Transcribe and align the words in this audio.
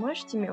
moi, 0.00 0.14
je 0.14 0.24
dis, 0.24 0.38
mais 0.38 0.48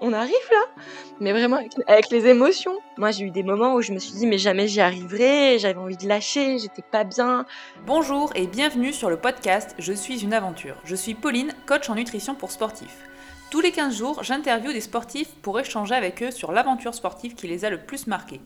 on, 0.00 0.12
arrive 0.14 0.34
là 0.50 0.82
Mais 1.20 1.32
vraiment, 1.32 1.58
avec, 1.86 2.08
les 2.10 2.26
émotions. 2.26 2.78
Moi, 2.96 3.10
j'ai 3.10 3.26
eu 3.26 3.30
des 3.30 3.42
moments 3.42 3.74
où 3.74 3.82
je 3.82 3.92
me 3.92 3.98
suis 3.98 4.14
dit, 4.14 4.26
mais 4.26 4.38
jamais 4.38 4.68
j'y 4.68 4.80
arriverai, 4.80 5.58
j'avais 5.58 5.78
envie 5.78 5.98
de 5.98 6.08
lâcher, 6.08 6.58
j'étais 6.58 6.82
pas 6.82 7.04
bien. 7.04 7.44
Bonjour 7.84 8.32
et 8.34 8.46
bienvenue 8.46 8.94
sur 8.94 9.10
le 9.10 9.18
podcast 9.18 9.74
Je 9.78 9.92
suis 9.92 10.24
une 10.24 10.32
aventure. 10.32 10.76
Je 10.84 10.96
suis 10.96 11.14
Pauline, 11.14 11.52
coach 11.66 11.90
en 11.90 11.94
nutrition 11.94 12.34
pour 12.34 12.50
sportifs. 12.50 13.06
Tous 13.50 13.60
les 13.60 13.70
15 13.70 13.94
jours, 13.94 14.22
j'interviewe 14.22 14.72
des 14.72 14.80
sportifs 14.80 15.34
pour 15.42 15.60
échanger 15.60 15.94
avec 15.94 16.22
eux 16.22 16.30
sur 16.30 16.50
l'aventure 16.50 16.94
sportive 16.94 17.34
qui 17.34 17.48
les 17.48 17.66
a 17.66 17.70
le 17.70 17.82
plus 17.82 18.06
marqués. 18.06 18.40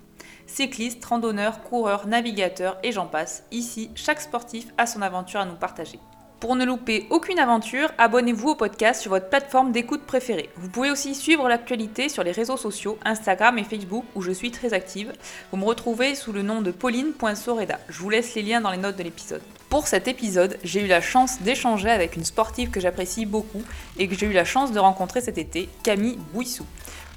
Cyclistes, 0.46 1.04
randonneurs, 1.04 1.62
coureurs, 1.62 2.08
navigateurs 2.08 2.76
et 2.82 2.90
j'en 2.90 3.06
passe. 3.06 3.44
Ici, 3.52 3.90
chaque 3.94 4.20
sportif 4.20 4.66
a 4.78 4.86
son 4.86 5.00
aventure 5.00 5.38
à 5.38 5.46
nous 5.46 5.54
partager. 5.54 6.00
Pour 6.40 6.56
ne 6.56 6.64
louper 6.64 7.06
aucune 7.10 7.38
aventure, 7.38 7.92
abonnez-vous 7.98 8.48
au 8.48 8.54
podcast 8.54 9.02
sur 9.02 9.10
votre 9.10 9.28
plateforme 9.28 9.72
d'écoute 9.72 10.00
préférée. 10.06 10.48
Vous 10.56 10.70
pouvez 10.70 10.90
aussi 10.90 11.14
suivre 11.14 11.46
l'actualité 11.50 12.08
sur 12.08 12.24
les 12.24 12.32
réseaux 12.32 12.56
sociaux, 12.56 12.98
Instagram 13.04 13.58
et 13.58 13.64
Facebook, 13.64 14.06
où 14.14 14.22
je 14.22 14.30
suis 14.30 14.50
très 14.50 14.72
active. 14.72 15.12
Vous 15.52 15.58
me 15.58 15.66
retrouvez 15.66 16.14
sous 16.14 16.32
le 16.32 16.40
nom 16.40 16.62
de 16.62 16.70
pauline.soreda. 16.70 17.78
Je 17.90 17.98
vous 17.98 18.08
laisse 18.08 18.34
les 18.34 18.40
liens 18.40 18.62
dans 18.62 18.70
les 18.70 18.78
notes 18.78 18.96
de 18.96 19.02
l'épisode. 19.02 19.42
Pour 19.68 19.86
cet 19.86 20.08
épisode, 20.08 20.56
j'ai 20.64 20.82
eu 20.82 20.86
la 20.86 21.02
chance 21.02 21.42
d'échanger 21.42 21.90
avec 21.90 22.16
une 22.16 22.24
sportive 22.24 22.70
que 22.70 22.80
j'apprécie 22.80 23.26
beaucoup 23.26 23.62
et 23.98 24.08
que 24.08 24.14
j'ai 24.14 24.26
eu 24.26 24.32
la 24.32 24.46
chance 24.46 24.72
de 24.72 24.78
rencontrer 24.78 25.20
cet 25.20 25.36
été, 25.36 25.68
Camille 25.82 26.18
Bouissou 26.32 26.64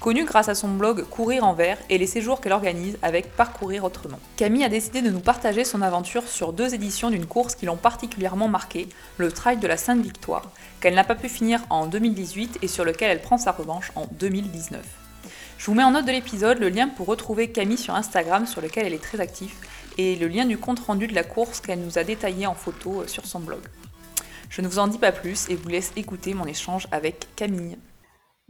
connue 0.04 0.26
grâce 0.26 0.50
à 0.50 0.54
son 0.54 0.68
blog 0.68 1.04
Courir 1.04 1.44
en 1.44 1.54
vert 1.54 1.78
et 1.88 1.96
les 1.96 2.06
séjours 2.06 2.42
qu'elle 2.42 2.52
organise 2.52 2.98
avec 3.00 3.34
Parcourir 3.34 3.84
autrement. 3.84 4.18
Camille 4.36 4.62
a 4.62 4.68
décidé 4.68 5.00
de 5.00 5.08
nous 5.08 5.20
partager 5.20 5.64
son 5.64 5.80
aventure 5.80 6.28
sur 6.28 6.52
deux 6.52 6.74
éditions 6.74 7.08
d'une 7.08 7.24
course 7.24 7.54
qui 7.54 7.64
l'ont 7.64 7.78
particulièrement 7.78 8.46
marquée, 8.46 8.86
le 9.16 9.32
Trail 9.32 9.56
de 9.56 9.66
la 9.66 9.78
Sainte-Victoire, 9.78 10.50
qu'elle 10.82 10.92
n'a 10.92 11.04
pas 11.04 11.14
pu 11.14 11.30
finir 11.30 11.62
en 11.70 11.86
2018 11.86 12.58
et 12.60 12.68
sur 12.68 12.84
lequel 12.84 13.12
elle 13.12 13.22
prend 13.22 13.38
sa 13.38 13.52
revanche 13.52 13.92
en 13.94 14.06
2019. 14.18 14.84
Je 15.56 15.64
vous 15.64 15.74
mets 15.74 15.84
en 15.84 15.92
note 15.92 16.04
de 16.04 16.12
l'épisode 16.12 16.58
le 16.58 16.68
lien 16.68 16.88
pour 16.88 17.06
retrouver 17.06 17.50
Camille 17.50 17.78
sur 17.78 17.94
Instagram 17.94 18.46
sur 18.46 18.60
lequel 18.60 18.84
elle 18.84 18.92
est 18.92 19.02
très 19.02 19.22
active 19.22 19.54
et 19.96 20.16
le 20.16 20.28
lien 20.28 20.44
du 20.44 20.58
compte 20.58 20.80
rendu 20.80 21.06
de 21.06 21.14
la 21.14 21.24
course 21.24 21.60
qu'elle 21.60 21.80
nous 21.80 21.96
a 21.96 22.04
détaillé 22.04 22.46
en 22.46 22.54
photo 22.54 23.00
euh, 23.00 23.06
sur 23.06 23.24
son 23.24 23.40
blog. 23.40 23.62
Je 24.50 24.60
ne 24.60 24.68
vous 24.68 24.80
en 24.80 24.86
dis 24.86 24.98
pas 24.98 25.12
plus 25.12 25.48
et 25.48 25.54
vous 25.54 25.70
laisse 25.70 25.92
écouter 25.96 26.34
mon 26.34 26.44
échange 26.44 26.88
avec 26.92 27.28
Camille. 27.36 27.78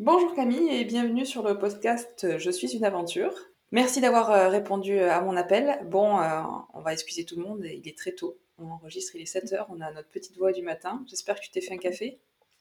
Bonjour 0.00 0.34
Camille 0.34 0.70
et 0.70 0.84
bienvenue 0.84 1.24
sur 1.24 1.44
le 1.44 1.56
podcast 1.56 2.26
Je 2.36 2.50
suis 2.50 2.74
une 2.74 2.84
aventure. 2.84 3.32
Merci 3.70 4.00
d'avoir 4.00 4.32
euh, 4.32 4.48
répondu 4.48 4.98
euh, 4.98 5.12
à 5.12 5.20
mon 5.20 5.36
appel. 5.36 5.86
Bon, 5.86 6.18
euh, 6.18 6.42
on 6.72 6.80
va 6.80 6.92
excuser 6.92 7.24
tout 7.24 7.36
le 7.36 7.44
monde, 7.44 7.64
il 7.64 7.86
est 7.86 7.96
très 7.96 8.10
tôt. 8.10 8.36
On 8.58 8.72
enregistre, 8.72 9.14
il 9.14 9.22
est 9.22 9.32
7h, 9.32 9.66
on 9.68 9.80
a 9.80 9.92
notre 9.92 10.08
petite 10.08 10.36
voix 10.36 10.50
du 10.50 10.62
matin. 10.62 11.04
J'espère 11.06 11.36
que 11.36 11.42
tu 11.42 11.52
t'es 11.52 11.60
fait 11.60 11.74
un 11.74 11.78
café. 11.78 12.18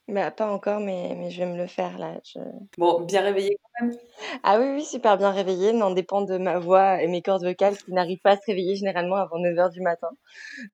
Bah, 0.09 0.31
pas 0.31 0.51
encore, 0.51 0.81
mais, 0.81 1.15
mais 1.17 1.31
je 1.31 1.39
vais 1.39 1.49
me 1.49 1.57
le 1.57 1.65
faire 1.65 1.97
là. 1.97 2.19
Bon, 2.77 3.01
bien 3.01 3.21
réveillé 3.21 3.57
quand 3.61 3.85
même 3.85 3.97
Ah 4.43 4.59
oui, 4.59 4.67
oui, 4.75 4.83
super 4.83 5.17
bien 5.17 5.31
réveillé. 5.31 5.71
N'en 5.71 5.91
dépend 5.91 6.21
de 6.21 6.37
ma 6.37 6.59
voix 6.59 7.01
et 7.01 7.07
mes 7.07 7.21
cordes 7.21 7.43
vocales 7.43 7.77
qui 7.77 7.93
n'arrivent 7.93 8.19
pas 8.21 8.31
à 8.31 8.35
se 8.35 8.41
réveiller 8.45 8.75
généralement 8.75 9.15
avant 9.15 9.37
9h 9.39 9.71
du 9.71 9.79
matin. 9.81 10.09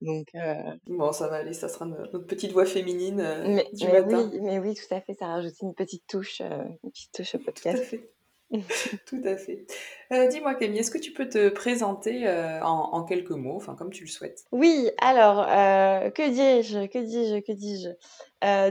Donc, 0.02 0.26
euh, 0.34 0.54
Bon, 0.88 1.12
ça 1.12 1.28
va 1.28 1.36
aller, 1.36 1.52
ça 1.52 1.68
sera 1.68 1.84
notre 1.86 2.18
petite 2.18 2.50
voix 2.52 2.66
féminine 2.66 3.20
euh, 3.20 3.44
mais, 3.46 3.66
du 3.72 3.86
mais 3.86 4.00
matin. 4.02 4.28
oui, 4.32 4.40
mais 4.42 4.58
oui, 4.58 4.74
tout 4.74 4.92
à 4.94 5.00
fait. 5.00 5.14
Ça 5.14 5.26
rajoute 5.28 5.54
une 5.62 5.74
petite 5.74 6.06
touche, 6.08 6.40
euh, 6.40 6.64
une 6.82 6.90
petite 6.90 7.12
touche 7.12 7.34
au 7.36 7.38
Tout 7.38 7.44
à 7.44 7.52
podcast. 7.52 7.84
fait. 7.84 8.10
Tout 9.06 9.20
à 9.24 9.36
fait. 9.36 9.64
Euh, 10.12 10.26
dis-moi 10.26 10.54
Camille, 10.54 10.80
est-ce 10.80 10.90
que 10.90 10.98
tu 10.98 11.12
peux 11.12 11.28
te 11.28 11.50
présenter 11.50 12.26
euh, 12.26 12.60
en, 12.62 13.04
quelques 13.04 13.30
mots, 13.30 13.56
enfin 13.56 13.76
comme 13.76 13.90
tu 13.90 14.04
le 14.04 14.10
souhaites? 14.10 14.44
Oui, 14.50 14.90
alors, 15.00 15.46
euh, 15.48 16.10
que 16.10 16.28
dis-je, 16.28 16.86
que 16.86 16.98
dis-je, 16.98 17.40
que 17.40 17.52
dis-je? 17.52 17.90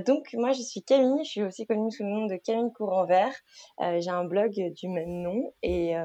Donc, 0.05 0.33
moi, 0.33 0.51
je 0.51 0.61
suis 0.61 0.81
Camille, 0.81 1.23
je 1.23 1.29
suis 1.29 1.43
aussi 1.43 1.65
connue 1.65 1.91
sous 1.91 2.03
le 2.03 2.09
nom 2.09 2.25
de 2.25 2.35
Camille 2.35 2.73
Courant 2.73 3.05
Vert. 3.05 3.33
J'ai 3.79 4.09
un 4.09 4.25
blog 4.25 4.51
du 4.51 4.89
même 4.89 5.21
nom 5.21 5.53
et, 5.63 5.95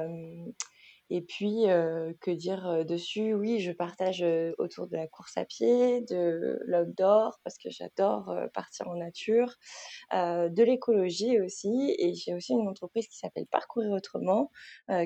et 1.09 1.21
puis, 1.21 1.69
euh, 1.69 2.13
que 2.19 2.31
dire 2.31 2.67
euh, 2.67 2.83
dessus? 2.83 3.33
Oui, 3.33 3.59
je 3.59 3.71
partage 3.71 4.23
euh, 4.23 4.53
autour 4.57 4.87
de 4.87 4.95
la 4.95 5.07
course 5.07 5.37
à 5.37 5.45
pied, 5.45 6.01
de 6.01 6.59
l'outdoor, 6.65 7.39
parce 7.43 7.57
que 7.57 7.69
j'adore 7.69 8.35
partir 8.53 8.87
en 8.87 8.95
nature, 8.95 9.53
de 10.13 10.63
l'écologie 10.63 11.39
aussi. 11.39 11.95
Et 11.99 12.13
j'ai 12.15 12.33
aussi 12.33 12.53
une 12.53 12.67
entreprise 12.67 13.07
qui 13.07 13.17
s'appelle 13.17 13.45
Parcourir 13.47 13.91
Autrement, 13.91 14.51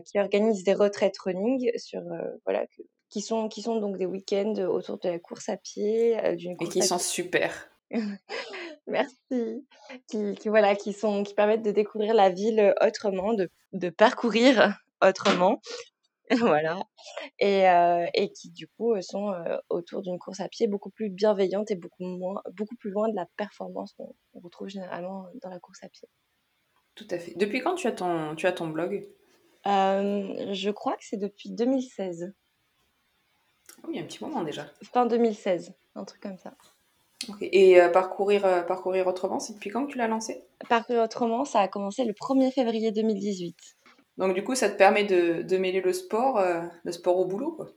qui 0.06 0.20
organise 0.20 0.64
des 0.64 0.74
retraites 0.74 1.18
running 1.20 1.70
sur, 1.78 2.02
voilà, 2.46 2.66
que- 2.68 2.82
qui 3.09 3.22
sont, 3.22 3.48
qui 3.50 3.62
sont 3.62 3.78
donc 3.80 3.98
des 3.98 4.06
week-ends 4.06 4.56
autour 4.70 5.00
de 5.00 5.09
la 5.09 5.20
course 5.20 5.50
à 5.50 5.58
pied, 5.58 6.18
d'une 6.36 6.56
Et 6.62 6.68
qui 6.70 6.82
à 6.82 6.86
sont 6.86 7.00
super. 7.00 7.70
Merci. 8.88 9.66
Qui, 10.08 10.36
qui, 10.36 10.50
voilà, 10.50 10.76
qui 10.76 10.94
sont, 10.94 11.24
qui 11.24 11.34
permettent 11.34 11.64
de 11.64 11.72
découvrir 11.72 12.14
la 12.14 12.30
ville 12.30 12.74
autrement, 12.82 13.34
de, 13.34 13.50
de 13.74 13.90
parcourir 13.90 14.78
autrement. 15.02 15.62
Voilà. 16.40 16.80
Et, 17.40 17.68
euh, 17.68 18.06
et 18.14 18.32
qui, 18.32 18.52
du 18.52 18.68
coup, 18.68 18.94
euh, 18.94 19.02
sont 19.02 19.32
euh, 19.32 19.58
autour 19.70 20.04
d'une 20.04 20.20
course 20.20 20.40
à 20.42 20.48
pied 20.48 20.68
beaucoup 20.68 20.92
plus 20.92 21.10
bienveillante 21.10 21.72
et 21.72 21.76
beaucoup 21.76 22.04
moins, 22.04 22.40
beaucoup 22.56 22.76
plus 22.76 22.92
loin 22.92 23.09
de 23.09 23.16
la 23.16 23.26
performance 23.36 23.94
qu'on 23.94 24.14
retrouve 24.36 24.68
généralement 24.68 25.26
dans 25.42 25.50
la 25.50 25.59
course 25.59 25.84
à 25.84 25.90
pied. 25.90 26.08
Tout 26.94 27.08
à 27.09 27.18
fait. 27.18 27.34
Depuis 27.36 27.62
quand 27.62 27.74
tu 27.74 27.88
as 27.88 27.94
ton, 27.94 28.36
tu 28.36 28.46
as 28.46 28.52
ton 28.52 28.68
blog? 28.68 29.08
Euh, 29.66 30.54
je 30.54 30.70
crois 30.70 30.94
que 30.98 31.04
c'est 31.04 31.18
depuis 31.18 31.50
2016. 31.50 32.34
Oui, 33.84 33.94
il 33.94 33.96
y 33.98 34.00
a 34.00 34.04
un 34.04 34.06
petit 34.06 34.24
moment 34.24 34.44
déjà. 34.44 34.68
Fin 34.84 35.06
2016, 35.06 35.74
un 35.96 36.04
truc 36.04 36.22
comme 36.22 36.38
ça. 36.38 36.54
Ok. 37.28 37.38
Et 37.42 37.82
euh, 37.82 37.90
parcourir, 37.90 38.46
euh, 38.46 38.62
parcourir 38.62 39.08
autrement, 39.08 39.40
c'est 39.40 39.54
depuis 39.54 39.70
quand 39.70 39.86
que 39.86 39.92
tu 39.92 39.98
l'as 39.98 40.08
lancé? 40.08 40.44
Parcourir 40.70 41.04
autrement, 41.04 41.44
ça 41.44 41.59
a 41.59 41.68
commencé 41.68 42.06
le 42.06 42.14
1er 42.14 42.52
février 42.52 42.92
2018. 42.92 43.56
Donc 44.19 44.35
du 44.35 44.44
coup, 44.44 44.53
ça 44.56 44.69
te 44.69 44.78
permet 44.78 45.06
de, 45.06 45.41
de 45.41 45.57
mêler 45.57 45.81
le 45.81 45.94
sport, 45.94 46.38
euh, 46.38 46.62
le 46.84 46.91
sport 46.91 47.18
au 47.18 47.25
boulot, 47.25 47.53
quoi. 47.53 47.72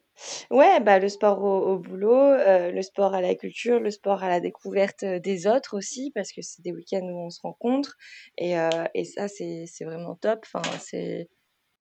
Ouais, 0.51 0.79
bah, 0.81 0.99
le 0.99 1.09
sport 1.09 1.43
au, 1.43 1.73
au 1.73 1.79
boulot, 1.79 2.15
euh, 2.15 2.71
le 2.71 2.83
sport 2.83 3.15
à 3.15 3.21
la 3.23 3.35
culture, 3.35 3.81
le 3.81 3.91
sport 3.91 4.23
à 4.23 4.29
la 4.29 4.41
découverte 4.41 5.03
euh, 5.05 5.19
des 5.19 5.47
autres 5.47 5.77
aussi, 5.77 6.11
parce 6.15 6.33
que 6.33 6.43
c'est 6.43 6.61
des 6.63 6.73
week-ends 6.73 7.01
où 7.03 7.27
on 7.27 7.31
se 7.31 7.41
rencontre. 7.41 7.97
Et, 8.37 8.59
euh, 8.59 8.69
et 8.95 9.05
ça, 9.05 9.29
c'est, 9.29 9.65
c'est 9.67 9.85
vraiment 9.85 10.15
top. 10.17 10.41
Enfin, 10.45 10.63
c'est, 10.81 11.31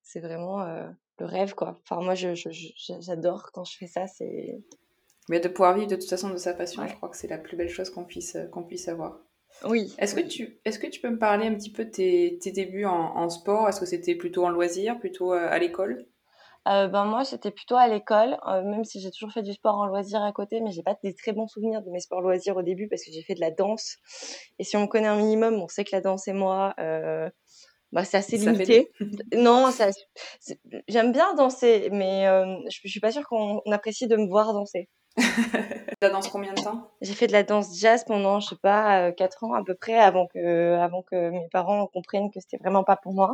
c'est 0.01 0.21
vraiment 0.21 0.63
le 1.19 1.25
rêve, 1.25 1.53
quoi. 1.55 1.77
Enfin, 1.83 2.01
moi, 2.01 2.15
je, 2.15 2.33
je, 2.35 2.49
je- 2.51 2.93
j'adore 3.01 3.51
quand 3.53 3.63
je 3.65 3.77
fais 3.77 3.87
ça. 3.87 4.07
C'est... 4.07 4.61
Mais 5.29 5.39
de 5.39 5.47
pouvoir 5.49 5.75
vivre 5.75 5.87
de 5.87 5.95
toute 5.95 6.09
façon 6.09 6.29
de 6.29 6.37
sa 6.37 6.53
passion, 6.53 6.81
Ouais. 6.81 6.89
je 6.89 6.95
crois 6.95 7.09
que 7.09 7.17
c'est 7.17 7.27
la 7.27 7.37
plus 7.37 7.57
belle 7.57 7.69
chose 7.69 7.89
qu'on 7.89 8.05
puisse, 8.05 8.37
qu'on 8.51 8.63
puisse 8.63 8.87
avoir. 8.87 9.19
Oui. 9.65 9.93
Est-ce 9.97 10.15
que 10.15 10.21
tu, 10.21 10.59
est-ce 10.65 10.79
que 10.79 10.87
tu 10.87 11.01
peux 11.01 11.09
me 11.09 11.19
parler 11.19 11.47
un 11.47 11.55
petit 11.55 11.71
peu 11.71 11.85
de 11.85 11.91
tes, 11.91 12.39
tes 12.41 12.51
débuts 12.51 12.85
en, 12.85 13.15
en 13.15 13.29
sport? 13.29 13.67
Est-ce 13.69 13.79
que 13.79 13.85
c'était 13.85 14.15
plutôt 14.15 14.45
en 14.45 14.49
loisir, 14.49 14.99
plutôt 14.99 15.33
euh, 15.33 15.47
à 15.49 15.59
l'école? 15.59 16.05
Euh, 16.67 16.87
ben 16.87 17.05
moi, 17.05 17.25
c'était 17.25 17.49
plutôt 17.49 17.75
à 17.75 17.87
l'école, 17.87 18.37
euh, 18.47 18.61
même 18.63 18.83
si 18.83 18.99
j'ai 19.01 19.09
toujours 19.09 19.31
fait 19.31 19.41
du 19.41 19.53
sport 19.53 19.75
en 19.77 19.87
loisir 19.87 20.21
à 20.21 20.31
côté, 20.31 20.61
mais 20.61 20.71
j'ai 20.71 20.83
pas 20.83 20.95
des 21.03 21.15
très 21.15 21.33
bons 21.33 21.47
souvenirs 21.47 21.81
de 21.81 21.89
mes 21.89 21.99
sports 21.99 22.21
loisirs 22.21 22.55
au 22.55 22.61
début 22.61 22.87
parce 22.87 23.03
que 23.03 23.11
j'ai 23.11 23.23
fait 23.23 23.33
de 23.33 23.39
la 23.39 23.49
danse. 23.49 23.97
Et 24.59 24.63
si 24.63 24.77
on 24.77 24.81
me 24.81 24.87
connaît 24.87 25.07
un 25.07 25.17
minimum, 25.17 25.55
on 25.55 25.67
sait 25.67 25.83
que 25.83 25.89
la 25.93 26.01
danse 26.01 26.27
et 26.27 26.33
moi, 26.33 26.75
euh, 26.79 27.27
bah, 27.91 28.03
c'est 28.03 28.17
assez 28.17 28.37
Ça 28.37 28.53
fait 28.53 28.65
limité. 28.65 28.91
Non, 29.35 29.71
ça, 29.71 29.89
j'aime 30.87 31.11
bien 31.11 31.33
danser, 31.33 31.89
mais 31.91 32.25
je, 32.69 32.79
je 32.83 32.89
suis 32.89 32.99
pas 32.99 33.11
sûre 33.11 33.27
qu'on 33.27 33.59
on 33.65 33.71
apprécie 33.71 34.07
de 34.07 34.15
me 34.15 34.27
voir 34.27 34.53
danser. 34.53 34.87
La 36.01 36.09
danse 36.09 36.29
combien 36.29 36.53
de 36.53 36.61
temps? 36.61 36.89
J'ai 37.01 37.13
fait 37.13 37.27
de 37.27 37.31
la 37.31 37.43
danse 37.43 37.77
jazz 37.79 38.03
pendant, 38.05 38.39
je 38.39 38.49
sais 38.49 38.55
pas, 38.55 39.07
euh, 39.07 39.11
quatre 39.11 39.43
ans 39.43 39.53
à 39.53 39.63
peu 39.63 39.75
près, 39.75 39.95
avant 39.99 40.27
que, 40.27 40.75
avant 40.77 41.03
que 41.03 41.29
mes 41.29 41.47
parents 41.51 41.85
comprennent 41.87 42.31
que 42.31 42.39
c'était 42.39 42.57
vraiment 42.57 42.83
pas 42.83 42.95
pour 42.97 43.13
moi. 43.13 43.33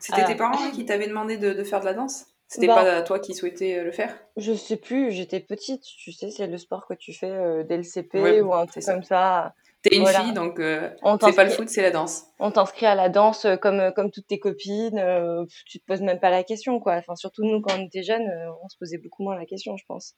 C'était 0.00 0.24
tes 0.24 0.36
parents 0.36 0.58
hein, 0.62 0.70
qui 0.72 0.84
t'avaient 0.84 1.08
demandé 1.08 1.38
de, 1.38 1.52
de 1.52 1.64
faire 1.64 1.80
de 1.80 1.86
la 1.86 1.94
danse? 1.94 2.26
C'était 2.46 2.66
Bah. 2.68 2.76
pas 2.76 3.02
toi 3.02 3.18
qui 3.18 3.34
souhaitais 3.34 3.78
euh, 3.78 3.84
le 3.84 3.92
faire? 3.92 4.16
Je 4.36 4.52
sais 4.54 4.76
plus, 4.76 5.10
j'étais 5.10 5.40
petite, 5.40 5.82
tu 5.82 6.12
sais, 6.12 6.30
c'est 6.30 6.46
le 6.46 6.56
sport 6.56 6.86
que 6.86 6.94
tu 6.94 7.12
fais 7.12 7.30
euh, 7.30 7.62
dès 7.64 7.76
le 7.76 7.82
CP 7.82 8.22
Ouais, 8.22 8.40
ou 8.40 8.54
un 8.54 8.64
truc 8.66 8.82
ça. 8.82 8.94
comme 8.94 9.02
ça. 9.02 9.54
T'es 9.82 9.94
une 9.96 10.02
Voilà. 10.02 10.22
fille, 10.22 10.32
donc 10.32 10.58
euh, 10.58 10.90
c'est 11.22 11.36
pas 11.36 11.44
le 11.44 11.50
foot, 11.50 11.68
c'est 11.68 11.82
la 11.82 11.90
danse. 11.92 12.24
on 12.40 12.50
t'inscrit 12.50 12.86
à 12.86 12.96
la 12.96 13.08
danse 13.08 13.44
euh, 13.44 13.56
comme, 13.56 13.78
euh, 13.78 13.90
comme 13.92 14.10
toutes 14.10 14.26
tes 14.26 14.40
copines, 14.40 14.98
euh, 14.98 15.44
tu 15.66 15.78
te 15.78 15.84
poses 15.86 16.00
même 16.00 16.18
pas 16.18 16.30
la 16.30 16.42
question, 16.42 16.80
quoi. 16.80 16.94
Enfin, 16.94 17.14
surtout 17.14 17.44
nous, 17.44 17.60
quand 17.60 17.74
on 17.78 17.84
était 17.86 18.02
jeunes, 18.02 18.26
euh, 18.28 18.50
on 18.64 18.68
se 18.68 18.76
posait 18.76 18.98
beaucoup 18.98 19.22
moins 19.22 19.36
la 19.38 19.46
question, 19.46 19.76
je 19.76 19.84
pense. 19.86 20.14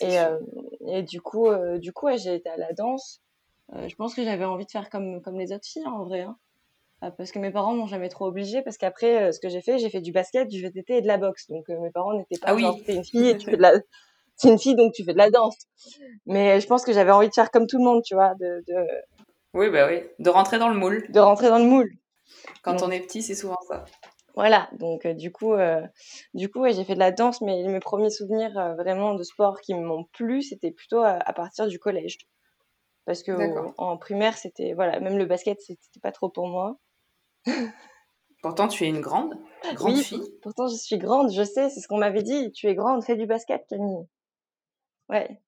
Et, 0.00 0.18
euh, 0.18 0.38
et 0.86 1.02
du 1.02 1.20
coup, 1.20 1.46
euh, 1.48 1.78
du 1.78 1.92
coup 1.92 2.06
ouais, 2.06 2.18
j'ai 2.18 2.34
été 2.34 2.48
à 2.48 2.56
la 2.56 2.72
danse. 2.72 3.20
Euh, 3.74 3.88
je 3.88 3.94
pense 3.96 4.14
que 4.14 4.24
j'avais 4.24 4.44
envie 4.44 4.66
de 4.66 4.70
faire 4.70 4.90
comme, 4.90 5.20
comme 5.22 5.38
les 5.38 5.52
autres 5.52 5.66
filles, 5.66 5.84
hein, 5.86 5.92
en 5.92 6.04
vrai. 6.04 6.20
hein. 6.22 6.36
Parce 7.16 7.32
que 7.32 7.38
mes 7.38 7.50
parents 7.50 7.72
m'ont 7.72 7.86
jamais 7.86 8.08
trop 8.10 8.26
obligée, 8.26 8.60
parce 8.62 8.76
qu'après, 8.76 9.32
ce 9.32 9.40
que 9.40 9.48
j'ai 9.48 9.62
fait, 9.62 9.78
j'ai 9.78 9.88
fait 9.88 10.02
du 10.02 10.12
basket, 10.12 10.48
du 10.48 10.60
VTT 10.60 10.98
et 10.98 11.00
de 11.00 11.06
la 11.06 11.16
boxe. 11.16 11.46
Donc, 11.48 11.66
mes 11.68 11.90
parents 11.90 12.12
n'étaient 12.12 12.38
pas 12.38 12.48
Ah 12.50 12.54
oui. 12.54 12.64
t'es 12.84 12.94
une 12.94 13.04
fille 13.04 13.28
et 13.28 13.38
tu 13.38 13.46
fais 13.46 13.56
de 13.56 13.62
la... 13.62 13.72
C'est 14.36 14.48
une 14.50 14.58
fille, 14.58 14.74
donc 14.74 14.92
tu 14.92 15.04
fais 15.04 15.12
de 15.12 15.18
la 15.18 15.30
danse. 15.30 15.56
Mais 16.26 16.60
je 16.60 16.66
pense 16.66 16.84
que 16.84 16.92
j'avais 16.92 17.10
envie 17.10 17.28
de 17.28 17.34
faire 17.34 17.50
comme 17.50 17.66
tout 17.66 17.78
le 17.78 17.84
monde, 17.84 18.02
tu 18.02 18.14
vois, 18.14 18.34
de, 18.34 18.62
de, 18.68 18.86
Oui, 19.54 19.70
bah 19.70 19.86
oui. 19.88 20.02
De 20.18 20.28
rentrer 20.30 20.58
dans 20.58 20.68
le 20.68 20.78
moule. 20.78 21.06
de 21.10 21.20
rentrer 21.20 21.48
dans 21.48 21.58
le 21.58 21.64
moule. 21.64 21.90
Quand 22.62 22.82
on 22.82 22.90
est 22.90 23.00
petit, 23.00 23.22
c'est 23.22 23.34
souvent 23.34 23.58
ça. 23.68 23.84
Voilà, 24.34 24.68
donc 24.78 25.06
euh, 25.06 25.14
du 25.14 25.32
coup, 25.32 25.52
euh, 25.54 25.82
du 26.34 26.48
coup, 26.50 26.60
ouais, 26.60 26.72
j'ai 26.72 26.84
fait 26.84 26.94
de 26.94 26.98
la 27.00 27.12
danse, 27.12 27.40
mais 27.40 27.62
mes 27.66 27.80
premiers 27.80 28.10
souvenirs 28.10 28.56
euh, 28.58 28.74
vraiment 28.74 29.14
de 29.14 29.22
sport 29.22 29.60
qui 29.60 29.74
m'ont 29.74 30.04
plu, 30.12 30.42
c'était 30.42 30.70
plutôt 30.70 31.00
à, 31.00 31.10
à 31.12 31.32
partir 31.32 31.66
du 31.66 31.78
collège. 31.78 32.18
Parce 33.06 33.22
que 33.22 33.32
au- 33.32 33.74
en 33.78 33.96
primaire, 33.98 34.36
c'était 34.38 34.74
voilà, 34.74 35.00
même 35.00 35.18
le 35.18 35.26
basket, 35.26 35.60
c'était 35.60 36.00
pas 36.02 36.12
trop 36.12 36.28
pour 36.30 36.48
moi. 36.48 36.78
Pourtant, 38.42 38.68
tu 38.68 38.84
es 38.84 38.88
une 38.88 39.00
grande, 39.00 39.34
grande 39.74 39.94
oui, 39.96 40.02
fille. 40.02 40.38
Pourtant, 40.42 40.68
je 40.68 40.76
suis 40.76 40.98
grande, 40.98 41.30
je 41.32 41.42
sais, 41.42 41.70
c'est 41.70 41.80
ce 41.80 41.88
qu'on 41.88 41.98
m'avait 41.98 42.22
dit. 42.22 42.52
Tu 42.52 42.66
es 42.66 42.74
grande, 42.74 43.02
fais 43.04 43.16
du 43.16 43.26
basket, 43.26 43.66
Camille. 43.68 44.06
Ouais. 45.08 45.40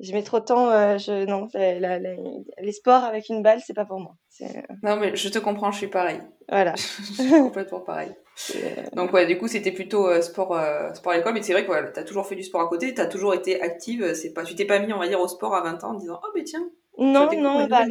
Je 0.00 0.12
mets 0.12 0.22
trop 0.22 0.38
de 0.38 0.44
temps, 0.44 0.70
euh, 0.70 0.96
je, 0.96 1.26
non, 1.26 1.48
les 1.54 2.72
sports 2.72 3.02
avec 3.02 3.28
une 3.28 3.42
balle, 3.42 3.60
c'est 3.64 3.74
pas 3.74 3.84
pour 3.84 3.98
moi. 3.98 4.14
Euh, 4.42 4.46
non, 4.84 4.96
mais 4.96 5.16
je 5.16 5.28
te 5.28 5.38
comprends, 5.40 5.72
je 5.72 5.78
suis 5.78 5.88
pareil. 5.88 6.20
Voilà. 6.48 6.74
je 6.76 7.22
suis 7.22 7.30
complètement 7.30 7.80
pareil. 7.80 8.12
Euh, 8.54 8.84
Donc, 8.92 9.12
ouais, 9.12 9.26
du 9.26 9.36
coup, 9.38 9.48
c'était 9.48 9.72
plutôt 9.72 10.08
sport, 10.22 10.56
sport 10.94 11.12
à 11.12 11.16
l'école, 11.16 11.34
mais 11.34 11.42
c'est 11.42 11.52
vrai 11.52 11.66
que 11.66 11.70
ouais, 11.72 11.92
tu 11.92 11.98
as 11.98 12.04
toujours 12.04 12.26
fait 12.26 12.36
du 12.36 12.44
sport 12.44 12.60
à 12.60 12.68
côté, 12.68 12.94
tu 12.94 13.00
as 13.00 13.06
toujours 13.06 13.34
été 13.34 13.60
active. 13.60 14.14
C'est 14.14 14.32
pas, 14.32 14.44
tu 14.44 14.54
t'es 14.54 14.66
pas 14.66 14.78
mis, 14.78 14.92
on 14.92 14.98
va 14.98 15.08
dire, 15.08 15.20
au 15.20 15.26
sport 15.28 15.54
à 15.54 15.62
20 15.62 15.82
ans 15.82 15.90
en 15.90 15.94
disant, 15.94 16.20
oh, 16.22 16.28
mais 16.36 16.44
tiens, 16.44 16.68
non, 16.98 17.30
non, 17.40 17.66
bah, 17.68 17.84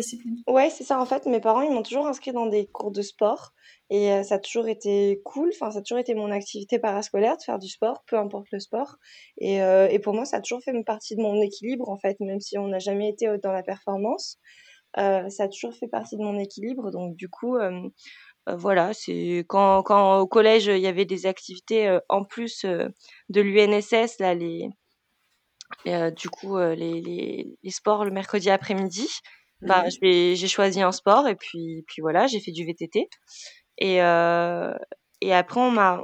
ouais, 0.47 0.69
c'est 0.69 0.83
ça. 0.83 0.99
En 0.99 1.05
fait, 1.05 1.25
mes 1.25 1.39
parents, 1.39 1.61
ils 1.61 1.71
m'ont 1.71 1.81
toujours 1.81 2.07
inscrit 2.07 2.33
dans 2.33 2.45
des 2.45 2.67
cours 2.67 2.91
de 2.91 3.01
sport 3.01 3.53
et 3.89 4.11
euh, 4.11 4.23
ça 4.23 4.35
a 4.35 4.39
toujours 4.39 4.67
été 4.67 5.21
cool. 5.23 5.49
Enfin, 5.53 5.71
ça 5.71 5.79
a 5.79 5.81
toujours 5.81 5.99
été 5.99 6.13
mon 6.13 6.29
activité 6.29 6.77
parascolaire 6.77 7.37
de 7.37 7.41
faire 7.41 7.57
du 7.57 7.69
sport, 7.69 8.03
peu 8.05 8.17
importe 8.17 8.47
le 8.51 8.59
sport. 8.59 8.97
Et, 9.37 9.61
euh, 9.61 9.87
et 9.87 9.99
pour 9.99 10.13
moi, 10.13 10.25
ça 10.25 10.37
a 10.37 10.41
toujours 10.41 10.61
fait 10.61 10.71
une 10.71 10.83
partie 10.83 11.15
de 11.15 11.21
mon 11.21 11.41
équilibre, 11.41 11.89
en 11.89 11.97
fait, 11.97 12.19
même 12.19 12.41
si 12.41 12.57
on 12.57 12.67
n'a 12.67 12.79
jamais 12.79 13.07
été 13.07 13.27
euh, 13.27 13.37
dans 13.41 13.53
la 13.53 13.63
performance. 13.63 14.39
ça 14.95 15.43
a 15.43 15.47
toujours 15.47 15.73
fait 15.73 15.87
partie 15.87 16.17
de 16.17 16.23
mon 16.23 16.37
équilibre. 16.37 16.91
Donc, 16.91 17.15
du 17.15 17.29
coup, 17.29 17.57
voilà, 18.47 18.93
c'est 18.93 19.45
quand, 19.47 19.83
quand 19.83 20.19
au 20.19 20.27
collège, 20.27 20.65
il 20.67 20.79
y 20.79 20.87
avait 20.87 21.05
des 21.05 21.27
activités 21.27 21.97
en 22.09 22.23
plus 22.25 22.65
de 22.65 23.41
l'UNSS, 23.41 24.19
là, 24.19 24.33
les 24.33 24.69
euh, 25.87 26.11
du 26.11 26.29
coup, 26.29 26.57
euh, 26.57 26.75
les, 26.75 27.01
les, 27.01 27.57
les, 27.61 27.71
sports 27.71 28.05
le 28.05 28.11
mercredi 28.11 28.49
après-midi, 28.49 29.07
bah, 29.61 29.85
mmh 29.85 30.35
j'ai 30.35 30.47
choisi 30.47 30.81
un 30.81 30.91
sport 30.91 31.27
et 31.27 31.35
puis, 31.35 31.83
puis 31.87 32.01
voilà, 32.01 32.27
j'ai 32.27 32.39
fait 32.39 32.51
du 32.51 32.65
VTT. 32.65 33.09
Et, 33.79 34.01
euh, 34.01 34.73
et 35.21 35.33
après, 35.33 35.59
on 35.59 35.71
m'a, 35.71 36.01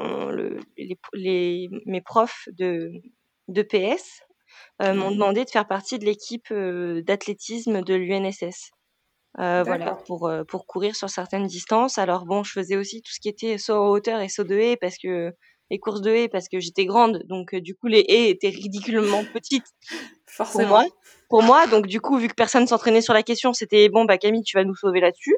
les, 0.77 0.97
les, 1.13 1.69
mes 1.85 2.01
profs 2.01 2.47
de, 2.57 2.91
de 3.47 3.61
PS 3.61 4.21
m'ont 4.81 5.11
mmh 5.11 5.13
demandé 5.13 5.45
de 5.45 5.49
faire 5.49 5.67
partie 5.67 5.99
de 5.99 6.05
l'équipe 6.05 6.51
d'athlétisme 6.51 7.83
de 7.83 7.93
l'UNSS. 7.93 8.71
Voilà, 9.37 9.97
pour, 10.07 10.31
pour 10.47 10.65
courir 10.65 10.95
sur 10.95 11.09
certaines 11.09 11.47
distances. 11.47 11.97
Alors 11.97 12.25
bon, 12.25 12.43
je 12.43 12.51
faisais 12.51 12.75
aussi 12.75 13.01
tout 13.01 13.11
ce 13.11 13.19
qui 13.19 13.29
était 13.29 13.57
saut 13.57 13.75
en 13.75 13.89
hauteur 13.89 14.19
et 14.19 14.29
saut 14.29 14.43
de 14.43 14.55
haie 14.55 14.77
parce 14.77 14.97
que 14.97 15.33
les 15.73 15.79
courses 15.79 16.01
de 16.01 16.11
haies 16.11 16.29
parce 16.29 16.49
que 16.49 16.59
j'étais 16.59 16.85
grande, 16.85 17.23
donc 17.25 17.55
euh, 17.55 17.59
du 17.59 17.73
coup 17.73 17.87
les 17.87 18.05
haies 18.07 18.29
étaient 18.29 18.49
ridiculement 18.49 19.23
petites 19.33 19.65
Forcément. 20.27 20.67
pour 20.67 20.69
moi. 20.69 20.85
Pour 21.29 21.41
moi, 21.41 21.67
donc 21.67 21.87
du 21.87 21.99
coup 21.99 22.17
vu 22.17 22.27
que 22.27 22.35
personne 22.35 22.67
s'entraînait 22.67 23.01
sur 23.01 23.13
la 23.15 23.23
question, 23.23 23.53
c'était 23.53 23.89
bon 23.89 24.05
bah 24.05 24.19
Camille 24.19 24.43
tu 24.43 24.55
vas 24.55 24.63
nous 24.63 24.75
sauver 24.75 24.99
là-dessus. 24.99 25.35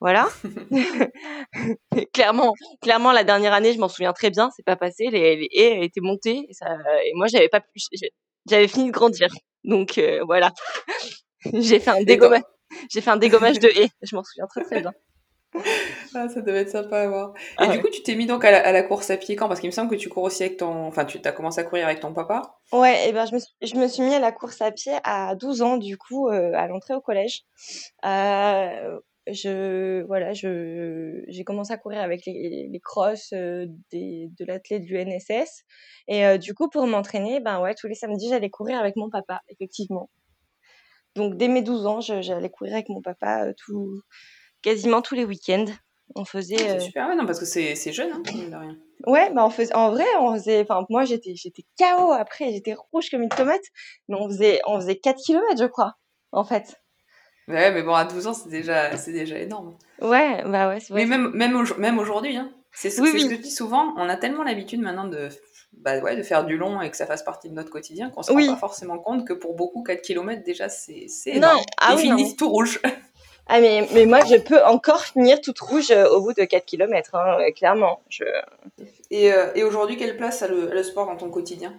Voilà. 0.00 0.28
clairement, 2.14 2.54
clairement 2.80 3.12
la 3.12 3.22
dernière 3.22 3.52
année, 3.52 3.74
je 3.74 3.78
m'en 3.78 3.88
souviens 3.88 4.14
très 4.14 4.30
bien, 4.30 4.48
c'est 4.56 4.64
pas 4.64 4.76
passé, 4.76 5.08
les, 5.10 5.46
haies 5.52 5.84
étaient 5.84 6.00
montées 6.00 6.46
et, 6.48 6.54
ça, 6.54 6.66
et 7.04 7.12
moi 7.14 7.26
j'avais 7.26 7.50
pas 7.50 7.60
pu, 7.60 7.78
j'avais 8.48 8.68
fini 8.68 8.86
de 8.86 8.92
grandir, 8.92 9.28
donc 9.64 9.98
euh, 9.98 10.22
voilà. 10.24 10.52
j'ai 11.52 11.80
fait 11.80 11.90
un 11.90 12.02
dégommage, 12.02 12.42
j'ai 12.90 13.02
fait 13.02 13.10
un 13.10 13.18
dégommage 13.18 13.58
de 13.58 13.68
haies, 13.68 13.90
je 14.00 14.16
m'en 14.16 14.24
souviens 14.24 14.46
très 14.46 14.64
très 14.64 14.80
bien. 14.80 14.92
Ah, 16.18 16.30
ça 16.30 16.40
devait 16.40 16.60
être 16.60 16.70
sympa 16.70 17.00
à 17.00 17.08
voir. 17.08 17.34
Et 17.36 17.40
ah 17.58 17.66
du 17.68 17.80
coup, 17.82 17.90
tu 17.90 18.02
t'es 18.02 18.14
mis 18.14 18.24
donc 18.24 18.42
à 18.44 18.72
la, 18.72 18.82
course 18.82 19.10
à 19.10 19.18
pied 19.18 19.36
quand? 19.36 19.48
Parce 19.48 19.60
qu'il 19.60 19.68
me 19.68 19.72
semble 19.72 19.90
que 19.90 19.96
tu 19.96 20.08
cours 20.08 20.22
aussi 20.22 20.44
avec 20.44 20.56
ton. 20.56 20.86
Enfin, 20.86 21.04
tu 21.04 21.20
as 21.22 21.32
commencé 21.32 21.60
à 21.60 21.64
courir 21.64 21.84
avec 21.84 22.00
ton 22.00 22.14
papa. 22.14 22.58
Ouais, 22.72 23.06
et 23.06 23.12
ben 23.12 23.26
je 23.26 23.34
me, 23.34 23.38
suis, 23.38 23.54
je 23.60 23.74
me 23.76 23.86
suis 23.86 24.02
mis 24.02 24.14
à 24.14 24.18
la 24.18 24.32
course 24.32 24.62
à 24.62 24.72
pied 24.72 24.94
à 25.04 25.34
12 25.34 25.60
ans, 25.60 25.76
du 25.76 25.98
coup, 25.98 26.28
euh, 26.28 26.52
à 26.54 26.68
l'entrée 26.68 26.94
au 26.94 27.02
collège. 27.02 27.42
Euh, 28.06 28.98
je 29.30 30.04
voilà, 30.06 30.32
je 30.32 31.22
j'ai 31.28 31.44
commencé 31.44 31.72
à 31.72 31.76
courir 31.76 32.00
avec 32.00 32.24
les, 32.24 32.68
les 32.72 32.80
crosses 32.80 33.34
euh, 33.34 33.66
des, 33.92 34.30
de 34.38 34.44
l'athlète 34.46 34.86
de 34.86 34.94
l'UNSS. 34.94 35.64
Et 36.08 36.38
du 36.38 36.54
coup, 36.54 36.70
pour 36.70 36.86
m'entraîner, 36.86 37.40
ben 37.40 37.60
ouais, 37.60 37.74
tous 37.74 37.88
les 37.88 37.94
samedis, 37.94 38.30
j'allais 38.30 38.50
courir 38.50 38.78
avec 38.78 38.96
mon 38.96 39.10
papa, 39.10 39.42
effectivement. 39.50 40.08
Donc, 41.14 41.36
dès 41.36 41.48
mes 41.48 41.62
12 41.62 41.86
ans, 41.86 42.00
j'allais 42.00 42.50
courir 42.50 42.74
avec 42.74 42.88
mon 42.88 43.02
papa 43.02 43.52
tout 43.56 44.00
quasiment 44.62 45.02
tous 45.02 45.14
les 45.14 45.24
week-ends. 45.24 45.66
On 46.14 46.24
faisait. 46.24 46.56
c'est 46.56 46.70
euh, 46.70 46.80
super, 46.80 47.08
ouais, 47.08 47.16
non, 47.16 47.26
parce 47.26 47.40
que 47.40 47.44
c'est, 47.44 47.92
jeune, 47.92 48.12
hein, 48.12 48.22
rien. 48.26 48.76
Ouais, 49.06 49.30
bah 49.32 49.44
on 49.44 49.50
faisait, 49.50 49.74
en 49.74 49.90
vrai, 49.90 50.06
on 50.20 50.34
faisait, 50.34 50.62
enfin, 50.62 50.86
moi 50.88 51.04
j'étais, 51.04 51.34
j'étais 51.34 51.64
KO 51.78 52.12
après, 52.12 52.52
j'étais 52.52 52.74
rouge 52.92 53.10
comme 53.10 53.22
une 53.22 53.28
tomate, 53.28 53.60
mais 54.08 54.16
on 54.18 54.28
faisait, 54.28 54.60
on 54.66 54.80
faisait 54.80 54.96
4 54.96 55.18
km, 55.24 55.44
je 55.58 55.66
crois, 55.66 55.94
en 56.32 56.44
fait. 56.44 56.80
Ouais, 57.48 57.70
mais 57.72 57.82
bon, 57.82 57.94
à 57.94 58.04
12 58.04 58.26
ans, 58.26 58.34
c'est 58.34 58.48
déjà, 58.48 58.96
c'est 58.96 59.12
déjà 59.12 59.38
énorme. 59.38 59.76
Ouais, 60.00 60.42
bah 60.44 60.68
ouais, 60.68 60.80
c'est 60.80 60.92
vrai. 60.92 61.04
Mais 61.04 61.16
même, 61.16 61.32
même, 61.34 61.64
même 61.78 61.98
aujourd'hui, 61.98 62.36
hein. 62.36 62.52
C'est, 62.72 62.90
ce 62.90 63.00
que 63.00 63.18
je 63.18 63.36
dis 63.36 63.50
souvent, 63.50 63.94
on 63.96 64.08
a 64.08 64.16
tellement 64.16 64.42
l'habitude 64.42 64.82
maintenant 64.82 65.08
de, 65.08 65.30
bah 65.72 65.98
ouais, 66.00 66.14
de 66.14 66.22
faire 66.22 66.44
du 66.44 66.58
long 66.58 66.82
et 66.82 66.90
que 66.90 66.96
ça 66.96 67.06
fasse 67.06 67.22
partie 67.22 67.48
de 67.48 67.54
notre 67.54 67.70
quotidien 67.70 68.10
qu'on 68.10 68.22
se 68.22 68.30
rend 68.30 68.46
pas 68.46 68.56
forcément 68.56 68.98
compte 68.98 69.26
que 69.26 69.32
pour 69.32 69.54
beaucoup, 69.54 69.82
4 69.82 70.02
km, 70.02 70.42
déjà, 70.44 70.68
c'est, 70.68 71.06
c'est 71.08 71.36
énorme. 71.36 71.56
Non, 71.56 71.62
ah 71.78 71.94
Ils 71.94 72.00
finissent 72.00 72.36
tout 72.36 72.50
rouge. 72.50 72.80
Ah 73.48 73.60
mais, 73.60 73.88
mais 73.94 74.06
moi, 74.06 74.24
je 74.24 74.36
peux 74.36 74.62
encore 74.64 75.02
finir 75.02 75.40
toute 75.40 75.60
rouge 75.60 75.92
euh, 75.92 76.08
au 76.08 76.20
bout 76.20 76.32
de 76.32 76.42
4 76.42 76.66
km, 76.66 77.14
hein, 77.14 77.38
euh, 77.38 77.52
clairement. 77.52 78.00
Je... 78.08 78.24
Et, 79.10 79.32
euh, 79.32 79.52
et 79.54 79.62
aujourd'hui, 79.62 79.96
quelle 79.96 80.16
place 80.16 80.42
a 80.42 80.48
le, 80.48 80.68
le, 80.72 80.82
sport 80.82 81.06
dans 81.06 81.16
ton 81.16 81.30
quotidien? 81.30 81.72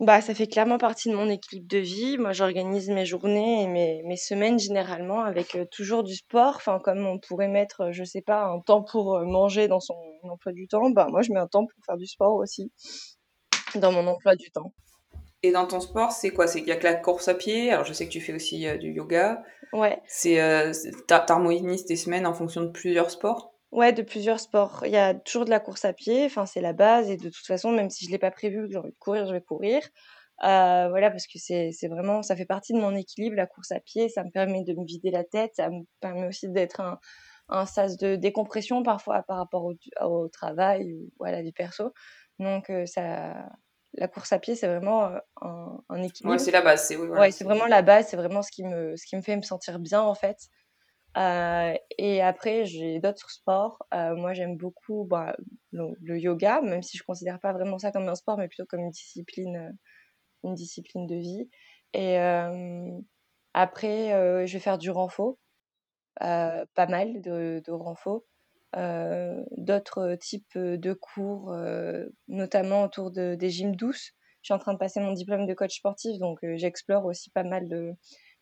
Bah, 0.00 0.20
Ça 0.20 0.34
fait 0.34 0.48
clairement 0.48 0.78
partie 0.78 1.10
de 1.10 1.14
mon 1.14 1.28
équilibre 1.28 1.68
de 1.68 1.78
vie. 1.78 2.18
Moi, 2.18 2.32
j'organise 2.32 2.88
mes 2.90 3.06
journées 3.06 3.62
et 3.62 3.66
mes, 3.68 4.02
mes 4.02 4.16
semaines 4.16 4.58
généralement 4.58 5.20
avec 5.20 5.56
toujours 5.70 6.02
du 6.02 6.16
sport. 6.16 6.54
Enfin, 6.56 6.80
comme 6.82 7.06
on 7.06 7.20
pourrait 7.20 7.46
mettre, 7.46 7.92
je 7.92 8.02
sais 8.02 8.22
pas, 8.22 8.46
un 8.46 8.58
temps 8.58 8.82
pour 8.82 9.20
manger 9.20 9.68
dans 9.68 9.78
son 9.78 9.94
emploi 10.24 10.50
du 10.50 10.66
temps, 10.66 10.90
bah, 10.90 11.06
moi, 11.08 11.22
je 11.22 11.32
mets 11.32 11.38
un 11.38 11.46
temps 11.46 11.66
pour 11.66 11.84
faire 11.86 11.96
du 11.96 12.06
sport 12.06 12.34
aussi 12.34 12.72
dans 13.76 13.92
mon 13.92 14.08
emploi 14.08 14.34
du 14.34 14.50
temps. 14.50 14.72
Et 15.42 15.50
dans 15.50 15.66
ton 15.66 15.80
sport, 15.80 16.12
c'est 16.12 16.30
quoi? 16.30 16.46
C'est 16.46 16.60
qu'il 16.60 16.68
y 16.68 16.72
a 16.72 16.76
que 16.76 16.84
la 16.84 16.94
course 16.94 17.26
à 17.28 17.34
pied? 17.34 17.72
Alors, 17.72 17.84
je 17.84 17.92
sais 17.92 18.06
que 18.06 18.12
tu 18.12 18.20
fais 18.20 18.32
aussi 18.32 18.66
euh, 18.66 18.76
du 18.76 18.92
yoga. 18.92 19.42
Ouais. 19.72 20.00
C'est 20.06 20.40
euh, 20.40 20.72
t'harmonises 21.08 21.84
tes 21.84 21.96
semaines 21.96 22.26
en 22.26 22.34
fonction 22.34 22.60
de 22.60 22.68
plusieurs 22.68 23.10
sports? 23.10 23.52
Ouais, 23.72 23.92
de 23.92 24.02
plusieurs 24.02 24.38
sports. 24.38 24.82
Il 24.84 24.92
y 24.92 24.96
a 24.96 25.14
toujours 25.14 25.44
de 25.44 25.50
la 25.50 25.58
course 25.58 25.84
à 25.84 25.92
pied. 25.92 26.26
Enfin, 26.26 26.46
c'est 26.46 26.60
la 26.60 26.72
base. 26.72 27.10
Et 27.10 27.16
de 27.16 27.28
toute 27.28 27.46
façon, 27.46 27.72
même 27.72 27.90
si 27.90 28.04
je 28.04 28.10
l'ai 28.10 28.18
pas 28.18 28.30
prévu, 28.30 28.66
que 28.66 28.72
j'ai 28.72 28.78
envie 28.78 28.92
de 28.92 28.98
courir, 28.98 29.26
je 29.26 29.32
vais 29.32 29.40
courir. 29.40 29.82
Euh, 30.44 30.88
voilà, 30.90 31.10
parce 31.10 31.26
que 31.26 31.38
c'est 31.38 31.88
vraiment, 31.88 32.22
ça 32.22 32.36
fait 32.36 32.46
partie 32.46 32.72
de 32.72 32.78
mon 32.78 32.94
équilibre, 32.94 33.34
la 33.34 33.46
course 33.46 33.72
à 33.72 33.80
pied. 33.80 34.08
Ça 34.08 34.22
me 34.22 34.30
permet 34.30 34.62
de 34.62 34.74
me 34.74 34.84
vider 34.84 35.10
la 35.10 35.24
tête. 35.24 35.52
Ça 35.56 35.70
me 35.70 35.82
permet 36.00 36.28
aussi 36.28 36.48
d'être 36.50 36.80
un, 36.80 36.98
un 37.48 37.66
sas 37.66 37.96
de 37.96 38.14
décompression 38.14 38.82
parfois 38.82 39.22
par 39.26 39.38
rapport 39.38 39.64
au, 39.64 39.74
au 40.02 40.28
travail 40.28 40.92
ou 40.92 41.24
à 41.24 41.32
la 41.32 41.42
vie 41.42 41.52
perso. 41.52 41.92
Donc, 42.38 42.70
euh, 42.70 42.86
ça, 42.86 43.34
la 43.94 44.08
course 44.08 44.32
à 44.32 44.38
pied, 44.38 44.54
c'est 44.54 44.66
vraiment 44.66 45.04
euh, 45.04 45.18
un, 45.40 45.82
un, 45.88 46.02
équilibre. 46.02 46.32
Ouais, 46.32 46.38
c'est 46.38 46.50
la 46.50 46.62
base. 46.62 46.86
C'est 46.86 46.96
oui, 46.96 47.08
ouais, 47.08 47.30
c'est 47.30 47.44
vraiment 47.44 47.66
la 47.66 47.82
base. 47.82 48.08
C'est 48.08 48.16
vraiment 48.16 48.42
ce 48.42 48.50
qui 48.50 48.64
me, 48.64 48.96
ce 48.96 49.06
qui 49.06 49.16
me 49.16 49.22
fait 49.22 49.36
me 49.36 49.42
sentir 49.42 49.78
bien 49.78 50.00
en 50.00 50.14
fait. 50.14 50.38
Euh, 51.18 51.74
et 51.98 52.22
après, 52.22 52.64
j'ai 52.64 52.98
d'autres 53.00 53.30
sports. 53.30 53.78
Euh, 53.92 54.14
moi, 54.16 54.32
j'aime 54.32 54.56
beaucoup 54.56 55.04
bah, 55.04 55.36
le, 55.72 56.18
yoga, 56.18 56.62
même 56.62 56.82
si 56.82 56.96
je 56.96 57.04
considère 57.04 57.38
pas 57.38 57.52
vraiment 57.52 57.78
ça 57.78 57.92
comme 57.92 58.08
un 58.08 58.14
sport, 58.14 58.38
mais 58.38 58.48
plutôt 58.48 58.64
comme 58.64 58.80
une 58.80 58.90
discipline, 58.90 59.76
une 60.44 60.54
discipline 60.54 61.06
de 61.06 61.16
vie. 61.16 61.50
Et 61.92 62.18
euh, 62.18 62.98
après, 63.52 64.46
je 64.46 64.52
vais 64.52 64.58
faire 64.58 64.78
du 64.78 64.90
renfo, 64.90 65.38
pas 66.18 66.86
mal 66.88 67.20
de, 67.20 67.62
de 67.64 67.72
renfo. 67.72 68.26
Euh, 68.76 69.42
d'autres 69.58 70.14
types 70.14 70.56
de 70.56 70.92
cours, 70.94 71.52
euh, 71.52 72.06
notamment 72.28 72.84
autour 72.84 73.10
de, 73.10 73.34
des 73.34 73.50
gyms 73.50 73.76
douces. 73.76 74.12
Je 74.40 74.46
suis 74.46 74.54
en 74.54 74.58
train 74.58 74.72
de 74.72 74.78
passer 74.78 74.98
mon 74.98 75.12
diplôme 75.12 75.46
de 75.46 75.54
coach 75.54 75.76
sportif, 75.76 76.18
donc 76.18 76.42
euh, 76.42 76.54
j'explore 76.56 77.04
aussi 77.04 77.30
pas 77.30 77.44
mal 77.44 77.68
de 77.68 77.92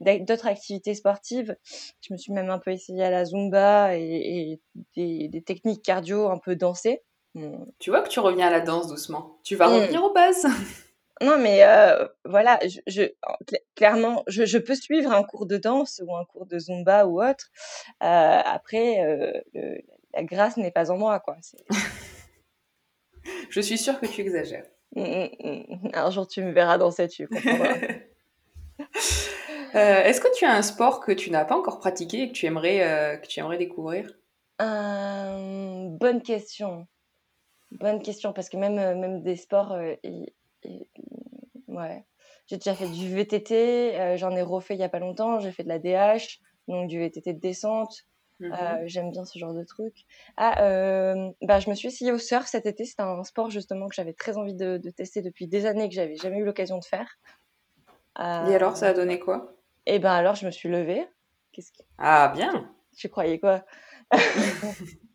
d'autres 0.01 0.47
activités 0.47 0.95
sportives. 0.95 1.55
Je 2.01 2.13
me 2.13 2.17
suis 2.17 2.33
même 2.33 2.49
un 2.49 2.59
peu 2.59 2.71
essayée 2.71 3.05
à 3.05 3.11
la 3.11 3.27
zumba 3.27 3.99
et, 3.99 4.59
et 4.97 5.29
des, 5.29 5.43
techniques 5.43 5.83
cardio 5.83 6.31
un 6.31 6.39
peu 6.39 6.57
dansées. 6.57 7.03
Tu 7.79 7.91
vois 7.91 8.01
que 8.01 8.09
tu 8.09 8.19
reviens 8.19 8.47
à 8.47 8.51
la 8.51 8.61
danse 8.61 8.89
doucement. 8.89 9.39
Tu 9.45 9.57
vas 9.57 9.69
mmh. 9.69 9.75
revenir 9.75 10.03
aux 10.03 10.13
bases? 10.13 10.47
Non, 11.23 11.39
mais 11.39 11.65
euh, 11.65 12.09
voilà, 12.25 12.59
je, 12.67 12.81
je 12.87 13.03
clairement, 13.77 14.25
je, 14.27 14.47
je, 14.47 14.57
peux 14.57 14.75
suivre 14.75 15.13
un 15.13 15.23
cours 15.23 15.45
de 15.45 15.59
danse 15.59 16.01
ou 16.07 16.17
un 16.17 16.25
cours 16.25 16.47
de 16.47 16.59
zumba 16.59 17.05
ou 17.05 17.23
autre. 17.23 17.51
Euh, 18.03 18.41
après, 18.43 19.05
euh, 19.05 19.33
le, 19.53 19.83
la 20.15 20.25
grâce 20.25 20.57
n'est 20.57 20.71
pas 20.71 20.91
en 20.91 20.99
moi, 20.99 21.21
quoi. 21.21 21.37
Je 23.51 23.61
suis 23.61 23.79
sûre 23.79 24.01
que 24.01 24.07
tu 24.07 24.21
exagères. 24.23 24.67
Mmh, 24.97 25.03
mmh, 25.03 25.65
mmh. 25.69 25.91
Un 25.95 26.11
jour, 26.11 26.27
tu 26.27 26.43
me 26.43 26.53
verras 26.53 26.79
danser, 26.79 27.09
tu 27.09 27.29
comprendras. 27.29 27.77
euh, 29.75 30.03
Est-ce 30.03 30.21
que 30.21 30.35
tu 30.37 30.45
as 30.45 30.53
un 30.53 30.63
sport 30.63 31.01
que 31.01 31.13
tu 31.13 31.31
n'as 31.31 31.45
pas 31.45 31.57
encore 31.57 31.79
pratiqué 31.79 32.23
et 32.23 32.29
que 32.29 32.33
tu 32.33 32.47
aimerais, 32.47 32.83
euh, 32.83 33.17
que 33.17 33.27
tu 33.27 33.41
aimerais 33.41 33.59
découvrir? 33.59 34.11
Euh, 34.61 35.89
Bonne 35.91 36.23
question. 36.23 36.87
Bonne 37.73 38.03
question, 38.03 38.33
parce 38.33 38.49
que 38.49 38.57
même, 38.57 38.75
même 38.75 39.23
des 39.23 39.37
sports, 39.37 39.79
et, 39.81 40.35
et, 40.65 40.89
ouais. 41.69 42.05
J'ai 42.47 42.57
déjà 42.57 42.75
fait 42.75 42.89
du 42.89 43.15
VTT, 43.15 44.17
j'en 44.17 44.35
ai 44.35 44.43
refait 44.43 44.75
il 44.75 44.81
y 44.81 44.83
a 44.85 44.89
pas 44.89 44.99
longtemps, 44.99 45.39
j'ai 45.39 45.53
fait 45.53 45.63
de 45.63 45.69
la 45.69 45.79
DH, 45.79 46.41
donc 46.67 46.89
du 46.89 46.99
VTT 46.99 47.35
de 47.35 47.39
descente. 47.39 48.07
Mhm. 48.41 48.89
J'aime 48.89 49.11
bien 49.11 49.25
ce 49.25 49.39
genre 49.39 49.55
de 49.55 49.65
truc. 49.65 49.95
Ah, 50.37 50.55
bah, 51.43 51.61
je 51.61 51.71
me 51.71 51.75
suis 51.75 51.89
essayée 51.89 52.13
au 52.13 52.19
surf 52.19 52.47
cet 52.47 52.67
été. 52.67 52.85
C'est 52.85 53.01
un 53.01 53.23
sport 53.25 53.51
justement 53.51 53.89
que 53.89 53.95
j'avais 53.95 54.15
très 54.15 54.37
envie 54.37 54.55
de, 54.55 54.79
tester 54.97 55.23
depuis 55.23 55.47
des 55.47 55.67
années 55.67 55.89
que 55.89 55.95
j'avais 55.95 56.17
jamais 56.17 56.39
eu 56.39 56.45
l'occasion 56.45 56.79
de 56.79 56.85
faire. 56.85 57.19
Et 58.19 58.55
alors, 58.55 58.77
ça 58.77 58.89
a 58.89 58.95
donné 58.95 59.19
quoi? 59.19 59.55
Et 59.87 59.95
eh 59.95 59.99
ben 59.99 60.13
alors, 60.13 60.35
je 60.35 60.47
me 60.47 60.51
suis 60.51 60.69
levée. 60.69 61.07
Qu'est-ce 61.53 61.73
Ah 61.99 62.29
bien. 62.35 62.71
Tu 62.97 63.09
croyais 63.09 63.39
quoi? 63.39 63.65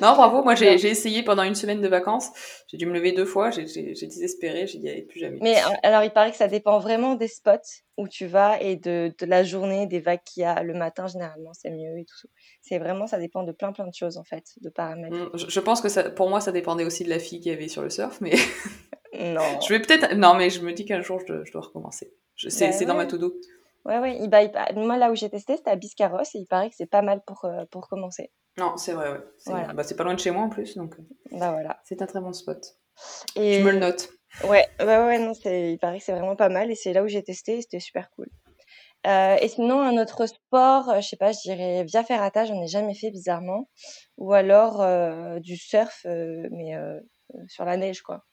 non, 0.00 0.14
bravo. 0.14 0.42
Moi, 0.42 0.54
j'ai 0.54 0.72
essayé 0.72 1.22
pendant 1.22 1.42
une 1.42 1.54
semaine 1.54 1.80
de 1.80 1.88
vacances. 1.88 2.30
J'ai 2.68 2.76
dû 2.76 2.86
me 2.86 2.92
lever 2.92 3.12
deux 3.12 3.24
fois. 3.24 3.50
J'ai 3.50 3.64
désespéré. 3.64 4.66
J'ai 4.66 4.78
dit, 4.78 4.88
allez, 4.88 5.02
plus 5.02 5.20
jamais. 5.20 5.38
Mais 5.40 5.56
alors, 5.82 6.02
il 6.02 6.10
paraît 6.10 6.30
que 6.30 6.36
ça 6.36 6.48
dépend 6.48 6.78
vraiment 6.78 7.14
des 7.14 7.28
spots 7.28 7.52
où 7.96 8.08
tu 8.08 8.26
vas 8.26 8.60
et 8.60 8.76
de, 8.76 9.12
de 9.18 9.26
la 9.26 9.44
journée, 9.44 9.86
des 9.86 10.00
vagues 10.00 10.22
qu'il 10.24 10.42
y 10.42 10.44
a. 10.44 10.62
Le 10.62 10.74
matin, 10.74 11.06
généralement, 11.06 11.52
c'est 11.52 11.70
mieux 11.70 11.98
et 11.98 12.04
tout. 12.04 12.28
C'est 12.60 12.78
vraiment, 12.78 13.06
ça 13.06 13.18
dépend 13.18 13.42
de 13.42 13.52
plein, 13.52 13.72
plein 13.72 13.86
de 13.86 13.94
choses, 13.94 14.16
en 14.16 14.24
fait, 14.24 14.44
de 14.60 14.68
paramètres. 14.68 15.16
Mmh, 15.16 15.48
je, 15.48 15.60
pense 15.60 15.80
que 15.80 15.88
ça, 15.88 16.10
pour 16.10 16.28
moi, 16.28 16.40
ça 16.40 16.52
dépendait 16.52 16.84
aussi 16.84 17.04
de 17.04 17.10
la 17.10 17.18
fille 17.18 17.40
qui 17.40 17.50
avait 17.50 17.68
sur 17.68 17.82
le 17.82 17.90
surf, 17.90 18.20
mais. 18.20 18.34
non. 19.12 19.60
je 19.66 19.72
vais 19.72 19.80
peut-être. 19.80 20.14
Non, 20.14 20.34
mais 20.34 20.50
je 20.50 20.60
me 20.60 20.72
dis 20.72 20.84
qu'un 20.84 21.02
jour, 21.02 21.20
je, 21.20 21.50
dois 21.52 21.62
recommencer. 21.62 22.12
C'est 22.36 22.68
bah 22.80 22.84
dans 22.86 22.96
ma 22.96 23.06
to-do. 23.06 23.34
Ouais, 23.84 23.98
ouais. 23.98 24.18
Il, 24.20 24.28
bah, 24.28 24.40
moi, 24.74 24.96
là 24.96 25.10
où 25.10 25.14
j'ai 25.14 25.28
testé, 25.28 25.56
c'était 25.56 25.70
à 25.70 25.76
Biscarros 25.76 26.22
et 26.22 26.38
il 26.38 26.46
paraît 26.46 26.70
que 26.70 26.76
c'est 26.76 26.86
pas 26.86 27.02
mal 27.02 27.20
pour, 27.26 27.44
euh, 27.44 27.64
pour 27.70 27.88
commencer. 27.88 28.30
Non, 28.56 28.76
c'est 28.76 28.92
vrai, 28.92 29.10
ouais. 29.10 29.20
C'est 29.38 29.52
bah, 29.52 29.84
pas 29.96 30.04
loin 30.04 30.14
de 30.14 30.20
chez 30.20 30.30
moi 30.30 30.42
en 30.44 30.48
plus, 30.48 30.76
donc. 30.76 30.94
Euh, 30.98 31.38
bah 31.38 31.50
voilà. 31.52 31.80
C'est 31.84 32.00
un 32.02 32.06
très 32.06 32.20
bon 32.20 32.32
spot. 32.32 32.76
Et... 33.36 33.60
Je 33.60 33.64
me 33.64 33.72
le 33.72 33.78
note. 33.78 34.10
Ouais, 34.44 34.66
bah 34.78 35.06
ouais, 35.06 35.18
non, 35.18 35.32
il 35.44 35.78
paraît 35.78 35.98
que 35.98 36.04
c'est 36.04 36.12
vraiment 36.12 36.36
pas 36.36 36.48
mal 36.48 36.70
et 36.70 36.74
c'est 36.74 36.92
là 36.92 37.02
où 37.04 37.08
j'ai 37.08 37.22
testé 37.22 37.58
et 37.58 37.62
c'était 37.62 37.80
super 37.80 38.10
cool. 38.10 38.28
Euh, 39.06 39.36
et 39.40 39.48
sinon, 39.48 39.80
un 39.80 40.00
autre 40.00 40.26
sport, 40.26 40.88
euh, 40.88 41.00
je 41.00 41.08
sais 41.08 41.16
pas, 41.16 41.30
je 41.32 41.40
dirais 41.42 41.84
via 41.84 42.02
ferrata, 42.02 42.44
j'en 42.44 42.60
ai 42.62 42.66
jamais 42.66 42.94
fait 42.94 43.10
bizarrement. 43.10 43.68
Ou 44.16 44.32
alors 44.32 44.84
du 45.40 45.56
surf, 45.56 46.04
mais 46.04 46.74
sur 47.48 47.64
la 47.64 47.76
neige, 47.76 48.02
quoi. 48.02 48.24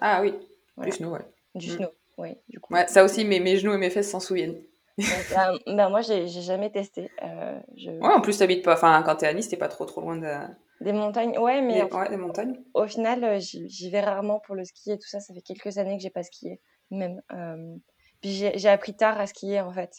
Ah 0.00 0.20
oui, 0.22 0.34
du 0.78 0.92
snow, 0.92 1.10
ouais. 1.10 1.26
Du 1.54 1.70
mm. 1.70 1.76
snow, 1.76 1.88
oui, 2.18 2.36
du 2.48 2.60
coup. 2.60 2.72
Ouais, 2.72 2.86
ça 2.86 3.04
aussi, 3.04 3.24
mes, 3.24 3.40
mes 3.40 3.56
genoux 3.56 3.74
et 3.74 3.78
mes 3.78 3.90
fesses 3.90 4.10
s'en 4.10 4.20
souviennent. 4.20 4.62
Bah, 4.98 5.52
bah, 5.66 5.88
moi, 5.88 6.00
j'ai 6.00 6.26
jamais 6.28 6.70
testé. 6.70 7.10
Euh, 7.22 7.58
je... 7.76 7.90
Ouais, 7.90 8.12
en 8.12 8.20
plus, 8.20 8.38
t'habites 8.38 8.64
pas. 8.64 8.74
Enfin, 8.74 9.02
quand 9.04 9.16
t'es 9.16 9.26
à 9.26 9.32
Nice, 9.32 9.48
t'es 9.48 9.56
pas 9.56 9.68
trop 9.68 9.84
trop 9.84 10.00
loin 10.00 10.16
de. 10.16 10.32
Des 10.80 10.92
montagnes, 10.92 11.38
ouais, 11.38 11.60
mais. 11.62 11.82
Ouais, 11.92 12.08
des 12.08 12.16
montagnes. 12.16 12.56
Au 12.74 12.86
final, 12.86 13.24
euh, 13.24 13.38
j'y 13.38 13.90
vais 13.90 14.00
rarement 14.00 14.40
pour 14.40 14.54
le 14.54 14.64
ski 14.64 14.92
et 14.92 14.98
tout 14.98 15.08
ça. 15.08 15.20
Ça 15.20 15.34
fait 15.34 15.42
quelques 15.42 15.78
années 15.78 15.96
que 15.96 16.02
j'ai 16.02 16.10
pas 16.10 16.22
skié, 16.22 16.60
même. 16.90 17.20
Euh... 17.32 17.76
Puis 18.20 18.30
j'ai 18.54 18.68
appris 18.68 18.96
tard 18.96 19.20
à 19.20 19.26
skier, 19.26 19.60
en 19.60 19.72
fait. 19.72 19.92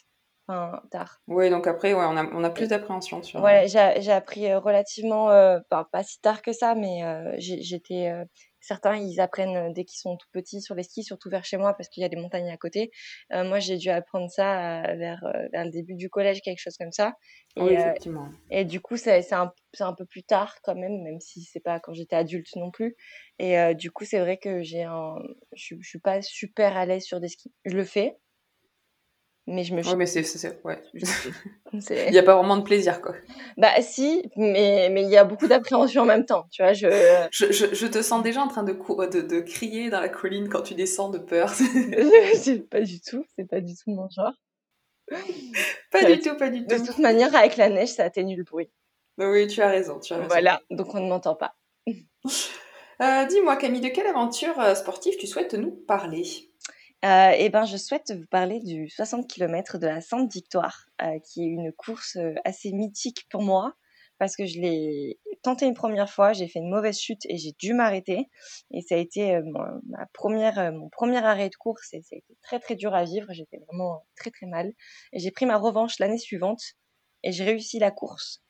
Enfin, 0.47 0.81
tard. 0.91 1.21
Oui, 1.27 1.49
donc 1.49 1.67
après, 1.67 1.93
ouais, 1.93 2.05
on 2.05 2.17
a, 2.17 2.25
on 2.33 2.43
a 2.43 2.49
plus 2.49 2.67
d'appréhension 2.67 3.21
sur. 3.23 3.41
Ouais, 3.41 3.67
j'ai 3.67 4.11
appris 4.11 4.47
euh, 4.47 4.59
relativement. 4.59 5.29
Euh, 5.29 5.59
pas, 5.69 5.87
pas 5.91 6.03
si 6.03 6.19
tard 6.19 6.41
que 6.41 6.51
ça, 6.51 6.75
mais 6.75 7.01
j'étais 7.37 8.11
Certains, 8.69 8.97
ils 8.97 9.19
apprennent 9.19 9.57
euh, 9.57 9.73
dès 9.73 9.83
qu'ils 9.83 9.97
sont 9.97 10.15
tout 10.15 10.27
petits 10.31 10.61
sur 10.61 10.75
les 10.75 10.83
skis, 10.83 11.03
surtout 11.03 11.27
vers 11.27 11.43
chez 11.43 11.57
moi 11.57 11.73
parce 11.73 11.89
qu'il 11.89 12.01
y 12.01 12.05
a 12.05 12.09
des 12.09 12.17
montagnes 12.17 12.51
à 12.51 12.57
côté. 12.57 12.91
Euh, 13.33 13.43
moi, 13.43 13.57
j'ai 13.57 13.77
dû 13.77 13.89
apprendre 13.89 14.29
ça 14.29 14.83
euh, 14.83 14.95
vers, 14.95 15.25
vers, 15.51 15.65
le 15.65 15.71
début 15.71 15.95
du 15.95 16.07
collège, 16.07 16.41
quelque 16.41 16.59
chose 16.59 16.77
comme 16.77 16.91
ça. 16.91 17.15
Et, 17.55 17.63
oui, 17.63 17.73
effectivement. 17.73 18.29
et 18.51 18.65
du 18.65 18.79
coup, 18.79 18.95
c'est 18.95 19.33
un, 19.33 19.51
un, 19.79 19.93
peu 19.95 20.05
plus 20.05 20.21
tard 20.21 20.55
quand 20.61 20.75
même, 20.75 21.01
même 21.01 21.19
si 21.19 21.41
c'est 21.41 21.59
pas 21.59 21.79
quand 21.79 21.93
j'étais 21.93 22.15
adulte 22.15 22.55
non 22.57 22.69
plus. 22.69 22.95
Et 23.39 23.73
du 23.73 23.89
coup, 23.89 24.05
c'est 24.05 24.19
vrai 24.19 24.37
que 24.37 24.61
j'ai 24.61 24.83
un, 24.83 25.15
je, 25.53 25.73
je 25.79 25.89
suis 25.89 25.99
pas 25.99 26.21
super 26.21 26.77
à 26.77 26.85
l'aise 26.85 27.05
sur 27.05 27.19
des 27.19 27.29
skis. 27.29 27.51
Je 27.65 27.75
le 27.75 27.83
fais, 27.83 28.17
mais 29.49 29.63
je 29.63 29.73
me 29.73 29.83
ouais 29.83 29.95
mais 29.95 30.05
c'est 30.05 30.21
ouais. 30.63 30.81
Il 31.73 32.11
n'y 32.11 32.17
a 32.17 32.23
pas 32.23 32.35
vraiment 32.35 32.57
de 32.57 32.63
plaisir 32.63 33.01
quoi. 33.01 33.15
Bah 33.57 33.81
si 33.81 34.29
mais 34.35 34.89
mais 34.91 35.03
il 35.03 35.09
y 35.09 35.17
a 35.17 35.23
beaucoup 35.23 35.47
d'appréhension 35.47 36.03
en 36.03 36.05
même 36.05 36.25
temps 36.25 36.45
tu 36.51 36.61
vois 36.61 36.73
je... 36.73 36.87
Je, 37.31 37.51
je... 37.51 37.87
te 37.87 38.01
sens 38.01 38.21
déjà 38.23 38.41
en 38.41 38.47
train 38.47 38.63
de, 38.63 38.73
de, 38.73 39.21
de 39.21 39.39
crier 39.39 39.89
dans 39.89 39.99
la 39.99 40.09
colline 40.09 40.49
quand 40.49 40.61
tu 40.61 40.75
descends 40.75 41.09
de 41.09 41.17
peur. 41.17 41.51
Pas 42.69 42.81
du 42.81 43.01
tout 43.01 43.25
c'est 43.35 43.45
pas 43.45 43.59
du 43.59 43.73
tout 43.75 43.91
mon 43.91 44.07
genre. 44.09 44.33
Pas 45.91 46.03
du 46.03 46.19
tout 46.19 46.35
pas 46.37 46.49
du 46.49 46.65
tout. 46.65 46.77
de 46.77 46.85
toute 46.85 46.99
manière 46.99 47.35
avec 47.35 47.57
la 47.57 47.69
neige 47.69 47.89
ça 47.89 48.03
atténue 48.03 48.35
le 48.37 48.43
bruit. 48.43 48.69
Bah 49.17 49.29
oui 49.31 49.47
tu 49.47 49.61
as 49.61 49.69
raison 49.69 49.99
tu 49.99 50.13
as 50.13 50.17
raison. 50.17 50.27
Voilà 50.29 50.61
donc 50.69 50.93
on 50.93 50.99
ne 50.99 51.09
m'entend 51.09 51.35
pas. 51.35 51.55
Euh, 53.01 53.25
dis-moi 53.25 53.55
Camille 53.55 53.81
de 53.81 53.87
quelle 53.87 54.07
aventure 54.07 54.59
euh, 54.59 54.75
sportive 54.75 55.15
tu 55.17 55.25
souhaites 55.25 55.53
nous 55.53 55.71
parler? 55.71 56.48
Euh, 57.05 57.31
eh 57.37 57.49
ben, 57.49 57.65
je 57.65 57.77
souhaite 57.77 58.11
vous 58.11 58.25
parler 58.27 58.59
du 58.59 58.89
60 58.89 59.27
km 59.27 59.77
de 59.77 59.87
la 59.87 60.01
Sainte 60.01 60.31
Victoire, 60.33 60.85
euh, 61.01 61.19
qui 61.19 61.43
est 61.43 61.47
une 61.47 61.71
course 61.71 62.17
euh, 62.17 62.33
assez 62.43 62.73
mythique 62.73 63.25
pour 63.29 63.41
moi, 63.41 63.73
parce 64.17 64.35
que 64.35 64.45
je 64.45 64.59
l'ai 64.59 65.17
tenté 65.41 65.65
une 65.65 65.75
première 65.75 66.09
fois, 66.09 66.33
j'ai 66.33 66.49
fait 66.49 66.59
une 66.59 66.69
mauvaise 66.69 66.99
chute 66.99 67.25
et 67.25 67.37
j'ai 67.37 67.53
dû 67.57 67.73
m'arrêter. 67.73 68.27
Et 68.71 68.81
ça 68.81 68.95
a 68.95 68.97
été 68.97 69.39
ma 69.87 70.05
première, 70.13 70.73
mon 70.73 70.89
premier 70.89 71.23
arrêt 71.23 71.49
de 71.49 71.55
course 71.55 71.93
et 71.93 72.01
ça 72.01 72.15
a 72.15 72.17
été 72.17 72.37
très 72.41 72.59
très 72.59 72.75
dur 72.75 72.93
à 72.93 73.05
vivre. 73.05 73.27
J'étais 73.31 73.59
vraiment 73.67 74.05
très 74.17 74.29
très 74.29 74.45
mal. 74.45 74.73
Et 75.13 75.19
j'ai 75.19 75.31
pris 75.31 75.45
ma 75.45 75.57
revanche 75.57 75.99
l'année 75.99 76.17
suivante 76.17 76.61
et 77.23 77.31
j'ai 77.31 77.45
réussi 77.45 77.79
la 77.79 77.91
course. 77.91 78.43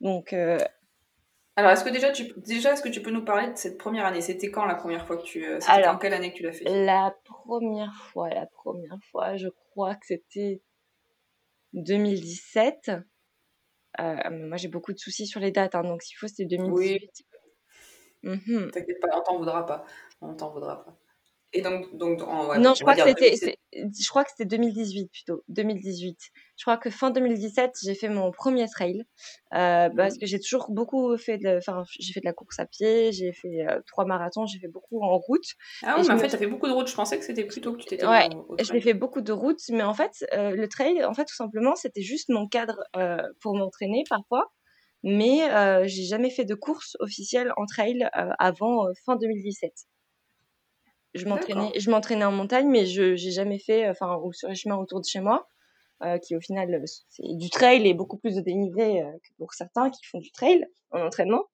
Donc 0.00 0.34
alors, 1.60 1.72
est-ce 1.72 1.84
que 1.84 1.90
déjà, 1.90 2.10
tu, 2.10 2.32
déjà, 2.38 2.72
est-ce 2.72 2.82
que 2.82 2.88
tu 2.88 3.02
peux 3.02 3.10
nous 3.10 3.22
parler 3.22 3.50
de 3.50 3.56
cette 3.56 3.76
première 3.76 4.06
année? 4.06 4.22
C'était 4.22 4.50
quand 4.50 4.64
la 4.64 4.74
première 4.74 5.06
fois 5.06 5.18
que 5.18 5.22
tu... 5.22 5.44
Euh, 5.44 5.60
c'était 5.60 5.86
en 5.86 5.98
quelle 5.98 6.14
année 6.14 6.32
que 6.32 6.38
tu 6.38 6.42
l'as 6.42 6.52
fait? 6.52 6.64
La 6.64 7.14
première 7.24 7.94
fois, 7.94 8.30
la 8.30 8.46
première 8.46 8.96
fois, 9.10 9.36
je 9.36 9.48
crois 9.48 9.94
que 9.94 10.06
c'était 10.06 10.62
2017. 11.74 12.92
Euh, 14.00 14.16
moi, 14.30 14.56
j'ai 14.56 14.68
beaucoup 14.68 14.94
de 14.94 14.98
soucis 14.98 15.26
sur 15.26 15.38
les 15.38 15.50
dates, 15.50 15.74
hein, 15.74 15.82
donc 15.82 16.02
s'il 16.02 16.16
faut, 16.16 16.28
c'était 16.28 16.46
2018. 16.46 17.26
Oui. 18.22 18.30
Mhm. 18.32 18.70
T'inquiète 18.70 19.00
pas, 19.00 19.18
on 19.18 19.22
t'en 19.22 19.36
voudra 19.36 19.66
pas. 19.66 19.84
On 20.22 20.34
t'en 20.34 20.50
voudra 20.50 20.82
pas. 20.82 20.96
Et 21.52 21.62
donc, 21.62 21.96
donc 21.96 22.20
non, 22.20 22.74
je 22.74 22.82
crois, 22.82 22.94
que 22.94 23.02
c'était, 23.02 23.58
je 23.72 24.08
crois 24.08 24.22
que 24.22 24.30
c'était 24.30 24.44
2018 24.44 25.10
plutôt. 25.10 25.42
2018. 25.48 26.16
Je 26.56 26.64
crois 26.64 26.76
que 26.76 26.90
fin 26.90 27.10
2017, 27.10 27.72
j'ai 27.82 27.94
fait 27.96 28.08
mon 28.08 28.30
premier 28.30 28.68
trail 28.68 29.02
euh, 29.54 29.88
parce 29.96 30.14
mmh. 30.14 30.18
que 30.18 30.26
j'ai 30.26 30.38
toujours 30.38 30.66
beaucoup 30.70 31.16
fait 31.16 31.38
de, 31.38 31.56
enfin, 31.56 31.82
j'ai 31.98 32.12
fait 32.12 32.20
de 32.20 32.24
la 32.26 32.32
course 32.32 32.60
à 32.60 32.66
pied, 32.66 33.10
j'ai 33.10 33.32
fait 33.32 33.66
euh, 33.66 33.80
trois 33.86 34.04
marathons, 34.04 34.46
j'ai 34.46 34.60
fait 34.60 34.68
beaucoup 34.68 35.02
en 35.02 35.18
route. 35.18 35.44
Ah 35.82 35.96
oui, 35.98 36.04
mais 36.06 36.14
en 36.14 36.18
fait, 36.18 36.28
t'as 36.28 36.38
fait 36.38 36.46
beaucoup 36.46 36.68
de 36.68 36.72
route. 36.72 36.86
Je 36.86 36.94
pensais 36.94 37.18
que 37.18 37.24
c'était 37.24 37.44
plutôt 37.44 37.72
que 37.72 37.78
tu 37.78 37.86
t'étais. 37.86 38.06
Ouais, 38.06 38.28
j'ai 38.60 38.80
fait 38.80 38.94
beaucoup 38.94 39.20
de 39.20 39.32
routes, 39.32 39.62
mais 39.70 39.82
en 39.82 39.94
fait, 39.94 40.24
euh, 40.32 40.50
le 40.50 40.68
trail, 40.68 41.04
en 41.04 41.14
fait, 41.14 41.24
tout 41.24 41.34
simplement, 41.34 41.74
c'était 41.74 42.02
juste 42.02 42.28
mon 42.28 42.46
cadre 42.46 42.78
pour 43.40 43.56
m'entraîner 43.56 44.04
parfois. 44.08 44.52
Mais 45.02 45.48
j'ai 45.88 46.04
jamais 46.04 46.30
fait 46.30 46.44
de 46.44 46.54
course 46.54 46.96
officielle 47.00 47.52
en 47.56 47.66
trail 47.66 48.08
avant 48.38 48.86
fin 49.04 49.16
2017 49.16 49.72
je 51.14 51.26
m'entraînais, 51.26 51.72
je 51.76 51.90
m'entraînais 51.90 52.24
en 52.24 52.32
montagne, 52.32 52.68
mais 52.68 52.86
je 52.86 53.16
j'ai 53.16 53.30
jamais 53.30 53.58
fait, 53.58 53.88
enfin, 53.88 54.16
ou 54.22 54.32
sur 54.32 54.48
les 54.48 54.54
chemins 54.54 54.76
autour 54.76 55.00
de 55.00 55.06
chez 55.06 55.20
moi, 55.20 55.48
euh, 56.02 56.18
qui 56.18 56.36
au 56.36 56.40
final 56.40 56.72
euh, 56.74 56.84
c'est 57.08 57.36
du 57.36 57.50
trail 57.50 57.86
et 57.86 57.94
beaucoup 57.94 58.16
plus 58.18 58.36
de 58.36 58.40
dénivelé 58.40 59.00
euh, 59.02 59.12
que 59.12 59.34
pour 59.38 59.52
certains 59.54 59.90
qui 59.90 60.04
font 60.04 60.18
du 60.18 60.30
trail 60.32 60.64
en 60.92 61.00
entraînement. 61.02 61.44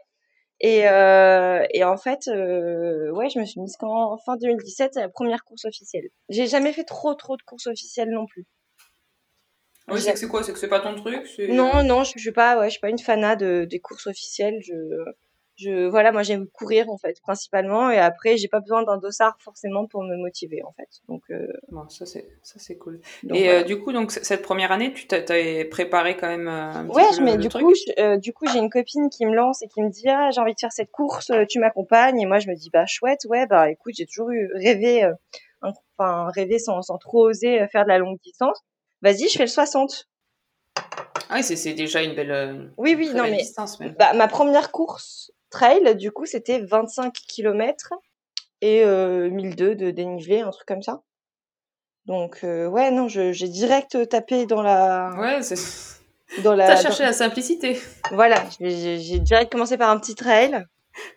Et, 0.60 0.88
euh, 0.88 1.66
et 1.70 1.84
en 1.84 1.98
fait, 1.98 2.28
euh, 2.28 3.10
ouais, 3.10 3.28
je 3.28 3.38
me 3.38 3.44
suis 3.44 3.60
mise 3.60 3.76
qu'en 3.76 4.16
fin 4.24 4.36
2017, 4.36 4.94
la 4.94 5.08
première 5.10 5.44
course 5.44 5.66
officielle. 5.66 6.08
J'ai 6.30 6.46
jamais 6.46 6.72
fait 6.72 6.84
trop 6.84 7.14
trop 7.14 7.36
de 7.36 7.42
courses 7.42 7.66
officielles 7.66 8.10
non 8.10 8.26
plus. 8.26 8.46
Oui, 9.88 10.00
c'est 10.00 10.12
que 10.12 10.18
c'est 10.18 10.28
quoi? 10.28 10.42
C'est 10.42 10.52
que 10.52 10.58
c'est 10.58 10.68
pas 10.68 10.80
ton 10.80 10.94
truc? 10.94 11.30
Non, 11.48 11.84
non, 11.84 12.02
je, 12.02 12.12
je 12.16 12.20
suis 12.20 12.32
pas, 12.32 12.58
ouais, 12.58 12.66
je 12.66 12.70
suis 12.70 12.80
pas 12.80 12.88
une 12.88 12.98
fanat 12.98 13.36
de, 13.36 13.66
des 13.68 13.78
courses 13.80 14.06
officielles. 14.06 14.58
Je, 14.62 14.72
je 15.56 15.88
voilà 15.88 16.12
moi 16.12 16.22
j'aime 16.22 16.46
courir 16.48 16.90
en 16.90 16.98
fait 16.98 17.20
principalement. 17.20 17.90
Et 17.90 17.98
après 17.98 18.36
j'ai 18.36 18.48
pas 18.48 18.60
besoin 18.60 18.82
d'un 18.82 18.98
dossard 18.98 19.36
forcément 19.40 19.86
pour 19.86 20.02
me 20.02 20.16
motiver 20.16 20.62
en 20.62 20.72
fait. 20.72 20.88
Donc 21.08 21.22
euh... 21.30 21.46
bon, 21.70 21.88
ça 21.88 22.06
c'est 22.06 22.28
ça 22.42 22.58
c'est 22.58 22.76
cool. 22.76 23.00
et 23.32 23.50
euh, 23.50 23.62
du 23.62 23.80
coup 23.80 23.92
donc 23.92 24.12
cette 24.12 24.42
première 24.42 24.72
année 24.72 24.92
tu 24.92 25.06
t'avais 25.06 25.64
préparé 25.64 26.16
quand 26.16 26.28
même 26.28 26.48
euh, 26.48 26.72
un 26.72 26.88
ouais 26.88 27.04
mais 27.22 27.36
du, 27.38 27.48
coup, 27.48 27.72
euh, 27.98 28.16
du 28.18 28.32
coup 28.32 28.46
j'ai 28.52 28.58
une 28.58 28.70
copine 28.70 29.08
qui 29.10 29.26
me 29.26 29.34
lance 29.34 29.62
et 29.62 29.68
qui 29.68 29.82
me 29.82 29.88
dit 29.88 30.08
ah 30.08 30.30
j'ai 30.30 30.40
envie 30.40 30.54
de 30.54 30.60
faire 30.60 30.72
cette 30.72 30.90
course 30.90 31.32
tu 31.48 31.58
m'accompagnes 31.58 32.20
et 32.20 32.26
moi 32.26 32.38
je 32.38 32.48
me 32.48 32.54
dis 32.54 32.70
bah 32.70 32.86
chouette 32.86 33.26
ouais 33.28 33.46
bah 33.46 33.70
écoute 33.70 33.94
j'ai 33.96 34.06
toujours 34.06 34.30
eu 34.30 34.50
rêvé 34.54 35.10
enfin 35.62 36.28
rêvé 36.34 36.58
sans, 36.58 36.82
sans 36.82 36.98
trop 36.98 37.28
oser 37.28 37.66
faire 37.68 37.84
de 37.84 37.88
la 37.88 37.98
longue 37.98 38.18
distance. 38.22 38.60
Vas-y 39.02 39.28
je 39.28 39.36
fais 39.38 39.44
le 39.44 39.48
60 39.50 40.08
ah 41.28 41.36
oui, 41.36 41.42
c'est 41.42 41.74
déjà 41.74 42.02
une 42.02 42.14
belle, 42.14 42.70
oui, 42.76 42.94
oui, 42.96 43.10
non, 43.12 43.24
mais 43.24 43.38
distance. 43.38 43.78
Bah, 43.98 44.12
ma 44.14 44.28
première 44.28 44.70
course, 44.70 45.32
trail, 45.50 45.96
du 45.96 46.12
coup, 46.12 46.26
c'était 46.26 46.60
25 46.60 47.12
km 47.12 47.94
et 48.60 48.84
euh, 48.84 49.30
1002 49.30 49.74
de 49.74 49.90
dénivelé, 49.90 50.40
un 50.40 50.50
truc 50.50 50.66
comme 50.66 50.82
ça. 50.82 51.02
Donc, 52.06 52.40
euh, 52.44 52.68
ouais, 52.68 52.90
non, 52.90 53.08
j'ai 53.08 53.48
direct 53.48 54.08
tapé 54.08 54.46
dans 54.46 54.62
la. 54.62 55.10
Ouais, 55.18 55.42
c'est. 55.42 55.56
Dans 56.42 56.54
la. 56.54 56.66
T'as 56.66 56.76
cherché 56.76 57.02
la 57.02 57.12
simplicité. 57.12 57.78
Voilà, 58.12 58.44
j'ai 58.60 59.18
direct 59.18 59.50
commencé 59.50 59.76
par 59.76 59.90
un 59.90 59.98
petit 59.98 60.14
trail. 60.14 60.64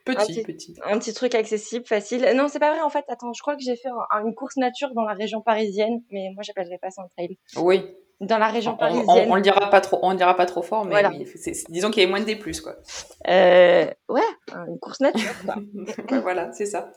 Petit, 0.04 0.44
petit, 0.44 0.76
Un 0.84 1.00
petit 1.00 1.14
truc 1.14 1.36
accessible, 1.36 1.86
facile. 1.86 2.28
Non, 2.36 2.48
c'est 2.50 2.60
pas 2.60 2.72
vrai 2.72 2.82
en 2.82 2.90
fait. 2.90 3.06
Attends, 3.08 3.32
je 3.32 3.42
crois 3.42 3.56
que 3.56 3.62
j'ai 3.62 3.78
fait 3.78 3.90
une 4.24 4.36
course 4.36 4.58
nature 4.58 4.94
dans 4.94 5.04
la 5.04 5.14
région 5.14 5.42
parisienne, 5.42 6.02
mais 6.12 6.32
moi 6.34 6.44
j'appellerais 6.44 6.80
pas 6.82 6.90
ça 6.90 7.02
un 7.02 7.08
trail. 7.08 7.38
Oui. 7.56 7.86
Dans 8.22 8.38
la 8.38 8.48
région 8.50 8.74
On, 8.74 8.78
parisienne. 8.78 9.28
on, 9.30 9.36
le 9.36 9.42
dira 9.42 9.70
pas 9.70 9.80
trop, 9.82 10.00
on 10.02 10.12
le 10.12 10.18
dira 10.18 10.36
pas 10.36 10.46
trop 10.46 10.62
fort, 10.62 10.84
mais 10.84 10.92
Voilà. 10.92 11.10
oui, 11.12 11.26
disons 11.70 11.90
qu'il 11.90 12.02
y 12.02 12.04
avait 12.04 12.10
moins 12.12 12.20
de 12.20 12.26
D+, 12.26 12.38
quoi. 12.62 12.76
Euh, 13.28 13.86
ouais, 14.10 14.22
une 14.68 14.78
course 14.80 15.00
nature, 15.00 15.32
quoi. 15.46 15.56
Ouais, 16.12 16.20
voilà, 16.20 16.52
c'est 16.52 16.66
ça. 16.66 16.92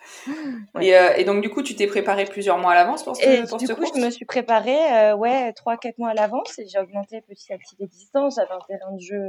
Ouais. 0.75 0.87
Et, 0.87 0.97
euh, 0.97 1.15
et 1.17 1.25
donc, 1.25 1.41
du 1.43 1.49
coup, 1.51 1.63
tu 1.63 1.77
t'es 1.77 1.87
préparé 1.87 2.25
plusieurs 2.25 2.59
mois 2.59 2.73
à 2.73 2.75
l'avance 2.75 3.05
pour, 3.05 3.17
ce, 3.17 3.49
pour 3.49 3.59
du 3.59 3.67
cette 3.67 3.77
coup, 3.77 3.83
course? 3.85 3.99
je 3.99 4.05
me 4.05 4.11
suis 4.11 4.25
préparée, 4.25 4.93
euh, 4.93 5.15
ouais, 5.17 5.53
3-4 5.53 5.95
mois 5.99 6.11
à 6.11 6.15
l'avance 6.15 6.59
et 6.59 6.67
j'ai 6.67 6.79
augmenté 6.81 7.21
petit 7.23 7.53
à 7.53 7.59
petit 7.59 7.77
les 7.79 7.87
distances. 7.87 8.37
J'avais 8.37 8.51
un 8.53 8.59
terrain 8.67 8.93
de 8.93 9.01
jeu 9.01 9.23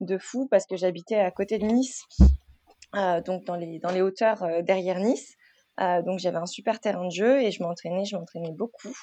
de 0.00 0.18
fou 0.18 0.46
parce 0.50 0.66
que 0.66 0.76
j'habitais 0.76 1.18
à 1.18 1.30
côté 1.30 1.58
de 1.58 1.64
Nice, 1.64 2.04
donc 3.26 3.44
dans 3.44 3.56
les, 3.56 3.78
dans 3.80 3.90
les 3.90 4.02
hauteurs 4.02 4.46
derrière 4.62 4.98
Nice. 5.00 5.34
Euh, 5.80 6.02
donc 6.02 6.18
j'avais 6.18 6.36
un 6.36 6.46
super 6.46 6.80
terrain 6.80 7.06
de 7.06 7.10
jeu 7.10 7.42
et 7.42 7.50
je 7.50 7.62
m'entraînais, 7.62 8.04
je 8.04 8.16
m'entraînais 8.16 8.52
beaucoup. 8.52 8.94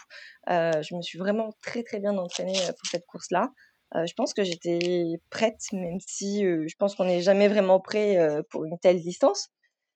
Euh, 0.49 0.81
je 0.81 0.95
me 0.95 1.01
suis 1.01 1.17
vraiment 1.17 1.51
très 1.61 1.83
très 1.83 1.99
bien 1.99 2.17
entraînée 2.17 2.57
euh, 2.61 2.71
pour 2.73 2.89
cette 2.89 3.05
course-là. 3.05 3.51
Je 3.95 4.13
pense 4.13 4.35
que 4.35 4.43
j'étais 4.43 5.19
prête, 5.31 5.61
même 5.73 5.97
si 5.99 6.41
je 6.43 6.75
pense 6.77 6.93
qu'on 6.93 7.05
n'est 7.05 7.21
jamais 7.21 7.47
vraiment 7.47 7.79
prêt 7.79 8.19
pour 8.51 8.63
une 8.65 8.77
telle 8.77 9.01
distance. 9.01 9.49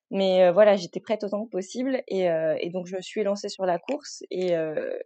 Mais 0.10 0.50
voilà, 0.52 0.76
j'étais 0.76 1.00
prête 1.00 1.24
autant 1.24 1.46
que 1.46 1.52
possible 1.52 2.02
et, 2.08 2.22
et 2.24 2.70
donc 2.72 2.88
je 2.88 2.96
me 2.96 3.02
suis 3.02 3.22
lancée 3.24 3.50
sur 3.50 3.68
la 3.68 3.78
course 3.78 4.24
et 4.32 4.56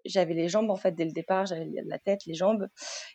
j'avais 0.06 0.36
les 0.36 0.48
jambes 0.48 0.70
en 0.70 0.78
fait 0.78 0.94
dès 0.94 1.04
le 1.04 1.12
départ, 1.12 1.46
j'avais 1.48 1.68
la 1.86 2.00
tête, 2.00 2.22
les 2.28 2.34
jambes. 2.34 2.70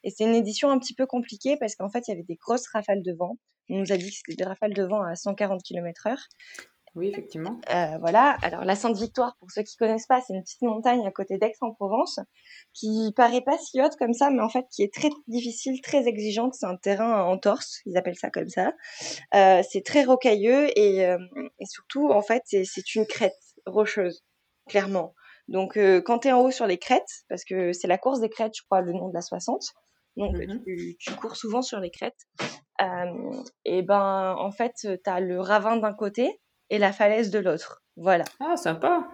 Et 0.04 0.11
c'est 0.11 0.25
une 0.25 0.35
édition 0.35 0.71
un 0.71 0.78
petit 0.78 0.94
peu 0.94 1.06
compliquée 1.06 1.56
parce 1.56 1.75
qu'en 1.75 1.88
fait 1.88 2.06
il 2.06 2.11
y 2.11 2.14
avait 2.14 2.23
des 2.23 2.37
grosses 2.37 2.68
rafales 2.68 3.02
de 3.02 3.14
vent. 3.14 3.38
On 3.71 3.78
nous 3.78 3.92
a 3.92 3.97
dit 3.97 4.11
que 4.11 4.14
c'était 4.14 4.37
des 4.37 4.44
rafales 4.44 4.75
de 4.75 4.82
vent 4.82 5.00
à 5.02 5.16
140 5.16 5.62
km/h. 5.62 6.18
Oui, 6.94 7.08
effectivement. 7.08 7.58
Euh, 7.70 7.96
voilà. 8.00 8.37
Alors 8.42 8.64
la 8.64 8.76
Sainte-Victoire, 8.76 9.34
pour 9.38 9.50
ceux 9.50 9.62
qui 9.62 9.76
connaissent 9.78 10.06
pas, 10.06 10.20
c'est 10.20 10.34
une 10.34 10.42
petite 10.42 10.61
montagne 10.61 11.06
à 11.06 11.11
côté 11.11 11.38
d'Aix-en-Provence 11.38 12.20
qui 12.75 13.12
paraît 13.16 13.40
pas 13.40 13.56
si 13.56 13.80
haute 13.80 13.96
comme 13.99 14.12
ça, 14.12 14.30
mais 14.30 14.42
en 14.42 14.50
fait 14.50 14.66
qui 14.70 14.82
est 14.82 14.92
très 14.92 15.08
difficile, 15.26 15.80
très 15.80 16.06
exigeante. 16.06 16.52
C'est 16.54 16.66
un 16.66 16.76
terrain 16.76 17.22
en 17.25 17.38
torse, 17.38 17.80
ils 17.87 17.96
appellent 17.96 18.18
ça 18.18 18.28
comme 18.28 18.49
ça. 18.49 18.75
Euh, 19.34 19.62
c'est 19.68 19.82
très 19.82 20.04
rocailleux 20.04 20.68
et, 20.78 21.06
euh, 21.06 21.18
et 21.58 21.64
surtout 21.64 22.11
en 22.11 22.20
fait 22.20 22.42
c'est, 22.44 22.94
une 22.94 23.06
crête 23.06 23.40
rocheuse, 23.64 24.22
clairement. 24.68 25.14
Donc 25.49 25.78
euh, 25.78 26.02
quand 26.02 26.20
tu 26.20 26.28
es 26.28 26.32
en 26.32 26.40
haut 26.40 26.50
sur 26.50 26.66
les 26.66 26.78
crêtes, 26.78 27.25
parce 27.30 27.44
que 27.44 27.72
c'est 27.72 27.88
la 27.88 27.96
course 27.96 28.20
des 28.20 28.28
crêtes, 28.28 28.52
je 28.54 28.62
crois, 28.64 28.82
le 28.82 28.92
nom 28.92 29.08
de 29.08 29.14
la 29.14 29.22
60. 29.22 29.62
Donc 30.18 30.37
tu, 30.66 30.96
tu 30.99 31.14
cours 31.14 31.37
souvent 31.37 31.62
sur 31.62 31.80
les 31.80 31.90
crêtes. 31.90 32.26
Euh, 32.82 33.42
et 33.64 33.82
ben 33.82 34.34
en 34.38 34.50
fait 34.50 34.72
tu 34.80 35.11
as 35.11 35.20
le 35.20 35.40
ravin 35.40 35.76
d'un 35.76 35.94
côté 35.94 36.40
et 36.73 36.79
la 36.79 36.91
falaise 36.91 37.31
de 37.31 37.38
l'autre. 37.38 37.85
Voilà. 37.97 38.25
Ah, 38.41 38.57
sympa. 38.57 39.07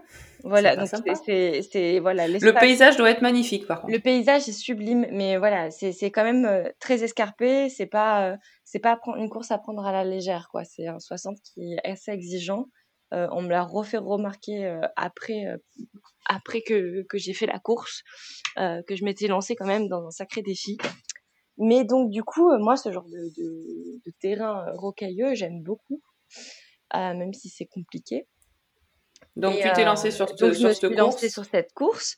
Voilà, 0.44 0.76
donc 0.76 0.86
c'est, 0.86 1.98
voilà, 1.98 2.28
Le 2.28 2.52
paysage 2.52 2.96
doit 2.96 3.10
être 3.10 3.20
magnifique, 3.20 3.66
par 3.66 3.80
contre. 3.80 3.92
le 3.92 3.98
paysage 3.98 4.48
est 4.48 4.52
sublime, 4.52 5.08
mais 5.10 5.36
voilà, 5.36 5.72
c'est, 5.72 5.92
quand 6.12 6.22
même 6.22 6.44
euh, 6.44 6.70
très 6.78 7.02
escarpé. 7.02 7.68
C'est 7.68 7.86
pas, 7.86 8.30
euh, 8.30 8.36
c'est 8.64 8.78
pas 8.78 9.00
une 9.16 9.28
course 9.28 9.50
à 9.50 9.58
prendre 9.58 9.84
à 9.84 9.90
la 9.90 10.04
légère, 10.04 10.48
quoi. 10.52 10.62
C'est 10.62 10.86
un 10.86 11.00
60 11.00 11.36
qui 11.42 11.74
est 11.74 11.90
assez 11.90 12.12
exigeant. 12.12 12.66
Euh, 13.12 13.26
on 13.32 13.42
me 13.42 13.48
l'a 13.48 13.64
refait 13.64 13.98
remarquer 13.98 14.78
après, 14.94 15.46
après 16.26 16.62
que, 16.62 17.02
que 17.08 17.18
j'ai 17.18 17.34
fait 17.34 17.46
la 17.46 17.58
course, 17.58 18.04
que 18.56 18.94
je 18.94 19.04
m'étais 19.04 19.26
lancée 19.26 19.56
quand 19.56 19.66
même 19.66 19.88
dans 19.88 20.06
un 20.06 20.12
sacré 20.12 20.42
défi. 20.42 20.78
Mais 21.56 21.82
donc 21.82 22.10
du 22.10 22.22
coup, 22.22 22.56
moi, 22.58 22.76
ce 22.76 22.92
genre 22.92 23.08
de, 23.08 23.42
de, 23.42 24.00
de 24.06 24.12
terrain 24.20 24.66
rocailleux, 24.76 25.34
j'aime 25.34 25.60
beaucoup, 25.64 26.00
même 26.94 27.32
si 27.34 27.48
c'est 27.48 27.66
compliqué. 27.66 28.26
Donc, 29.36 29.54
Et, 29.56 29.62
tu 29.62 29.72
t'es 29.72 29.82
euh, 29.82 29.84
lancé 29.84 30.10
sur, 30.10 30.26
donc 30.26 30.36
je 30.38 30.54
sur 30.54 30.68
me 30.68 30.72
cette 30.72 30.86
suis 30.86 30.94
lancée 30.96 31.20
course. 31.26 31.32
sur 31.32 31.44
cette 31.44 31.72
course 31.72 32.16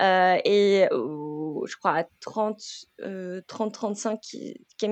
euh, 0.00 0.38
et 0.44 0.88
au- 0.90 1.66
je 1.66 1.76
crois 1.76 1.98
à 1.98 2.04
30 2.20 2.60
euh, 3.02 3.42
30 3.46 3.74
35 3.74 4.18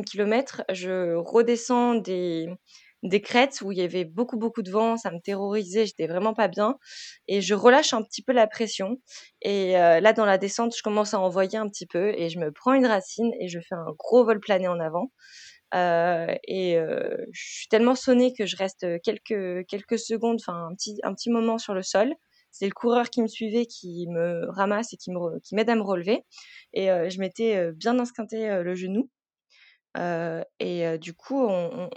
kilomètres 0.07 0.63
je 0.73 1.15
redescends 1.17 1.95
des 1.95 2.49
des 3.03 3.23
crêtes 3.23 3.63
où 3.63 3.73
il 3.73 3.79
y 3.79 3.83
avait 3.83 4.05
beaucoup 4.05 4.37
beaucoup 4.37 4.61
de 4.63 4.71
vent 4.71 4.99
ça 4.99 5.11
me 5.11 5.21
terrorisait 5.21 5.87
j'étais 5.87 6.07
vraiment 6.07 6.35
pas 6.35 6.49
bien 6.49 6.77
et 7.29 7.41
je 7.41 7.55
relâche 7.55 7.95
un 7.95 8.03
petit 8.03 8.23
peu 8.23 8.33
la 8.33 8.47
pression 8.47 8.97
et 9.41 9.79
euh, 9.79 10.01
là 10.01 10.13
dans 10.13 10.27
la 10.27 10.37
descente 10.37 10.77
je 10.77 10.83
commence 10.83 11.15
à 11.15 11.21
envoyer 11.21 11.57
un 11.57 11.69
petit 11.69 11.87
peu 11.87 12.09
et 12.15 12.29
je 12.29 12.39
me 12.39 12.53
prends 12.53 12.75
une 12.75 12.87
racine 12.87 13.33
et 13.41 13.49
je 13.49 13.59
fais 13.59 13.75
un 13.75 13.93
gros 13.99 14.25
vol 14.25 14.39
plané 14.39 14.69
en 14.69 14.79
avant 14.81 15.05
euh, 15.05 15.07
et 15.73 16.77
euh, 16.79 17.17
je 17.33 17.43
suis 17.59 17.69
tellement 17.69 17.95
sonnée 17.95 18.33
que 18.35 18.47
je 18.47 18.57
reste 18.57 18.87
quelques 19.03 19.67
quelques 19.69 19.99
secondes, 19.99 20.39
enfin 20.41 20.67
un 20.71 20.75
petit 20.75 20.99
un 21.05 21.15
petit 21.15 21.31
moment 21.31 21.59
sur 21.59 21.75
le 21.75 21.83
sol. 21.83 22.15
C'est 22.53 22.67
le 22.67 22.73
coureur 22.73 23.11
qui 23.11 23.23
me 23.23 23.29
suivait 23.29 23.67
qui 23.67 24.07
me 24.09 24.49
ramasse 24.51 24.93
et 24.93 24.97
qui 24.97 25.11
re- 25.13 25.41
qui 25.43 25.55
m'aide 25.55 25.71
à 25.71 25.77
me 25.77 25.83
relever. 25.83 26.25
Et 26.73 26.91
euh, 26.91 27.09
je 27.11 27.19
m'étais 27.21 27.57
euh, 27.57 27.73
bien 27.73 27.99
insquinté 28.01 28.49
euh, 28.51 28.63
le 28.63 28.75
genou. 28.75 29.09
Euh, 29.97 30.43
et 30.61 30.87
euh, 30.87 30.99
du 30.99 31.15
coup, 31.15 31.45
on, 31.49 31.89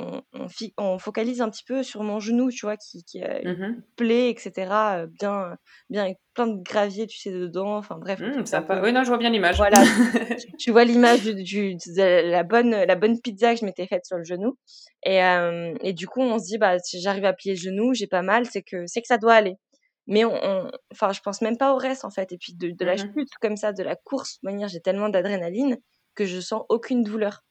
on, 0.77 0.97
focalise 0.97 1.41
un 1.41 1.49
petit 1.49 1.63
peu 1.63 1.83
sur 1.83 2.01
mon 2.03 2.19
genou, 2.19 2.49
tu 2.49 2.65
vois, 2.65 2.75
qui, 2.75 3.03
qui 3.03 3.21
a 3.21 3.41
une 3.41 3.83
plaie, 3.95 4.29
etc. 4.31 5.01
euh, 5.03 5.07
Bien, 5.07 5.55
bien 5.91 6.03
avec 6.05 6.17
plein 6.33 6.47
de 6.47 6.61
gravier, 6.63 7.05
tu 7.05 7.19
sais, 7.19 7.31
dedans. 7.31 7.77
Enfin 7.77 7.97
bref, 7.99 8.19
un 8.21 8.45
sympa. 8.45 8.77
peu- 8.77 8.83
Oui, 8.85 8.93
non, 8.93 9.03
je 9.03 9.09
vois 9.09 9.19
bien 9.19 9.29
l'image. 9.29 9.57
voilà, 9.57 9.83
tu- 10.39 10.51
tu 10.57 10.71
vois 10.71 10.85
l'image 10.85 11.21
du, 11.21 11.35
du- 11.43 11.75
de 11.75 12.31
la 12.31 12.41
bonne 12.43 12.71
la 12.71 12.95
bonne 12.95 13.21
pizza 13.21 13.53
que 13.53 13.59
je 13.59 13.65
m'étais 13.65 13.85
faite 13.85 14.05
sur 14.05 14.17
le 14.17 14.23
genou 14.23 14.57
et 15.05 15.19
et 15.81 15.93
du 15.93 16.07
coup 16.07 16.21
on 16.21 16.39
se 16.39 16.45
dit 16.45 16.57
bah 16.57 16.79
si 16.79 16.99
j'arrive 17.01 17.25
à 17.25 17.33
plier 17.33 17.53
le 17.55 17.59
genou 17.59 17.93
j'ai 17.93 18.07
pas 18.07 18.21
mal 18.23 18.45
c'est 18.45 18.63
que 18.63 18.87
c'est 18.87 19.01
que 19.01 19.07
ça 19.07 19.17
doit 19.17 19.33
aller 19.33 19.55
mais 20.07 20.25
on, 20.25 20.71
enfin 20.91 21.11
je 21.13 21.19
pense 21.21 21.41
même 21.41 21.57
pas 21.57 21.73
au 21.73 21.77
reste 21.77 22.05
en 22.05 22.09
fait 22.09 22.31
et 22.31 22.37
puis 22.37 22.53
de, 22.55 22.71
de 22.71 22.85
la 22.85 22.93
Mhm. 22.95 23.11
chute 23.15 23.29
comme 23.41 23.57
ça 23.57 23.73
de 23.73 23.83
la 23.83 23.95
course 23.95 24.39
de 24.41 24.49
manière 24.49 24.67
j'ai 24.67 24.81
tellement 24.81 25.09
d'adrénaline 25.09 25.77
que 26.15 26.25
je 26.25 26.39
sens 26.39 26.63
aucune 26.69 27.03
douleur 27.03 27.43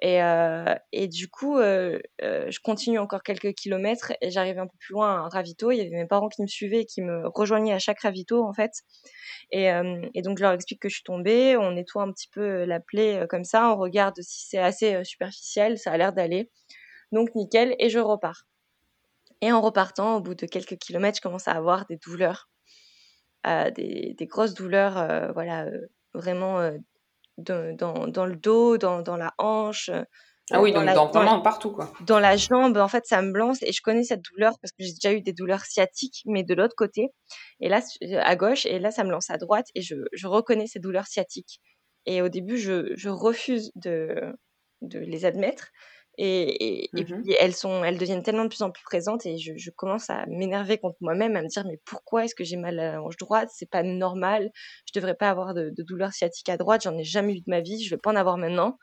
et 0.00 0.22
euh, 0.22 0.74
et 0.92 1.08
du 1.08 1.28
coup 1.28 1.56
euh, 1.56 1.98
euh, 2.22 2.50
je 2.50 2.60
continue 2.60 2.98
encore 2.98 3.22
quelques 3.22 3.54
kilomètres 3.54 4.12
et 4.20 4.30
j'arrive 4.30 4.58
un 4.58 4.66
peu 4.66 4.76
plus 4.78 4.92
loin 4.92 5.14
à 5.14 5.18
un 5.24 5.28
ravito. 5.28 5.70
Il 5.70 5.78
y 5.78 5.80
avait 5.80 5.90
mes 5.90 6.06
parents 6.06 6.28
qui 6.28 6.42
me 6.42 6.46
suivaient 6.46 6.82
et 6.82 6.86
qui 6.86 7.00
me 7.00 7.28
rejoignaient 7.28 7.72
à 7.72 7.78
chaque 7.78 8.00
ravito 8.00 8.44
en 8.44 8.52
fait. 8.52 8.72
Et, 9.52 9.70
donc, 10.22 10.38
je 10.38 10.42
leur 10.42 10.52
explique 10.52 10.82
que 10.82 10.88
je 10.88 10.96
suis 10.96 11.04
tombée, 11.04 11.56
on 11.56 11.72
nettoie 11.72 12.02
un 12.02 12.12
petit 12.12 12.28
peu 12.28 12.64
la 12.64 12.80
plaie 12.80 13.26
comme 13.30 13.44
ça, 13.44 13.70
on 13.72 13.76
regarde 13.76 14.20
si 14.20 14.48
c'est 14.48 14.58
assez 14.58 15.04
superficiel, 15.04 15.78
ça 15.78 15.92
a 15.92 15.96
l'air 15.96 16.12
d'aller. 16.12 16.50
Donc, 17.12 17.34
nickel, 17.34 17.76
et 17.78 17.88
je 17.88 18.00
repars. 18.00 18.46
Et 19.40 19.52
en 19.52 19.60
repartant, 19.60 20.16
au 20.16 20.20
bout 20.20 20.34
de 20.34 20.46
quelques 20.46 20.76
kilomètres, 20.76 21.18
je 21.18 21.22
commence 21.22 21.46
à 21.46 21.52
avoir 21.52 21.86
des 21.86 21.96
douleurs, 21.96 22.50
des, 23.44 24.14
des 24.18 24.26
grosses 24.26 24.54
douleurs, 24.54 25.32
voilà, 25.32 25.66
vraiment 26.12 26.72
euh, 27.50 27.72
dans, 27.74 28.06
dans, 28.08 28.26
le 28.26 28.36
dos, 28.36 28.78
dans, 28.78 29.02
dans 29.02 29.16
la 29.16 29.32
hanche. 29.38 29.88
euh, 29.90 30.02
Ah 30.50 30.60
oui, 30.62 30.72
dans 30.72 30.78
donc 30.80 30.86
la- 30.86 30.94
dans, 30.94 31.06
vraiment 31.10 31.40
partout, 31.40 31.70
quoi. 31.72 31.92
dans 32.06 32.20
la 32.20 32.36
jambe, 32.36 32.76
en 32.76 32.88
fait, 32.88 33.04
ça 33.06 33.20
me 33.22 33.36
lance 33.36 33.58
et 33.62 33.72
je 33.72 33.80
connais 33.82 34.04
cette 34.04 34.22
douleur 34.22 34.54
parce 34.60 34.72
que 34.72 34.84
j'ai 34.84 34.92
déjà 34.92 35.12
eu 35.12 35.20
des 35.22 35.32
douleurs 35.32 35.64
sciatiques, 35.64 36.22
mais 36.26 36.42
de 36.44 36.54
l'autre 36.54 36.74
côté. 36.76 37.08
Et 37.60 37.68
là, 37.68 37.80
à 38.22 38.36
gauche, 38.36 38.66
et 38.66 38.78
là, 38.78 38.90
ça 38.90 39.04
me 39.04 39.10
lance 39.10 39.30
à 39.30 39.38
droite 39.38 39.66
et 39.74 39.82
je, 39.82 39.96
je 40.12 40.26
reconnais 40.26 40.66
ces 40.66 40.78
douleurs 40.80 41.06
sciatiques. 41.06 41.60
Et 42.06 42.22
au 42.22 42.28
début, 42.28 42.58
je, 42.58 42.92
je 42.96 43.08
refuse 43.08 43.70
de, 43.74 44.32
de 44.82 44.98
les 45.00 45.24
admettre. 45.24 45.68
Et, 46.18 46.84
et, 46.84 46.90
et 46.96 47.04
Mhm. 47.04 47.22
puis, 47.22 47.34
elles, 47.38 47.54
sont, 47.54 47.84
elles 47.84 47.98
deviennent 47.98 48.22
tellement 48.22 48.44
de 48.44 48.48
plus 48.48 48.62
en 48.62 48.70
plus 48.70 48.82
présentes 48.84 49.26
et 49.26 49.38
je, 49.38 49.52
je 49.56 49.70
commence 49.70 50.08
à 50.10 50.24
m'énerver 50.26 50.78
contre 50.78 50.96
moi-même, 51.00 51.36
à 51.36 51.42
me 51.42 51.48
dire, 51.48 51.64
mais 51.66 51.78
pourquoi 51.84 52.24
est-ce 52.24 52.34
que 52.34 52.44
j'ai 52.44 52.56
mal 52.56 52.78
à 52.80 52.92
la 52.92 53.02
hanche 53.02 53.16
droite 53.18 53.50
C'est 53.52 53.70
pas 53.70 53.82
normal. 53.82 54.50
Je 54.92 54.98
devrais 54.98 55.14
pas 55.14 55.28
avoir 55.30 55.54
de, 55.54 55.70
de 55.76 55.82
douleurs 55.82 56.12
sciatiques 56.12 56.48
à 56.48 56.56
droite. 56.56 56.82
J'en 56.84 56.96
ai 56.98 57.04
jamais 57.04 57.34
eu 57.34 57.40
de 57.40 57.44
ma 57.50 57.60
vie. 57.60 57.82
Je 57.84 57.90
vais 57.94 57.98
pas 58.00 58.10
en 58.12 58.16
avoir 58.16 58.38
maintenant. 58.38 58.78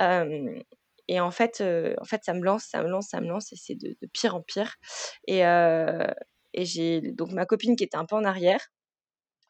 Euh, 0.00 0.60
et 1.08 1.20
en 1.20 1.30
fait, 1.30 1.60
euh, 1.60 1.94
en 2.00 2.04
fait, 2.04 2.22
ça 2.24 2.34
me 2.34 2.42
lance, 2.44 2.64
ça 2.64 2.82
me 2.82 2.88
lance, 2.88 3.08
ça 3.10 3.20
me 3.20 3.28
lance, 3.28 3.52
et 3.52 3.56
c'est 3.56 3.74
de, 3.76 3.96
de 4.02 4.08
pire 4.12 4.34
en 4.36 4.42
pire. 4.42 4.74
Et, 5.26 5.46
euh, 5.46 6.06
et 6.54 6.64
j'ai 6.66 7.00
donc 7.12 7.32
ma 7.32 7.46
copine 7.46 7.76
qui 7.76 7.84
était 7.84 7.96
un 7.96 8.06
peu 8.06 8.16
en 8.16 8.24
arrière, 8.24 8.60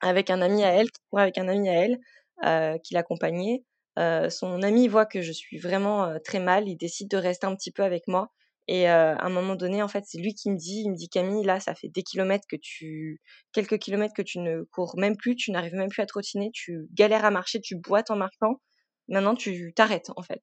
avec 0.00 0.30
un 0.30 0.40
ami 0.42 0.64
à 0.64 0.70
elle, 0.72 0.90
qui 0.90 1.00
courait 1.10 1.22
avec 1.24 1.38
un 1.38 1.48
ami 1.48 1.68
à 1.68 1.72
elle, 1.74 1.98
euh, 2.44 2.78
qui 2.84 2.94
l'accompagnait. 2.94 3.64
Euh, 3.98 4.30
son 4.30 4.62
ami 4.62 4.86
voit 4.86 5.06
que 5.06 5.22
je 5.22 5.32
suis 5.32 5.58
vraiment 5.58 6.04
euh, 6.04 6.18
très 6.24 6.38
mal, 6.38 6.68
il 6.68 6.76
décide 6.76 7.10
de 7.10 7.16
rester 7.16 7.46
un 7.46 7.56
petit 7.56 7.72
peu 7.72 7.82
avec 7.82 8.06
moi. 8.06 8.32
Et 8.68 8.88
euh, 8.90 9.16
à 9.16 9.24
un 9.24 9.30
moment 9.30 9.56
donné, 9.56 9.82
en 9.82 9.88
fait, 9.88 10.04
c'est 10.06 10.18
lui 10.18 10.34
qui 10.34 10.50
me 10.50 10.56
dit, 10.56 10.82
il 10.84 10.90
me 10.90 10.96
dit 10.96 11.08
Camille, 11.08 11.44
là, 11.44 11.58
ça 11.58 11.74
fait 11.74 11.88
des 11.88 12.02
kilomètres 12.02 12.46
que 12.48 12.56
tu, 12.56 13.20
quelques 13.52 13.78
kilomètres 13.78 14.14
que 14.14 14.22
tu 14.22 14.38
ne 14.40 14.62
cours 14.64 14.94
même 14.98 15.16
plus, 15.16 15.36
tu 15.36 15.50
n'arrives 15.50 15.74
même 15.74 15.88
plus 15.88 16.02
à 16.02 16.06
trottiner, 16.06 16.50
tu 16.52 16.86
galères 16.92 17.24
à 17.24 17.30
marcher, 17.30 17.60
tu 17.60 17.76
boites 17.76 18.10
en 18.10 18.16
marchant. 18.16 18.60
Maintenant, 19.08 19.34
tu 19.34 19.72
t'arrêtes, 19.74 20.10
en 20.16 20.22
fait. 20.22 20.42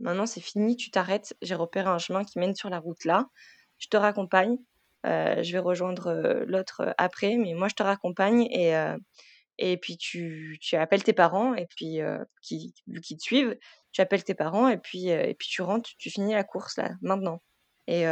Maintenant, 0.00 0.26
c'est 0.26 0.40
fini, 0.40 0.76
tu 0.76 0.90
t'arrêtes. 0.90 1.34
J'ai 1.40 1.54
repéré 1.54 1.88
un 1.88 1.98
chemin 1.98 2.24
qui 2.24 2.38
mène 2.40 2.54
sur 2.54 2.68
la 2.68 2.80
route 2.80 3.04
là. 3.04 3.26
Je 3.78 3.88
te 3.88 3.96
raccompagne. 3.96 4.56
Je 5.04 5.52
vais 5.52 5.58
rejoindre 5.58 6.44
l'autre 6.46 6.94
après, 6.98 7.36
mais 7.36 7.54
moi, 7.54 7.68
je 7.68 7.74
te 7.74 7.82
raccompagne 7.82 8.42
et, 8.50 8.74
et 9.62 9.76
puis 9.76 9.96
tu, 9.96 10.58
tu 10.60 10.76
appelles 10.76 11.04
tes 11.04 11.12
parents 11.12 11.54
et 11.54 11.66
puis 11.66 12.00
qui, 12.42 12.74
vu 12.88 13.00
qu'ils 13.00 13.16
te 13.16 13.22
suivent, 13.22 13.56
tu 13.92 14.00
appelles 14.00 14.24
tes 14.24 14.34
parents 14.34 14.68
et 14.68 14.76
puis, 14.76 15.08
et 15.08 15.34
puis 15.38 15.48
tu 15.48 15.62
rentres, 15.62 15.90
tu 15.98 16.10
finis 16.10 16.34
la 16.34 16.44
course 16.44 16.76
là, 16.76 16.90
maintenant. 17.00 17.40
Et 17.88 18.06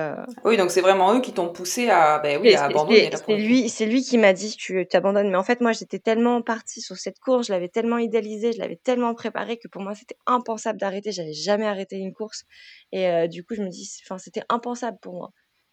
oui, 0.45 0.57
donc 0.57 0.71
c'est 0.71 0.81
vraiment 0.81 1.15
eux 1.15 1.21
qui 1.21 1.33
t'ont 1.33 1.49
poussé 1.49 1.89
à, 1.91 2.19
ben 2.19 2.41
oui, 2.41 2.55
à 2.55 2.65
abandonner. 2.65 3.09
C'est 3.27 3.37
lui, 3.37 3.69
c'est 3.69 3.87
lui 3.87 4.03
qui 4.03 4.19
m'a 4.19 4.33
dit 4.33 4.57
tu 4.57 4.85
t'abandonnes. 4.87 5.31
Mais 5.31 5.37
en 5.37 5.45
fait, 5.45 5.61
moi, 5.61 5.73
j'étais 5.73 6.01
tellement 6.01 6.43
partie 6.43 6.81
sur 6.81 6.97
cette 6.97 7.21
course, 7.21 7.47
je 7.47 7.53
l'avais 7.53 7.69
tellement 7.69 7.99
idéalisée, 7.99 8.53
je 8.53 8.59
l'avais 8.59 8.81
tellement 8.83 9.15
préparée 9.15 9.59
que 9.59 9.69
pour 9.69 9.83
moi, 9.83 9.95
c'était 9.95 10.17
impensable 10.27 10.79
d'arrêter. 10.79 11.13
J'avais 11.13 11.33
jamais 11.33 11.67
arrêté 11.67 11.97
une 11.97 12.13
course. 12.13 12.45
Et 12.93 13.29
du 13.29 13.45
coup, 13.45 13.55
je 13.55 13.63
me 13.63 13.69
dis, 13.69 13.89
enfin, 14.05 14.19
c'était 14.19 14.43
impensable 14.49 14.99
pour 15.01 15.15
moi. 15.15 15.31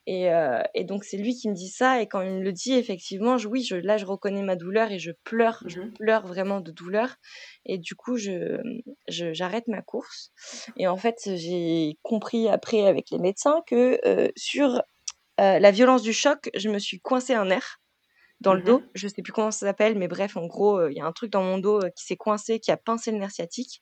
Et, 0.10 0.32
euh, 0.32 0.64
et, 0.74 0.86
donc 0.86 1.04
c'est 1.04 1.18
lui 1.18 1.36
qui 1.36 1.50
me 1.50 1.54
dit 1.54 1.68
ça 1.68 2.02
et 2.02 2.08
quand 2.08 2.22
il 2.22 2.32
me 2.32 2.42
le 2.42 2.54
dit 2.54 2.72
effectivement, 2.74 3.38
je, 3.38 3.50
oui, 3.50 3.62
je, 3.62 3.76
là 3.76 3.98
je 3.98 4.06
reconnais 4.06 4.42
ma 4.42 4.56
douleur 4.56 4.90
et 4.90 5.00
je 5.00 5.12
pleure, 5.26 5.62
je 5.68 5.82
mmh 5.82 5.94
pleure 5.96 6.26
vraiment 6.26 6.62
de 6.62 6.72
douleur. 6.72 7.18
Et 7.66 7.78
du 7.78 7.94
coup 7.94 8.16
je 8.16 8.58
j'arrête 9.10 9.68
ma 9.68 9.82
course. 9.82 10.32
Et 10.78 10.88
en 10.88 10.96
fait 10.96 11.18
j'ai 11.36 11.98
compris 12.04 12.48
après 12.48 12.88
avec 12.88 13.12
les 13.12 13.20
médecins 13.20 13.62
que 13.68 14.00
euh, 14.08 14.30
sur 14.38 14.82
euh, 15.42 15.60
la 15.60 15.72
violence 15.72 16.04
du 16.04 16.14
choc, 16.14 16.50
je 16.56 16.70
me 16.70 16.80
suis 16.80 17.02
coincé 17.02 17.34
un 17.34 17.46
nerf 17.46 17.82
dans 18.40 18.54
le 18.54 18.62
mmh 18.62 18.66
dos, 18.66 18.84
je 18.94 19.10
sais 19.10 19.22
plus 19.22 19.34
comment 19.34 19.52
ça 19.52 19.66
s'appelle, 19.66 19.98
mais 19.98 20.08
bref, 20.08 20.38
en 20.38 20.46
gros, 20.46 20.88
il 20.88 20.96
y 20.96 21.02
a 21.02 21.06
un 21.06 21.12
truc 21.12 21.32
dans 21.32 21.44
mon 21.44 21.58
dos 21.58 21.82
qui 21.98 22.06
s'est 22.06 22.16
coincé, 22.16 22.60
qui 22.60 22.72
a 22.72 22.78
pincé 22.78 23.12
le 23.12 23.18
nerf 23.18 23.32
sciatique, 23.32 23.82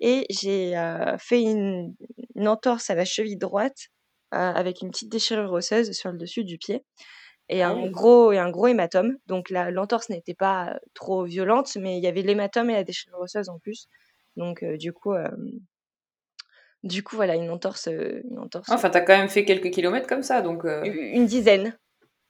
et 0.00 0.24
j'ai 0.30 0.72
fait 1.18 1.42
une, 1.42 1.94
une, 2.34 2.48
entorse 2.48 2.88
à 2.88 2.94
la 2.94 3.04
cheville 3.04 3.36
droite 3.36 3.90
avec 4.32 4.82
une 4.82 4.90
petite 4.90 5.10
déchirure 5.10 5.52
osseuse 5.52 5.92
sur 5.92 6.10
le 6.10 6.18
dessus 6.18 6.44
du 6.44 6.58
pied 6.58 6.84
et 7.48 7.62
ah 7.62 7.70
un 7.70 7.90
gros 7.90 8.32
et 8.32 8.38
un 8.38 8.50
gros 8.50 8.66
hématome. 8.66 9.18
Donc 9.26 9.50
l'entorse 9.50 10.08
n'était 10.08 10.34
pas 10.34 10.78
trop 10.94 11.24
violente, 11.24 11.76
mais 11.76 11.98
il 11.98 12.02
y 12.02 12.06
avait 12.06 12.22
l'hématome 12.22 12.70
et 12.70 12.74
la 12.74 12.84
déchirure 12.84 13.20
osseuse 13.20 13.48
en 13.48 13.58
plus. 13.58 13.88
Donc 14.36 14.62
euh, 14.62 14.76
du 14.76 14.92
coup, 14.92 15.12
euh, 15.12 15.28
du 16.82 17.02
coup 17.02 17.16
voilà 17.16 17.34
une 17.36 17.50
entorse, 17.50 17.88
une 17.88 18.38
entorse. 18.38 18.68
Enfin, 18.70 18.90
t'as 18.90 19.00
quand 19.00 19.16
même 19.16 19.28
fait 19.28 19.44
quelques 19.44 19.70
kilomètres 19.70 20.08
comme 20.08 20.22
ça, 20.22 20.40
donc. 20.40 20.64
Une 20.64 21.26
dizaine. 21.26 21.76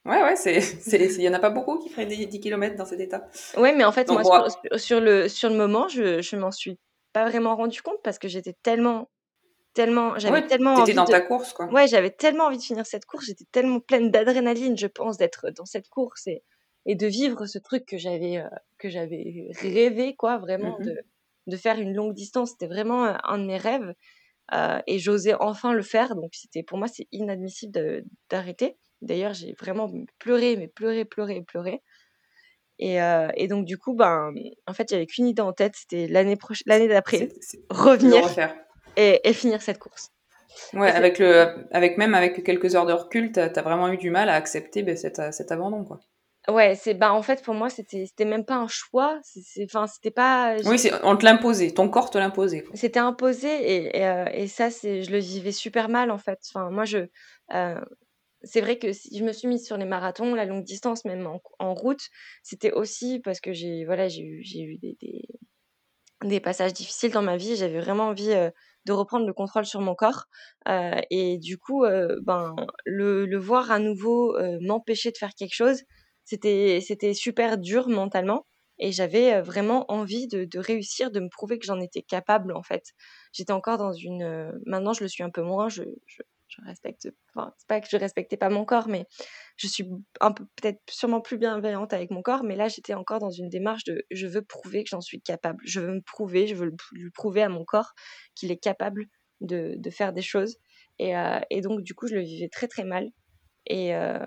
Ouais, 0.05 0.21
ouais, 0.21 0.35
c'est, 0.35 0.59
il 0.91 1.21
y 1.21 1.29
en 1.29 1.33
a 1.33 1.39
pas 1.39 1.49
beaucoup 1.49 1.79
qui 1.79 1.87
feraient 1.87 2.05
des 2.05 2.25
10 2.25 2.41
km 2.41 2.75
dans 2.75 2.83
cet 2.83 2.99
état. 2.99 3.25
Ouais, 3.55 3.73
mais 3.73 3.85
en 3.85 3.93
fait, 3.93 4.09
moi, 4.09 4.21
sur, 4.23 4.77
sur, 4.77 4.99
le, 4.99 5.29
sur 5.29 5.49
le 5.49 5.55
moment, 5.55 5.87
je, 5.87 6.21
je 6.21 6.35
m'en 6.35 6.51
suis 6.51 6.77
pas 7.13 7.29
vraiment 7.29 7.55
rendu 7.55 7.81
compte 7.81 8.01
parce 8.03 8.19
que 8.19 8.27
j'étais 8.27 8.53
tellement 8.63 9.09
tellement, 9.73 10.17
j'avais 10.17 10.45
tellement 10.47 10.75
envie 10.75 10.93
dans 10.93 11.05
ta 11.05 11.21
course, 11.21 11.53
quoi. 11.53 11.65
Ouais, 11.71 11.87
j'avais 11.87 12.11
tellement 12.11 12.45
envie 12.45 12.57
de 12.57 12.63
finir 12.63 12.85
cette 12.85 13.05
course. 13.05 13.25
J'étais 13.25 13.45
tellement 13.51 13.79
pleine 13.79 14.11
d'adrénaline, 14.11 14.77
je 14.77 14.87
pense, 14.87 15.17
d'être 15.17 15.49
dans 15.51 15.65
cette 15.65 15.89
course 15.89 16.27
et, 16.27 16.43
et 16.85 16.95
de 16.95 17.07
vivre 17.07 17.45
ce 17.45 17.59
truc 17.59 17.85
que 17.85 17.97
j'avais 17.97 18.37
euh, 18.37 18.47
que 18.77 18.89
j'avais 18.89 19.49
rêvé, 19.61 20.15
quoi, 20.15 20.37
vraiment 20.37 20.77
mmh 20.79 20.85
de, 20.85 20.97
de 21.47 21.57
faire 21.57 21.79
une 21.79 21.93
longue 21.93 22.13
distance. 22.13 22.51
C'était 22.51 22.67
vraiment 22.67 23.05
euh, 23.05 23.13
un 23.23 23.37
de 23.37 23.45
mes 23.45 23.57
rêves 23.57 23.93
euh, 24.53 24.79
et 24.87 24.99
j'osais 24.99 25.33
enfin 25.39 25.73
le 25.73 25.83
faire. 25.83 26.15
Donc 26.15 26.31
c'était 26.33 26.63
pour 26.63 26.77
moi 26.77 26.87
c'est 26.87 27.07
inadmissible 27.11 28.03
d'arrêter. 28.29 28.77
D'ailleurs, 29.01 29.33
j'ai 29.33 29.53
vraiment 29.59 29.91
pleuré, 30.17 30.55
mais 30.55 30.67
pleuré, 30.67 31.03
pleuré, 31.03 31.41
pleuré. 31.41 31.81
Et, 32.79 33.01
euh, 33.01 33.27
et, 33.35 33.47
donc 33.47 33.65
du 33.65 33.77
coup, 33.77 33.93
ben, 33.93 34.33
en 34.65 34.73
fait, 34.73 34.89
j'avais 34.89 35.05
qu'une 35.05 35.27
idée 35.27 35.41
en 35.41 35.53
tête, 35.53 35.75
c'était 35.75 36.07
l'année 36.07 36.35
prochaine, 36.35 36.63
l'année 36.65 36.87
d'après, 36.87 37.29
revenir 37.69 38.23
et, 38.95 39.33
finir 39.33 39.61
cette 39.61 39.79
course. 39.79 40.11
Ouais, 40.73 40.91
avec, 40.91 41.19
le, 41.19 41.65
avec 41.71 41.97
même 41.97 42.13
avec 42.13 42.43
quelques 42.43 42.75
heures 42.75 42.85
de 42.85 42.93
recul, 42.93 43.31
tu 43.31 43.39
as, 43.39 43.61
vraiment 43.61 43.89
eu 43.89 43.97
du 43.97 44.11
mal 44.11 44.29
à 44.29 44.35
accepter 44.35 44.83
ben, 44.83 44.95
cet, 44.95 45.21
cet, 45.33 45.51
abandon. 45.51 45.83
Quoi. 45.83 45.99
Ouais, 46.47 46.75
c'est 46.75 46.93
bah 46.93 47.13
en 47.13 47.21
fait 47.21 47.41
pour 47.41 47.53
moi 47.53 47.69
c'était 47.69 48.05
c'était 48.05 48.25
même 48.25 48.43
pas 48.43 48.55
un 48.55 48.67
choix, 48.67 49.17
c'est 49.23 49.63
enfin 49.63 49.87
c'était 49.87 50.11
pas 50.11 50.57
Oui, 50.65 50.77
on 51.03 51.15
te 51.15 51.23
l'imposait, 51.23 51.71
ton 51.71 51.87
corps 51.87 52.09
te 52.09 52.17
l'imposait. 52.17 52.65
C'était 52.73 52.99
imposé 52.99 53.47
et 53.47 53.97
et, 53.97 54.05
euh, 54.05 54.25
et 54.33 54.47
ça 54.47 54.69
c'est 54.69 55.03
je 55.03 55.11
le 55.11 55.19
vivais 55.19 55.53
super 55.53 55.87
mal 55.87 56.11
en 56.11 56.17
fait. 56.17 56.39
Enfin 56.49 56.69
moi 56.69 56.83
je 56.83 57.07
euh, 57.53 57.79
c'est 58.43 58.59
vrai 58.59 58.77
que 58.77 58.91
si 58.91 59.17
je 59.17 59.23
me 59.23 59.31
suis 59.31 59.47
mise 59.47 59.65
sur 59.65 59.77
les 59.77 59.85
marathons, 59.85 60.35
la 60.35 60.43
longue 60.43 60.65
distance 60.65 61.05
même 61.05 61.25
en, 61.27 61.41
en 61.59 61.73
route, 61.73 62.09
c'était 62.43 62.73
aussi 62.73 63.21
parce 63.21 63.39
que 63.39 63.53
j'ai 63.53 63.85
voilà, 63.85 64.09
j'ai 64.09 64.23
eu 64.23 64.43
j'ai 64.43 64.63
eu 64.63 64.77
des, 64.77 64.97
des, 64.99 65.25
des 66.25 66.39
passages 66.41 66.73
difficiles 66.73 67.11
dans 67.11 67.21
ma 67.21 67.37
vie, 67.37 67.55
j'avais 67.55 67.79
vraiment 67.79 68.09
envie 68.09 68.31
euh, 68.31 68.49
de 68.85 68.93
reprendre 68.93 69.25
le 69.25 69.33
contrôle 69.33 69.65
sur 69.65 69.81
mon 69.81 69.95
corps. 69.95 70.25
Euh, 70.67 70.99
et 71.09 71.37
du 71.37 71.57
coup, 71.57 71.85
euh, 71.85 72.19
ben, 72.21 72.55
le, 72.85 73.25
le, 73.25 73.37
voir 73.37 73.71
à 73.71 73.79
nouveau 73.79 74.35
euh, 74.37 74.57
m'empêcher 74.61 75.11
de 75.11 75.17
faire 75.17 75.33
quelque 75.35 75.55
chose, 75.55 75.83
c'était, 76.25 76.79
super 77.13 77.57
dur 77.57 77.87
mentalement. 77.89 78.45
Et 78.79 78.91
j'avais 78.91 79.39
vraiment 79.41 79.85
envie 79.91 80.27
de, 80.27 80.45
de, 80.45 80.59
réussir, 80.59 81.11
de 81.11 81.19
me 81.19 81.29
prouver 81.29 81.59
que 81.59 81.65
j'en 81.65 81.79
étais 81.79 82.01
capable 82.01 82.53
en 82.53 82.63
fait. 82.63 82.83
J'étais 83.31 83.53
encore 83.53 83.77
dans 83.77 83.93
une... 83.93 84.51
Maintenant, 84.65 84.93
je 84.93 85.03
le 85.03 85.07
suis 85.07 85.23
un 85.23 85.29
peu 85.29 85.43
moins. 85.43 85.69
Je, 85.69 85.83
je, 86.07 86.23
je 86.55 86.65
respecte, 86.65 87.07
enfin, 87.33 87.53
c'est 87.57 87.67
pas 87.67 87.81
que 87.81 87.87
je 87.89 87.97
respectais 87.97 88.37
pas 88.37 88.49
mon 88.49 88.65
corps, 88.65 88.87
mais 88.87 89.05
je 89.57 89.67
suis 89.67 89.85
un 90.21 90.31
peu, 90.31 90.45
peut-être 90.55 90.79
sûrement 90.89 91.21
plus 91.21 91.37
bienveillante 91.37 91.93
avec 91.93 92.11
mon 92.11 92.21
corps, 92.21 92.43
mais 92.43 92.55
là, 92.55 92.67
j'étais 92.67 92.93
encore 92.93 93.19
dans 93.19 93.31
une 93.31 93.49
démarche 93.49 93.83
de 93.85 94.05
je 94.11 94.27
veux 94.27 94.41
prouver 94.41 94.83
que 94.83 94.89
j'en 94.89 95.01
suis 95.01 95.21
capable. 95.21 95.59
Je 95.65 95.79
veux 95.79 95.93
me 95.95 96.01
prouver, 96.01 96.47
je 96.47 96.55
veux 96.55 96.71
lui 96.91 97.11
prouver 97.11 97.41
à 97.43 97.49
mon 97.49 97.65
corps 97.65 97.93
qu'il 98.35 98.51
est 98.51 98.57
capable 98.57 99.05
de, 99.41 99.75
de, 99.77 99.89
faire 99.89 100.13
des 100.13 100.21
choses. 100.21 100.57
Et, 100.99 101.15
euh, 101.17 101.39
et, 101.49 101.61
donc, 101.61 101.81
du 101.81 101.93
coup, 101.93 102.07
je 102.07 102.15
le 102.15 102.21
vivais 102.21 102.49
très, 102.49 102.67
très 102.67 102.83
mal. 102.83 103.09
Et, 103.67 103.95
euh, 103.95 104.25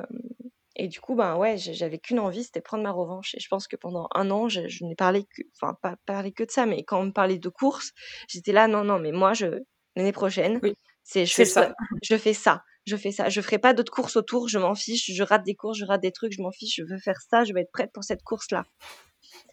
et 0.76 0.88
du 0.88 1.00
coup, 1.00 1.14
ben 1.14 1.36
ouais, 1.36 1.56
j'avais 1.56 1.98
qu'une 1.98 2.18
envie, 2.18 2.44
c'était 2.44 2.60
prendre 2.60 2.82
ma 2.82 2.92
revanche. 2.92 3.34
Et 3.34 3.40
je 3.40 3.48
pense 3.48 3.66
que 3.66 3.76
pendant 3.76 4.08
un 4.14 4.30
an, 4.30 4.48
je, 4.48 4.68
je 4.68 4.84
n'ai 4.84 4.94
parlé 4.94 5.24
que, 5.24 5.42
enfin, 5.54 5.74
pas 5.80 5.96
parlé 6.04 6.32
que 6.32 6.44
de 6.44 6.50
ça, 6.50 6.66
mais 6.66 6.84
quand 6.84 7.00
on 7.00 7.06
me 7.06 7.12
parlait 7.12 7.38
de 7.38 7.48
course, 7.48 7.92
j'étais 8.28 8.52
là, 8.52 8.68
non, 8.68 8.84
non, 8.84 8.98
mais 8.98 9.12
moi, 9.12 9.32
je, 9.32 9.46
l'année 9.96 10.12
prochaine, 10.12 10.60
oui. 10.62 10.74
C'est 11.08 11.24
je 11.24 11.34
fais 11.34 11.44
ça. 11.44 11.72
Je 12.02 12.16
fais 12.16 12.34
ça. 12.34 12.62
Je 12.84 12.96
fais 12.96 13.12
ça. 13.12 13.28
Je 13.28 13.40
ferai 13.40 13.58
pas 13.58 13.74
d'autres 13.74 13.92
courses 13.92 14.16
autour. 14.16 14.48
Je 14.48 14.58
m'en 14.58 14.74
fiche. 14.74 15.08
Je 15.12 15.22
rate 15.22 15.44
des 15.44 15.54
courses. 15.54 15.78
Je 15.78 15.84
rate 15.84 16.02
des 16.02 16.10
trucs. 16.10 16.32
Je 16.32 16.42
m'en 16.42 16.50
fiche. 16.50 16.74
Je 16.76 16.82
veux 16.82 16.98
faire 16.98 17.20
ça. 17.30 17.44
Je 17.44 17.52
vais 17.52 17.60
être 17.62 17.70
prête 17.72 17.92
pour 17.92 18.02
cette 18.02 18.22
course-là. 18.24 18.64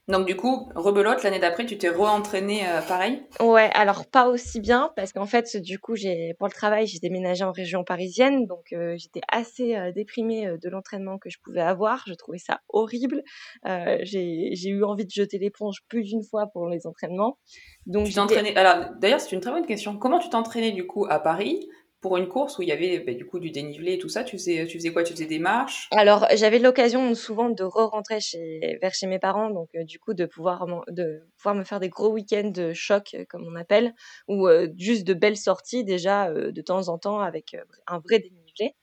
Donc 0.10 0.28
du 0.28 0.36
coup, 0.36 0.70
rebelote, 0.76 1.24
l'année 1.24 1.39
d'après, 1.39 1.66
tu 1.66 1.78
t'es 1.78 1.88
re-entraînée 1.88 2.68
euh, 2.68 2.82
pareil? 2.82 3.24
Ouais, 3.39 3.70
alors 3.74 4.06
pas 4.06 4.28
aussi 4.28 4.60
bien, 4.60 4.92
parce 4.98 5.13
qu'en 5.13 5.26
fait, 5.26 5.56
du 5.56 5.80
coup, 5.80 5.96
j'ai 5.96 6.34
pour 6.39 6.48
le 6.48 6.54
travail, 6.54 6.88
j'ai 6.88 7.00
déménagé 7.00 7.46
en 7.46 7.54
région 7.54 7.86
parisienne, 7.86 8.46
donc 8.46 8.74
euh, 8.74 8.96
j'étais 8.98 9.22
assez 9.32 9.76
euh, 9.76 9.94
déprimée 9.94 10.58
de 10.62 10.70
l'entraînement 10.70 11.18
que 11.18 11.30
je 11.30 11.38
pouvais 11.42 11.62
avoir, 11.62 12.04
je 12.06 12.13
trouvais 12.16 12.38
ça 12.38 12.60
horrible. 12.68 13.24
j'ai 13.63 14.70
eu 14.70 14.84
envie 14.84 15.06
de 15.06 15.12
jeter 15.12 15.38
l'éponge 15.38 15.78
plus 15.88 16.04
d'une 16.04 16.24
fois 16.24 16.48
pour 16.48 16.68
les 16.68 16.86
entraînements. 16.86 17.38
Donc 17.86 18.08
tu 18.08 18.13
t'entraînais... 18.13 18.56
Alors 18.58 18.92
d'ailleurs, 19.00 19.22
c'est 19.22 19.32
une 19.32 19.42
très 19.42 19.52
bonne 19.52 19.66
question. 19.66 19.98
Comment 19.98 20.20
tu 20.20 20.30
t'entraînais 20.30 20.72
du 20.72 20.86
coup 20.86 21.06
à 21.10 21.20
Paris? 21.20 21.70
Pour 22.04 22.18
une 22.18 22.28
course 22.28 22.60
où 22.60 22.62
il 22.62 22.68
y 22.68 22.72
avait 22.74 23.00
bah, 23.00 23.13
du 23.13 23.26
coup 23.26 23.39
du 23.39 23.50
dénivelé 23.50 23.94
et 23.94 23.98
tout 23.98 24.10
ça, 24.10 24.26
tu 24.26 24.38
faisais, 24.38 24.68
quoi? 24.92 25.04
Tu 25.04 25.13
faisais 25.13 25.26
des 25.26 25.39
marches? 25.39 25.88
Alors 25.92 26.28
j'avais 26.36 26.60
l'occasion 26.60 27.16
souvent 27.16 27.50
de 27.50 27.63
re-rentrer 27.63 28.20
chez, 28.20 28.78
vers 28.82 28.94
chez 28.94 29.08
mes 29.08 29.20
parents, 29.20 29.50
donc 29.50 29.70
euh, 29.76 29.86
du 29.86 30.00
coup 30.00 30.13
de 30.13 30.26
pouvoir, 30.26 30.68
de 30.89 31.26
pouvoir 31.38 31.56
me 31.56 31.63
faire 31.63 31.80
des 31.80 31.88
gros 31.88 32.12
week-ends 32.12 32.52
de 32.54 32.74
choc, 32.74 33.12
euh, 33.13 33.24
comme 33.30 33.48
on 33.48 33.56
appelle, 33.56 33.94
ou 34.28 34.48
euh, 34.50 34.68
juste 34.78 35.08
de 35.08 35.13
belles 35.13 35.38
sorties 35.38 35.86
déjà 35.86 36.30
de 36.30 36.62
temps 36.62 36.89
en 36.89 36.98
temps 36.98 37.22
avec 37.22 37.56
un 37.88 38.00
vrai 38.00 38.20
dénivelé. 38.20 38.76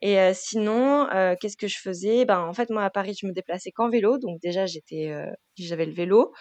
Et 0.00 0.16
sinon, 0.32 1.06
qu'est-ce 1.40 1.58
que 1.58 1.68
je 1.68 1.78
faisais? 1.78 2.24
Ben 2.24 2.40
en 2.40 2.54
fait 2.54 2.70
moi 2.70 2.84
à 2.84 2.90
Paris 2.90 3.16
je 3.20 3.26
me 3.26 3.32
déplaçais 3.32 3.70
qu'en 3.70 3.90
vélo, 3.90 4.16
donc 4.16 4.40
déjà 4.40 4.64
j'étais, 4.64 5.14
j'avais 5.58 5.84
le 5.86 5.92
vélo. 5.92 6.32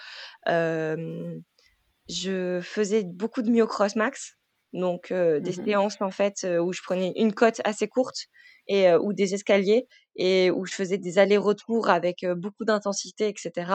je 2.07 2.59
faisais 2.63 3.03
beaucoup 3.03 3.41
de 3.41 3.49
myocross 3.51 3.95
max, 3.97 4.37
donc 4.73 5.11
euh, 5.11 5.39
des 5.39 5.51
mmh 5.51 5.65
séances 5.65 6.01
en 6.01 6.11
fait 6.11 6.43
euh, 6.43 6.59
où 6.59 6.71
je 6.73 6.81
prenais 6.81 7.13
une 7.15 7.33
côte 7.33 7.61
assez 7.65 7.87
courte 7.87 8.27
et 8.67 8.89
euh, 8.89 8.99
ou 8.99 9.13
des 9.13 9.33
escaliers 9.33 9.87
et 10.15 10.51
où 10.51 10.65
je 10.65 10.73
faisais 10.73 10.97
des 10.97 11.19
allers-retours 11.19 11.89
avec 11.89 12.25
beaucoup 12.35 12.65
d'intensité, 12.65 13.27
etc. 13.27 13.71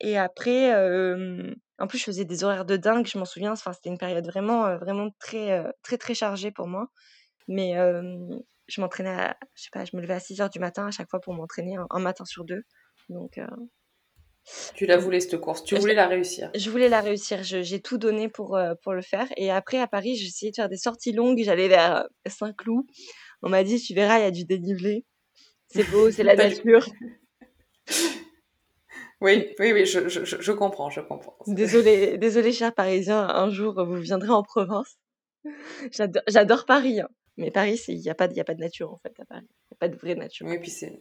et 0.00 0.18
après, 0.18 0.74
en 1.78 1.86
plus 1.86 1.98
je 1.98 2.04
faisais 2.04 2.24
des 2.24 2.44
horaires 2.44 2.66
de 2.66 2.76
dingue, 2.76 3.06
je 3.06 3.18
m'en 3.18 3.24
souviens. 3.24 3.52
Enfin 3.52 3.72
c'était 3.72 3.88
une 3.88 3.98
période 3.98 4.26
vraiment 4.26 4.76
vraiment 4.76 5.08
très 5.18 5.64
très 5.82 5.96
très 5.96 6.14
chargée 6.14 6.50
pour 6.50 6.66
moi. 6.66 6.88
Mais 7.48 7.72
je 8.68 8.80
m'entraînais, 8.80 9.32
je 9.54 9.62
sais 9.62 9.70
pas, 9.72 9.86
je 9.86 9.96
me 9.96 10.02
levais 10.02 10.14
à 10.14 10.20
6 10.20 10.40
heures 10.42 10.50
du 10.50 10.60
matin 10.60 10.86
à 10.86 10.90
chaque 10.90 11.08
fois 11.08 11.20
pour 11.20 11.32
m'entraîner 11.32 11.76
un, 11.76 11.86
un, 11.88 12.00
matin 12.00 12.26
sur 12.26 12.44
deux. 12.44 12.62
Donc 13.08 13.40
tu 14.74 14.86
la 14.86 14.96
voulais 14.96 15.20
cette 15.20 15.38
course, 15.38 15.64
tu 15.64 15.76
voulais 15.76 15.94
la 15.94 16.08
réussir. 16.08 16.50
Je 16.54 16.70
voulais 16.70 16.88
la 16.88 17.00
réussir, 17.00 17.42
j'ai 17.42 17.80
tout 17.80 17.98
donné 17.98 18.28
pour, 18.28 18.56
euh, 18.56 18.74
pour 18.82 18.92
le 18.92 19.02
faire. 19.02 19.28
Et 19.36 19.50
après, 19.50 19.78
à 19.78 19.86
Paris, 19.86 20.16
j'ai 20.16 20.26
essayé 20.26 20.50
de 20.50 20.56
faire 20.56 20.68
des 20.68 20.76
sorties 20.76 21.12
longues, 21.12 21.40
j'allais 21.42 21.68
vers 21.68 21.96
euh, 21.96 22.02
Saint-Cloud. 22.26 22.84
On 23.42 23.48
m'a 23.48 23.64
dit, 23.64 23.80
tu 23.80 23.94
verras, 23.94 24.18
il 24.18 24.22
y 24.22 24.26
a 24.26 24.30
du 24.30 24.44
dénivelé. 24.44 25.04
C'est 25.68 25.88
beau, 25.90 26.10
c'est 26.10 26.22
la 26.24 26.36
nature. 26.36 26.86
Oui, 29.22 29.54
oui, 29.58 29.72
oui, 29.72 29.84
je, 29.84 30.08
je, 30.08 30.24
je, 30.24 30.52
comprends, 30.52 30.88
je 30.88 31.02
comprends. 31.02 31.36
Désolé, 31.46 32.16
désolé, 32.18 32.52
chers 32.52 32.74
Parisiens, 32.74 33.28
un 33.28 33.50
jour 33.50 33.84
vous 33.84 33.96
viendrez 33.96 34.30
en 34.30 34.42
province. 34.42 34.96
J'adore 36.26 36.64
Paris, 36.64 37.00
hein. 37.00 37.08
Mais 37.40 37.50
Paris, 37.50 37.80
il 37.88 37.98
n'y 37.98 38.10
a, 38.10 38.14
pas, 38.14 38.24
a 38.24 38.44
pas 38.44 38.54
de 38.54 38.60
nature 38.60 38.92
en 38.92 38.98
fait 38.98 39.12
à 39.20 39.24
Paris 39.24 39.48
pas 39.80 39.88
de 39.88 39.96
vraie 39.96 40.14
nature. 40.14 40.46
Oui, 40.46 40.58
puis 40.58 40.70
c'est, 40.70 41.00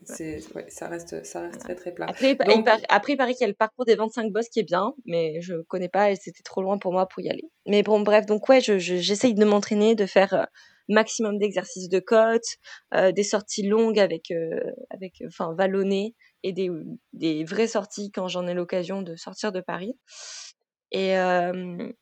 ouais. 0.55 0.65
ça 0.69 0.87
reste, 0.87 1.23
ça 1.25 1.41
reste 1.41 1.59
très 1.59 1.75
très 1.75 1.93
plat. 1.93 2.07
Après, 2.09 2.35
Donc... 2.35 2.65
après, 2.87 3.13
il 3.13 3.17
paraît 3.17 3.33
qu'il 3.33 3.41
y 3.41 3.43
a 3.43 3.49
le 3.49 3.53
parcours 3.53 3.85
des 3.85 3.95
25 3.95 4.31
boss 4.31 4.47
qui 4.47 4.61
est 4.61 4.63
bien, 4.63 4.93
mais 5.05 5.41
je 5.41 5.55
connais 5.67 5.89
pas 5.89 6.11
et 6.11 6.15
c'était 6.15 6.43
trop 6.43 6.61
loin 6.61 6.77
pour 6.77 6.93
moi 6.93 7.05
pour 7.05 7.21
y 7.21 7.29
aller. 7.29 7.43
Mais 7.67 7.83
bon, 7.83 7.99
bref, 7.99 8.25
donc 8.25 8.47
ouais, 8.47 8.61
je, 8.61 8.77
j'essaye 8.79 9.35
de 9.35 9.43
m'entraîner, 9.43 9.95
de 9.95 10.05
faire 10.05 10.47
maximum 10.87 11.37
d'exercices 11.37 11.89
de 11.89 11.99
côte, 11.99 12.57
des 13.13 13.23
sorties 13.23 13.67
longues 13.67 13.99
avec, 13.99 14.33
avec, 14.89 15.21
enfin, 15.27 15.53
vallonnées 15.55 16.15
et 16.43 16.53
des, 16.53 16.71
des 17.13 17.43
vraies 17.43 17.67
sorties 17.67 18.11
quand 18.11 18.27
j'en 18.29 18.47
ai 18.47 18.53
l'occasion 18.53 19.01
de 19.01 19.15
sortir 19.15 19.51
de 19.51 19.59
Paris. 19.59 19.93
Et, 20.91 21.13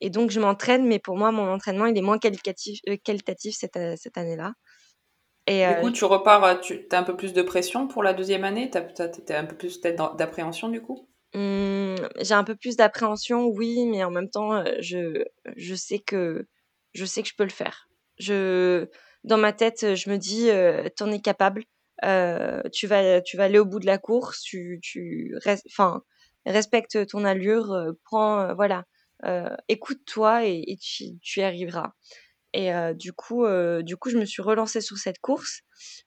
et 0.02 0.10
donc, 0.10 0.32
je 0.32 0.40
m'entraîne, 0.40 0.88
mais 0.88 1.00
pour 1.00 1.18
moi, 1.18 1.32
mon 1.32 1.52
entraînement, 1.52 1.86
il 1.86 1.98
est 1.98 2.02
moins 2.02 2.20
qualitatif, 2.20 2.80
qualitatif 3.04 3.56
cette, 3.56 3.80
cette 3.98 4.18
année-là. 4.18 4.54
Et 5.48 5.66
du 5.66 5.82
coup, 5.82 5.92
tu 5.92 6.06
repars, 6.06 6.60
tu 6.60 6.86
as 6.92 7.00
un 7.00 7.04
peu 7.04 7.16
plus 7.16 7.34
de 7.34 7.42
pression 7.42 7.88
pour 7.88 8.04
la 8.04 8.14
deuxième 8.14 8.44
année? 8.44 8.70
Tu 8.70 8.78
as, 8.78 9.40
un 9.40 9.46
peu 9.46 9.56
plus 9.56 9.82
d'appréhension 9.82 10.68
du 10.70 10.82
coup? 10.82 11.10
Mmh, 11.34 11.96
J'ai 12.22 12.34
un 12.34 12.44
peu 12.44 12.56
plus 12.56 12.76
d'appréhension, 12.76 13.46
oui, 13.46 13.86
mais 13.86 14.04
en 14.04 14.12
même 14.12 14.30
temps, 14.30 14.64
je, 14.80 15.24
je, 15.56 15.76
sais 15.76 16.00
que, 16.00 16.48
je 16.94 17.06
sais 17.06 17.24
que 17.24 17.30
je 17.30 17.36
peux 17.36 17.44
le 17.44 17.50
faire. 17.50 17.88
Je, 18.18 18.88
dans 19.24 19.38
ma 19.38 19.54
tête, 19.54 19.96
je 19.96 20.10
me 20.10 20.18
dis, 20.18 20.50
tu 20.96 21.04
en 21.04 21.12
es 21.12 21.22
capable. 21.22 21.64
tu, 22.74 22.88
vas, 22.88 23.22
tu 23.22 23.38
vas 23.38 23.44
aller 23.46 23.60
au 23.60 23.66
bout 23.66 23.80
de 23.80 23.86
la 23.86 23.98
course, 23.98 24.42
tu, 24.42 24.80
tu 24.82 25.34
enfin, 25.70 26.04
respecte 26.52 27.08
ton 27.08 27.24
allure, 27.24 27.76
prends, 28.04 28.54
voilà, 28.56 28.84
écoute-toi 29.68 30.46
et, 30.46 30.64
et 30.68 30.78
tu, 30.78 31.20
tu, 31.22 31.40
y 31.40 31.44
arriveras. 31.44 31.92
Et 32.54 32.72
du 32.96 33.14
coup, 33.14 33.46
du 33.82 33.98
coup, 33.98 34.10
je 34.10 34.18
me 34.18 34.26
suis 34.26 34.42
relancée 34.42 34.82
sur 34.82 34.98
cette 34.98 35.20
course 35.20 35.62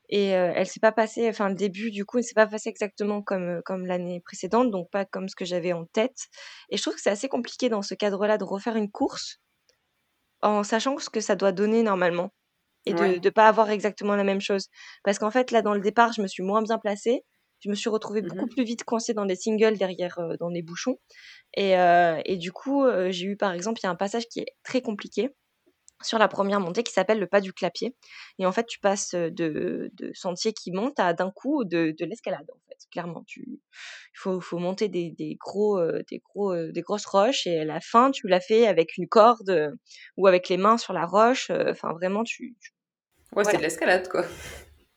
et 0.08 0.28
elle 0.28 0.66
s'est 0.66 0.80
pas 0.80 0.92
passée, 0.92 1.28
enfin 1.28 1.48
le 1.48 1.54
début 1.54 1.90
du 1.90 2.04
coup, 2.04 2.18
ne 2.18 2.22
s'est 2.22 2.34
pas 2.34 2.46
passé 2.46 2.70
exactement 2.70 3.22
comme 3.22 3.60
comme 3.64 3.86
l'année 3.86 4.20
précédente, 4.20 4.70
donc 4.70 4.90
pas 4.90 5.04
comme 5.04 5.28
ce 5.28 5.36
que 5.36 5.44
j'avais 5.44 5.72
en 5.72 5.84
tête. 5.84 6.26
Et 6.70 6.76
je 6.76 6.82
trouve 6.82 6.94
que 6.94 7.00
c'est 7.00 7.10
assez 7.10 7.28
compliqué 7.28 7.68
dans 7.68 7.82
ce 7.82 7.94
cadre-là 7.94 8.38
de 8.38 8.44
refaire 8.44 8.76
une 8.76 8.90
course 8.90 9.40
en 10.42 10.62
sachant 10.64 10.98
ce 10.98 11.10
que 11.10 11.20
ça 11.20 11.36
doit 11.36 11.52
donner 11.52 11.82
normalement 11.82 12.32
et 12.86 12.94
de 12.94 13.20
ne 13.22 13.30
pas 13.30 13.46
avoir 13.46 13.70
exactement 13.70 14.16
la 14.16 14.24
même 14.24 14.40
chose. 14.40 14.68
Parce 15.04 15.18
qu'en 15.18 15.30
fait, 15.30 15.50
là, 15.50 15.60
dans 15.60 15.74
le 15.74 15.80
départ, 15.80 16.12
je 16.12 16.22
me 16.22 16.26
suis 16.26 16.42
moins 16.42 16.62
bien 16.62 16.78
placée. 16.78 17.24
Je 17.60 17.68
me 17.68 17.74
suis 17.74 17.90
retrouvée 17.90 18.22
beaucoup 18.22 18.46
mmh 18.46 18.48
plus 18.48 18.64
vite 18.64 18.84
coincée 18.84 19.14
dans 19.14 19.24
les 19.24 19.36
singles 19.36 19.76
derrière, 19.76 20.18
dans 20.38 20.48
les 20.48 20.62
bouchons. 20.62 20.98
Et, 21.56 21.72
et 22.24 22.36
du 22.36 22.52
coup, 22.52 22.84
j'ai 23.08 23.26
eu, 23.26 23.36
par 23.36 23.52
exemple, 23.52 23.80
il 23.80 23.84
y 23.84 23.86
a 23.86 23.90
un 23.90 23.96
passage 23.96 24.26
qui 24.28 24.40
est 24.40 24.56
très 24.62 24.80
compliqué 24.80 25.30
sur 26.02 26.18
la 26.18 26.28
première 26.28 26.60
montée 26.60 26.82
qui 26.82 26.92
s'appelle 26.92 27.18
le 27.18 27.26
pas 27.26 27.42
du 27.42 27.52
clapier. 27.52 27.94
Et 28.38 28.46
en 28.46 28.52
fait, 28.52 28.64
tu 28.66 28.78
passes 28.80 29.14
de, 29.14 29.90
de 29.92 30.10
sentiers 30.14 30.54
qui 30.54 30.72
montent 30.72 30.98
à 30.98 31.12
d'un 31.12 31.30
coup 31.30 31.64
de, 31.64 31.94
de 31.98 32.04
l'escalade. 32.06 32.46
En 32.50 32.60
fait, 32.68 32.78
clairement, 32.90 33.22
tu 33.26 33.44
il 33.46 34.18
faut, 34.18 34.40
faut 34.40 34.58
monter 34.58 34.88
des, 34.88 35.10
des 35.10 35.36
gros, 35.38 35.78
des 36.10 36.22
gros, 36.24 36.56
des 36.56 36.80
grosses 36.80 37.04
roches 37.04 37.46
et 37.46 37.60
à 37.60 37.64
la 37.66 37.80
fin, 37.80 38.10
tu 38.10 38.28
l'as 38.28 38.40
fait 38.40 38.66
avec 38.66 38.96
une 38.96 39.08
corde 39.08 39.76
ou 40.16 40.26
avec 40.26 40.48
les 40.48 40.56
mains 40.56 40.78
sur 40.78 40.94
la 40.94 41.04
roche. 41.04 41.50
Enfin, 41.50 41.92
vraiment, 41.92 42.24
tu. 42.24 42.56
Ouais, 43.36 43.44
c'est 43.44 43.58
de 43.58 43.62
l'escalade, 43.62 44.08
quoi. 44.08 44.24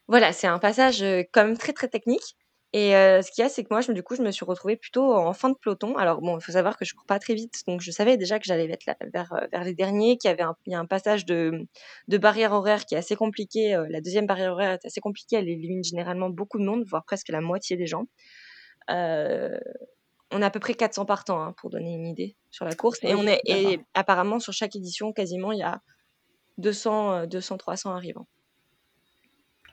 Voilà, 0.08 0.32
c'est 0.32 0.48
un 0.48 0.60
passage 0.60 1.04
quand 1.34 1.46
même 1.46 1.58
très 1.58 1.74
très 1.74 1.90
technique. 1.90 2.38
Et 2.76 2.96
euh, 2.96 3.22
ce 3.22 3.32
qu'il 3.32 3.44
y 3.44 3.46
a, 3.46 3.50
c'est 3.50 3.64
que 3.64 3.68
moi, 3.70 3.82
je, 3.82 3.92
du 3.92 4.02
coup, 4.02 4.16
je 4.16 4.24
me 4.24 4.32
suis 4.32 4.44
retrouvée 4.46 4.76
plutôt 4.76 5.14
en 5.14 5.32
fin 5.34 5.50
de 5.50 5.54
peloton. 5.54 5.96
Alors 5.96 6.22
bon, 6.22 6.40
il 6.40 6.44
faut 6.44 6.54
savoir 6.54 6.76
que 6.76 6.86
je 6.86 6.96
cours 6.96 7.06
pas 7.06 7.20
très 7.20 7.36
vite, 7.36 7.62
donc 7.68 7.82
je 7.82 7.92
savais 7.92 8.18
déjà 8.18 8.40
que 8.40 8.46
j'allais 8.46 8.68
être 8.68 8.88
là, 8.88 8.98
vers, 9.14 9.32
euh, 9.34 9.46
vers 9.52 9.64
les 9.64 9.76
derniers, 9.76 10.18
qu'il 10.18 10.30
y 10.30 10.32
avait 10.32 10.42
un, 10.42 10.56
il 10.66 10.74
y 10.74 10.76
a 10.76 10.80
un 10.80 10.88
passage 10.88 11.24
de, 11.26 11.68
de 12.08 12.18
barrière 12.18 12.52
horaire 12.52 12.86
qui 12.86 12.96
est 12.96 12.98
assez 12.98 13.16
compliqué. 13.16 13.76
Euh, 13.76 13.86
la 13.90 14.02
deuxième 14.02 14.26
barrière 14.26 14.54
horaire 14.54 14.72
est 14.72 14.86
assez 14.88 15.02
compliquée, 15.02 15.36
elle 15.36 15.50
élimine 15.50 15.84
généralement 15.84 16.32
beaucoup 16.32 16.58
de 16.58 16.66
monde, 16.66 16.84
voire 16.88 17.06
presque 17.06 17.30
la 17.30 17.42
moitié 17.42 17.78
des 17.78 17.86
gens. 17.86 18.08
Euh, 18.90 19.60
on 20.32 20.42
a 20.42 20.48
à 20.48 20.50
peu 20.50 20.60
près 20.60 20.74
400 20.74 21.06
partants, 21.06 21.44
hein, 21.44 21.54
pour 21.56 21.70
donner 21.70 21.94
une 21.94 22.08
idée 22.08 22.36
sur 22.50 22.66
la 22.66 22.74
course. 22.74 22.98
Et, 23.04 23.14
on 23.14 23.28
est, 23.28 23.40
et 23.46 23.82
apparemment, 23.94 24.40
sur 24.40 24.52
chaque 24.52 24.76
édition, 24.76 25.14
quasiment, 25.14 25.52
il 25.52 25.60
y 25.60 25.64
a 25.64 25.80
200, 26.58 27.28
200 27.28 27.58
300 27.58 27.92
arrivants. 27.92 28.28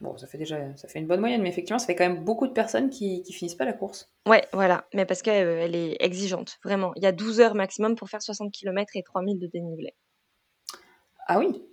Bon, 0.01 0.17
ça 0.17 0.25
fait 0.25 0.39
déjà 0.39 0.57
ça 0.77 0.87
fait 0.87 0.99
une 0.99 1.05
bonne 1.05 1.19
moyenne, 1.19 1.43
mais 1.43 1.49
effectivement, 1.49 1.77
ça 1.77 1.85
fait 1.85 1.95
quand 1.95 2.07
même 2.07 2.23
beaucoup 2.23 2.47
de 2.47 2.53
personnes 2.53 2.89
qui, 2.89 3.21
qui 3.21 3.33
finissent 3.33 3.55
pas 3.55 3.65
la 3.65 3.73
course. 3.73 4.11
Ouais, 4.27 4.43
voilà, 4.51 4.87
mais 4.95 5.05
parce 5.05 5.21
qu'elle 5.21 5.45
euh, 5.45 5.61
elle 5.61 5.75
est 5.75 5.95
exigeante, 5.99 6.57
vraiment. 6.65 6.91
Il 6.95 7.03
y 7.03 7.05
a 7.05 7.11
12 7.11 7.39
heures 7.39 7.53
maximum 7.53 7.95
pour 7.95 8.09
faire 8.09 8.21
60 8.21 8.51
km 8.51 8.91
et 8.95 9.03
3000 9.03 9.37
de 9.39 9.47
dénivelé. 9.47 9.93
Ah 11.27 11.37
oui 11.37 11.63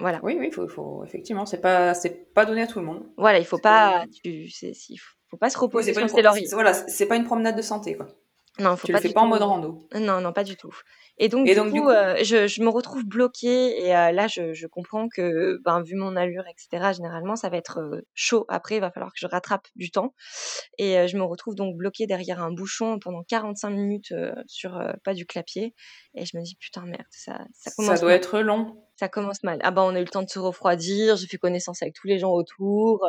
Voilà. 0.00 0.20
Oui, 0.22 0.36
oui, 0.38 0.50
faut, 0.50 0.68
faut, 0.68 1.02
effectivement, 1.02 1.46
c'est 1.46 1.62
pas, 1.62 1.94
pas 2.34 2.44
donné 2.44 2.62
à 2.62 2.66
tout 2.66 2.78
le 2.78 2.84
monde. 2.84 3.04
Voilà, 3.16 3.38
il 3.38 3.46
faut 3.46 3.58
pas, 3.58 4.04
tu, 4.22 4.50
faut 5.28 5.38
pas 5.38 5.48
se 5.48 5.58
reposer 5.58 5.94
sur 5.94 6.10
ses 6.10 6.22
lauriers. 6.22 6.46
Voilà, 6.52 6.74
c'est 6.74 7.06
pas 7.06 7.16
une 7.16 7.24
promenade 7.24 7.56
de 7.56 7.62
santé, 7.62 7.96
quoi. 7.96 8.08
Non, 8.58 8.76
faut 8.76 8.86
tu 8.86 8.92
pas 8.92 8.98
le 8.98 9.02
fais 9.02 9.14
pas 9.14 9.20
en 9.20 9.26
mode 9.26 9.42
rando. 9.42 9.88
Non, 9.94 10.20
non, 10.20 10.32
pas 10.32 10.44
du 10.44 10.56
tout. 10.56 10.74
Et 11.20 11.28
donc, 11.28 11.46
du, 11.46 11.80
coup, 11.80 11.88
euh, 11.88 12.16
je, 12.22 12.46
je, 12.46 12.62
me 12.62 12.68
retrouve 12.68 13.04
bloquée 13.04 13.84
et 13.84 13.94
euh, 13.94 14.12
là, 14.12 14.28
je, 14.28 14.52
je, 14.52 14.66
comprends 14.68 15.08
que, 15.08 15.60
ben, 15.64 15.82
vu 15.82 15.96
mon 15.96 16.14
allure, 16.14 16.44
etc., 16.46 16.92
généralement, 16.94 17.34
ça 17.34 17.48
va 17.48 17.56
être 17.56 17.80
euh, 17.80 18.00
chaud. 18.14 18.44
Après, 18.48 18.76
il 18.76 18.80
va 18.80 18.92
falloir 18.92 19.12
que 19.12 19.18
je 19.18 19.26
rattrape 19.26 19.66
du 19.74 19.90
temps. 19.90 20.14
Et 20.78 21.08
je 21.08 21.16
me 21.16 21.24
retrouve 21.24 21.56
donc 21.56 21.76
bloquée 21.76 22.06
derrière 22.06 22.40
un 22.40 22.52
bouchon 22.52 22.98
pendant 23.00 23.24
45 23.24 23.70
minutes 23.70 24.14
sur 24.46 24.80
pas 25.04 25.14
du 25.14 25.26
clapier. 25.26 25.74
Et 26.14 26.24
je 26.24 26.36
me 26.36 26.42
dis, 26.42 26.56
putain, 26.56 26.82
merde, 26.82 27.02
ça, 27.10 27.40
ça 27.52 27.72
commence. 27.76 27.96
Ça 27.96 28.00
doit 28.00 28.14
être 28.14 28.38
long. 28.40 28.76
Ça 28.96 29.08
commence 29.08 29.42
mal. 29.42 29.58
Ah 29.62 29.72
ben, 29.72 29.82
on 29.82 29.94
a 29.94 30.00
eu 30.00 30.04
le 30.04 30.08
temps 30.08 30.22
de 30.22 30.28
se 30.28 30.38
refroidir. 30.38 31.16
J'ai 31.16 31.26
fait 31.26 31.38
connaissance 31.38 31.82
avec 31.82 31.94
tous 31.94 32.06
les 32.06 32.18
gens 32.18 32.30
autour. 32.30 33.04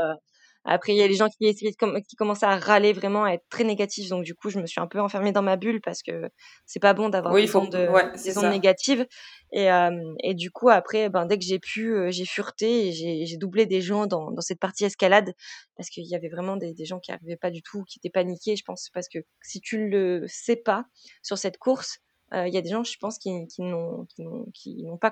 Après, 0.66 0.94
il 0.94 0.98
y 0.98 1.02
a 1.02 1.08
les 1.08 1.16
gens 1.16 1.30
qui, 1.30 1.54
qui 1.56 2.16
commençaient 2.16 2.46
à 2.46 2.58
râler 2.58 2.94
vraiment, 2.94 3.24
à 3.24 3.32
être 3.32 3.46
très 3.50 3.64
négatifs. 3.64 4.10
Donc, 4.10 4.24
du 4.24 4.36
coup, 4.36 4.50
je 4.50 4.60
me 4.60 4.66
suis 4.66 4.82
un 4.82 4.88
peu 4.88 5.00
enfermée 5.00 5.32
dans 5.32 5.42
ma 5.42 5.56
bulle 5.56 5.82
parce 5.82 6.04
que 6.04 6.30
c'est 6.66 6.82
pas 6.82 6.94
bon 6.94 7.10
d'avoir 7.10 7.34
des, 7.34 7.56
ondes, 7.56 8.50
négatives. 8.50 9.08
Et, 9.52 9.72
euh, 9.72 10.14
et, 10.22 10.34
du 10.34 10.52
coup, 10.52 10.70
après, 10.70 11.10
ben, 11.10 11.26
dès 11.26 11.38
que 11.38 11.46
j'ai 11.46 11.60
pu, 11.60 11.94
euh, 11.94 12.12
j'ai 12.12 12.26
fureté 12.26 12.88
et 12.88 13.26
j'ai 13.26 13.38
doublé 13.38 13.66
des 13.66 13.82
gens 13.82 14.06
dans, 14.06 14.32
dans, 14.32 14.42
cette 14.42 14.60
partie 14.60 14.86
escalade 14.86 15.34
parce 15.76 15.90
qu'il 15.90 16.06
y 16.06 16.16
avait 16.16 16.30
vraiment 16.30 16.58
des, 16.58 16.74
des 16.74 16.86
gens 16.86 17.00
qui 17.00 17.12
n'arrivaient 17.12 17.38
pas 17.38 17.52
du 17.52 17.64
tout, 17.64 17.84
qui 17.86 18.00
étaient 18.00 18.10
paniqués. 18.10 18.56
Je 18.56 18.64
pense 18.64 18.90
parce 18.94 19.08
que 19.08 19.20
si 19.42 19.62
tu 19.62 19.88
le 19.90 20.26
sais 20.28 20.58
pas 20.58 20.86
sur 21.24 21.38
cette 21.38 21.58
course, 21.58 22.00
euh, 22.00 22.09
il 22.34 22.54
y 22.54 22.58
a 22.58 22.62
des 22.62 22.70
gens, 22.70 22.84
je 22.84 22.98
pense, 23.00 23.18
qui, 23.18 23.32
n'ont 23.60 24.98
pas, 25.00 25.12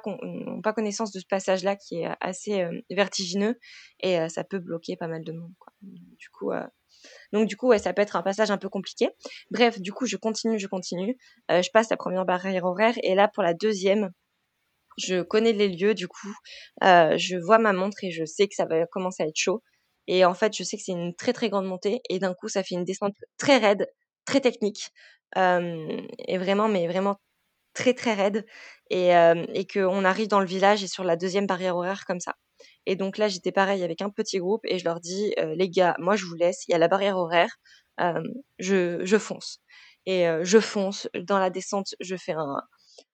connaissance 0.73 1.11
de 1.11 1.19
ce 1.19 1.25
passage-là 1.25 1.75
qui 1.75 2.01
est 2.01 2.09
assez 2.21 2.61
euh, 2.61 2.81
vertigineux 2.89 3.57
et 4.01 4.19
euh, 4.19 4.29
ça 4.29 4.43
peut 4.43 4.59
bloquer 4.59 4.95
pas 4.95 5.07
mal 5.07 5.23
de 5.23 5.31
monde. 5.31 5.51
Du 5.81 6.29
coup, 6.29 6.51
donc 7.31 7.47
du 7.47 7.55
coup, 7.55 7.67
ouais, 7.67 7.79
ça 7.79 7.93
peut 7.93 8.01
être 8.01 8.15
un 8.15 8.23
passage 8.23 8.51
un 8.51 8.57
peu 8.57 8.69
compliqué. 8.69 9.09
Bref, 9.51 9.79
du 9.79 9.91
coup, 9.91 10.05
je 10.05 10.17
continue, 10.17 10.59
je 10.59 10.67
continue. 10.67 11.17
je 11.49 11.69
passe 11.71 11.89
la 11.89 11.97
première 11.97 12.25
barrière 12.25 12.65
horaire 12.65 12.95
et 13.03 13.15
là, 13.15 13.27
pour 13.27 13.43
la 13.43 13.53
deuxième, 13.53 14.11
je 14.97 15.21
connais 15.21 15.53
les 15.53 15.69
lieux. 15.69 15.93
Du 15.93 16.07
coup, 16.07 16.33
je 16.81 17.37
vois 17.45 17.59
ma 17.59 17.73
montre 17.73 17.97
et 18.03 18.11
je 18.11 18.25
sais 18.25 18.47
que 18.47 18.55
ça 18.55 18.65
va 18.65 18.85
commencer 18.87 19.23
à 19.23 19.27
être 19.27 19.37
chaud. 19.37 19.61
Et 20.07 20.25
en 20.25 20.33
fait, 20.33 20.55
je 20.55 20.63
sais 20.63 20.77
que 20.77 20.83
c'est 20.83 20.93
une 20.93 21.13
très 21.15 21.33
très 21.33 21.49
grande 21.49 21.65
montée 21.65 22.01
et 22.09 22.19
d'un 22.19 22.33
coup, 22.33 22.47
ça 22.47 22.63
fait 22.63 22.75
une 22.75 22.85
descente 22.85 23.13
très 23.37 23.57
raide, 23.57 23.87
très 24.25 24.41
technique 24.41 24.91
et 25.35 26.37
vraiment, 26.37 26.67
mais 26.67 26.87
vraiment 26.87 27.17
très 27.73 27.93
très 27.93 28.13
raide 28.13 28.45
et, 28.89 29.09
et 29.09 29.67
qu'on 29.67 30.03
arrive 30.03 30.27
dans 30.27 30.39
le 30.39 30.45
village 30.45 30.83
et 30.83 30.87
sur 30.87 31.03
la 31.03 31.15
deuxième 31.15 31.45
barrière 31.45 31.75
horaire 31.75 32.05
comme 32.05 32.19
ça. 32.19 32.35
Et 32.85 32.95
donc 32.95 33.17
là, 33.17 33.27
j'étais 33.27 33.51
pareil 33.51 33.83
avec 33.83 34.01
un 34.01 34.09
petit 34.09 34.39
groupe 34.39 34.61
et 34.63 34.79
je 34.79 34.85
leur 34.85 34.99
dis, 34.99 35.33
les 35.55 35.69
gars, 35.69 35.95
moi 35.99 36.15
je 36.15 36.25
vous 36.25 36.35
laisse, 36.35 36.63
il 36.67 36.71
y 36.71 36.75
a 36.75 36.77
la 36.77 36.87
barrière 36.87 37.17
horaire, 37.17 37.57
je, 38.57 38.99
je 39.03 39.17
fonce. 39.17 39.59
Et 40.05 40.25
je 40.41 40.59
fonce 40.59 41.07
dans 41.21 41.37
la 41.37 41.49
descente, 41.49 41.93
je 41.99 42.15
fais 42.15 42.31
un, 42.31 42.61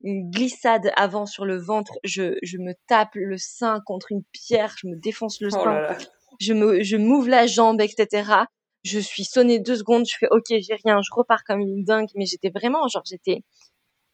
une 0.03 0.29
glissade 0.29 0.91
avant 0.95 1.25
sur 1.25 1.45
le 1.45 1.57
ventre, 1.57 1.93
je, 2.03 2.37
je 2.43 2.57
me 2.57 2.73
tape 2.87 3.15
le 3.15 3.37
sein 3.37 3.81
contre 3.85 4.11
une 4.11 4.23
pierre, 4.31 4.75
je 4.77 4.87
me 4.87 4.95
défonce 4.95 5.41
le 5.41 5.47
oh 5.47 5.63
sein, 5.63 5.97
je 6.39 6.53
me, 6.53 6.83
je 6.83 6.97
m'ouvre 6.97 7.29
la 7.29 7.47
jambe, 7.47 7.81
etc 7.81 8.45
je 8.83 8.99
suis 8.99 9.23
sonnée 9.23 9.59
deux 9.59 9.77
secondes, 9.77 10.05
je 10.05 10.17
fais 10.17 10.27
ok, 10.29 10.45
j'ai 10.49 10.75
rien, 10.83 11.01
je 11.01 11.13
repars 11.13 11.43
comme 11.43 11.61
une 11.61 11.83
dingue, 11.83 12.09
mais 12.15 12.25
j'étais 12.25 12.49
vraiment, 12.49 12.87
genre, 12.87 13.03
j'étais, 13.05 13.43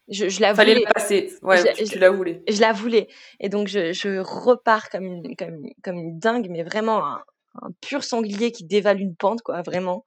je, 0.09 0.29
je 0.29 0.41
la 0.41 0.55
Fallait 0.55 0.75
le 0.75 0.93
passer, 0.93 1.31
ouais, 1.41 1.73
tu, 1.73 1.99
la 1.99 2.11
voulais. 2.11 2.43
Je, 2.47 2.61
la 2.61 2.71
voulais, 2.71 3.07
et 3.39 3.49
donc 3.49 3.67
je, 3.67 3.93
je 3.93 4.19
repars 4.19 4.89
comme 4.89 5.05
une, 5.05 5.35
comme, 5.35 5.63
comme 5.83 5.97
une 5.97 6.19
dingue, 6.19 6.47
mais 6.49 6.63
vraiment 6.63 7.05
un, 7.05 7.23
un 7.61 7.69
pur 7.81 8.03
sanglier 8.03 8.51
qui 8.51 8.63
dévale 8.63 8.99
une 8.99 9.15
pente, 9.15 9.41
quoi, 9.41 9.61
vraiment. 9.61 10.05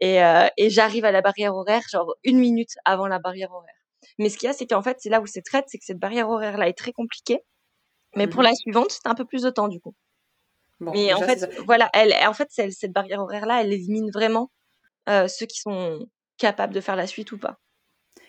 Et, 0.00 0.22
euh, 0.22 0.46
et 0.56 0.70
j'arrive 0.70 1.04
à 1.04 1.10
la 1.10 1.20
barrière 1.20 1.54
horaire, 1.54 1.82
genre 1.90 2.14
une 2.24 2.38
minute 2.38 2.74
avant 2.84 3.08
la 3.08 3.18
barrière 3.18 3.52
horaire. 3.52 3.74
Mais 4.18 4.28
ce 4.28 4.38
qu'il 4.38 4.46
y 4.46 4.50
a, 4.50 4.52
c'est 4.52 4.66
qu'en 4.66 4.82
fait, 4.82 4.98
c'est 5.00 5.10
là 5.10 5.20
où 5.20 5.26
c'est 5.26 5.42
traite, 5.42 5.64
c'est 5.68 5.78
que 5.78 5.84
cette 5.84 5.98
barrière 5.98 6.28
horaire-là 6.28 6.68
est 6.68 6.78
très 6.78 6.92
compliquée. 6.92 7.40
Mais 8.16 8.26
pour 8.26 8.40
mmh 8.40 8.44
la 8.44 8.54
suivante, 8.54 8.90
c'est 8.90 9.06
un 9.06 9.14
peu 9.14 9.24
plus 9.24 9.42
de 9.42 9.50
temps, 9.50 9.68
du 9.68 9.80
coup 9.80 9.94
mais 10.80 11.12
en 11.12 11.20
fait, 11.20 11.50
voilà, 11.66 11.90
elle, 11.92 12.14
en 12.26 12.32
fait, 12.32 12.48
cette 12.50 12.92
barrière 12.92 13.20
horaire-là, 13.20 13.62
elle 13.62 13.72
élimine 13.72 14.10
vraiment 14.10 14.50
euh, 15.08 15.28
ceux 15.28 15.46
qui 15.46 15.60
sont 15.60 16.06
capables 16.36 16.74
de 16.74 16.80
faire 16.80 16.96
la 16.96 17.06
suite 17.06 17.32
ou 17.32 17.38
pas. 17.38 17.58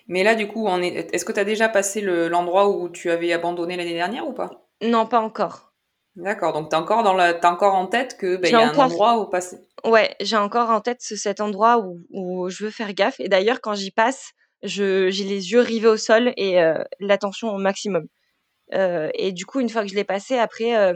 Mais 0.08 0.24
là, 0.24 0.36
du 0.36 0.48
coup, 0.48 0.68
est... 0.68 1.14
est-ce 1.14 1.26
que 1.26 1.32
tu 1.32 1.40
as 1.40 1.46
déjà 1.46 1.70
passé 1.70 2.02
l'endroit 2.02 2.70
où 2.70 2.90
tu 2.90 3.12
avais 3.12 3.32
abandonné 3.32 3.78
l'année 3.78 3.94
dernière 3.94 4.28
ou 4.28 4.34
pas? 4.34 4.68
Non, 4.82 5.06
pas 5.06 5.20
encore. 5.20 5.74
D'accord, 6.16 6.54
donc 6.54 6.70
tu 6.70 6.76
as 6.76 6.80
encore, 6.80 7.04
dans 7.04 7.14
la... 7.14 7.38
as 7.40 7.52
encore 7.52 7.76
en 7.76 7.86
tête 7.86 8.18
qu'il 8.18 8.38
ben, 8.38 8.52
y 8.52 8.56
a 8.56 8.72
un 8.72 8.76
endroit 8.76 9.20
où 9.20 9.28
passer? 9.28 9.60
Ouais, 9.86 10.16
j'ai 10.20 10.38
encore 10.38 10.72
en 10.72 10.82
tête 10.82 11.02
cet 11.02 11.40
endroit 11.40 11.78
où, 11.78 12.00
où 12.10 12.50
je 12.50 12.66
veux 12.66 12.72
faire 12.72 12.94
gaffe. 12.94 13.20
Et 13.20 13.30
d'ailleurs, 13.30 13.62
quand 13.62 13.76
j'y 13.76 13.92
passe, 13.92 14.32
j'ai 14.64 15.12
les 15.12 15.52
yeux 15.52 15.62
rivés 15.62 15.88
au 15.88 15.98
sol 15.98 16.34
et 16.36 16.62
euh, 16.62 16.84
l'attention 17.00 17.50
au 17.50 17.58
maximum. 17.58 18.08
Euh, 18.74 19.10
et 19.14 19.32
du 19.32 19.46
coup, 19.46 19.60
une 19.60 19.70
fois 19.70 19.84
que 19.84 19.88
je 19.88 19.96
l'ai 19.96 20.04
passé, 20.04 20.38
après, 20.38 20.94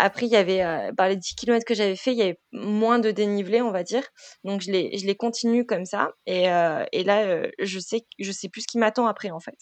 Après, 0.00 0.26
il 0.26 0.32
y 0.32 0.36
avait, 0.36 0.62
euh, 0.62 0.92
par 0.96 1.08
les 1.08 1.16
10 1.16 1.34
km 1.34 1.64
que 1.66 1.74
j'avais 1.74 1.96
fait, 1.96 2.12
il 2.12 2.18
y 2.18 2.22
avait 2.22 2.38
moins 2.52 3.00
de 3.00 3.10
dénivelé, 3.10 3.60
on 3.60 3.72
va 3.72 3.82
dire. 3.82 4.04
Donc, 4.44 4.60
je 4.60 4.70
les, 4.70 4.96
je 4.96 5.04
les 5.04 5.16
continue 5.16 5.66
comme 5.66 5.84
ça. 5.84 6.12
Et, 6.24 6.48
euh, 6.48 6.84
et 6.92 7.02
là, 7.02 7.24
euh, 7.24 7.50
je 7.58 7.80
sais, 7.80 8.06
je 8.20 8.30
sais 8.30 8.48
plus 8.48 8.60
ce 8.60 8.68
qui 8.68 8.78
m'attend 8.78 9.08
après, 9.08 9.32
en 9.32 9.40
fait. 9.40 9.56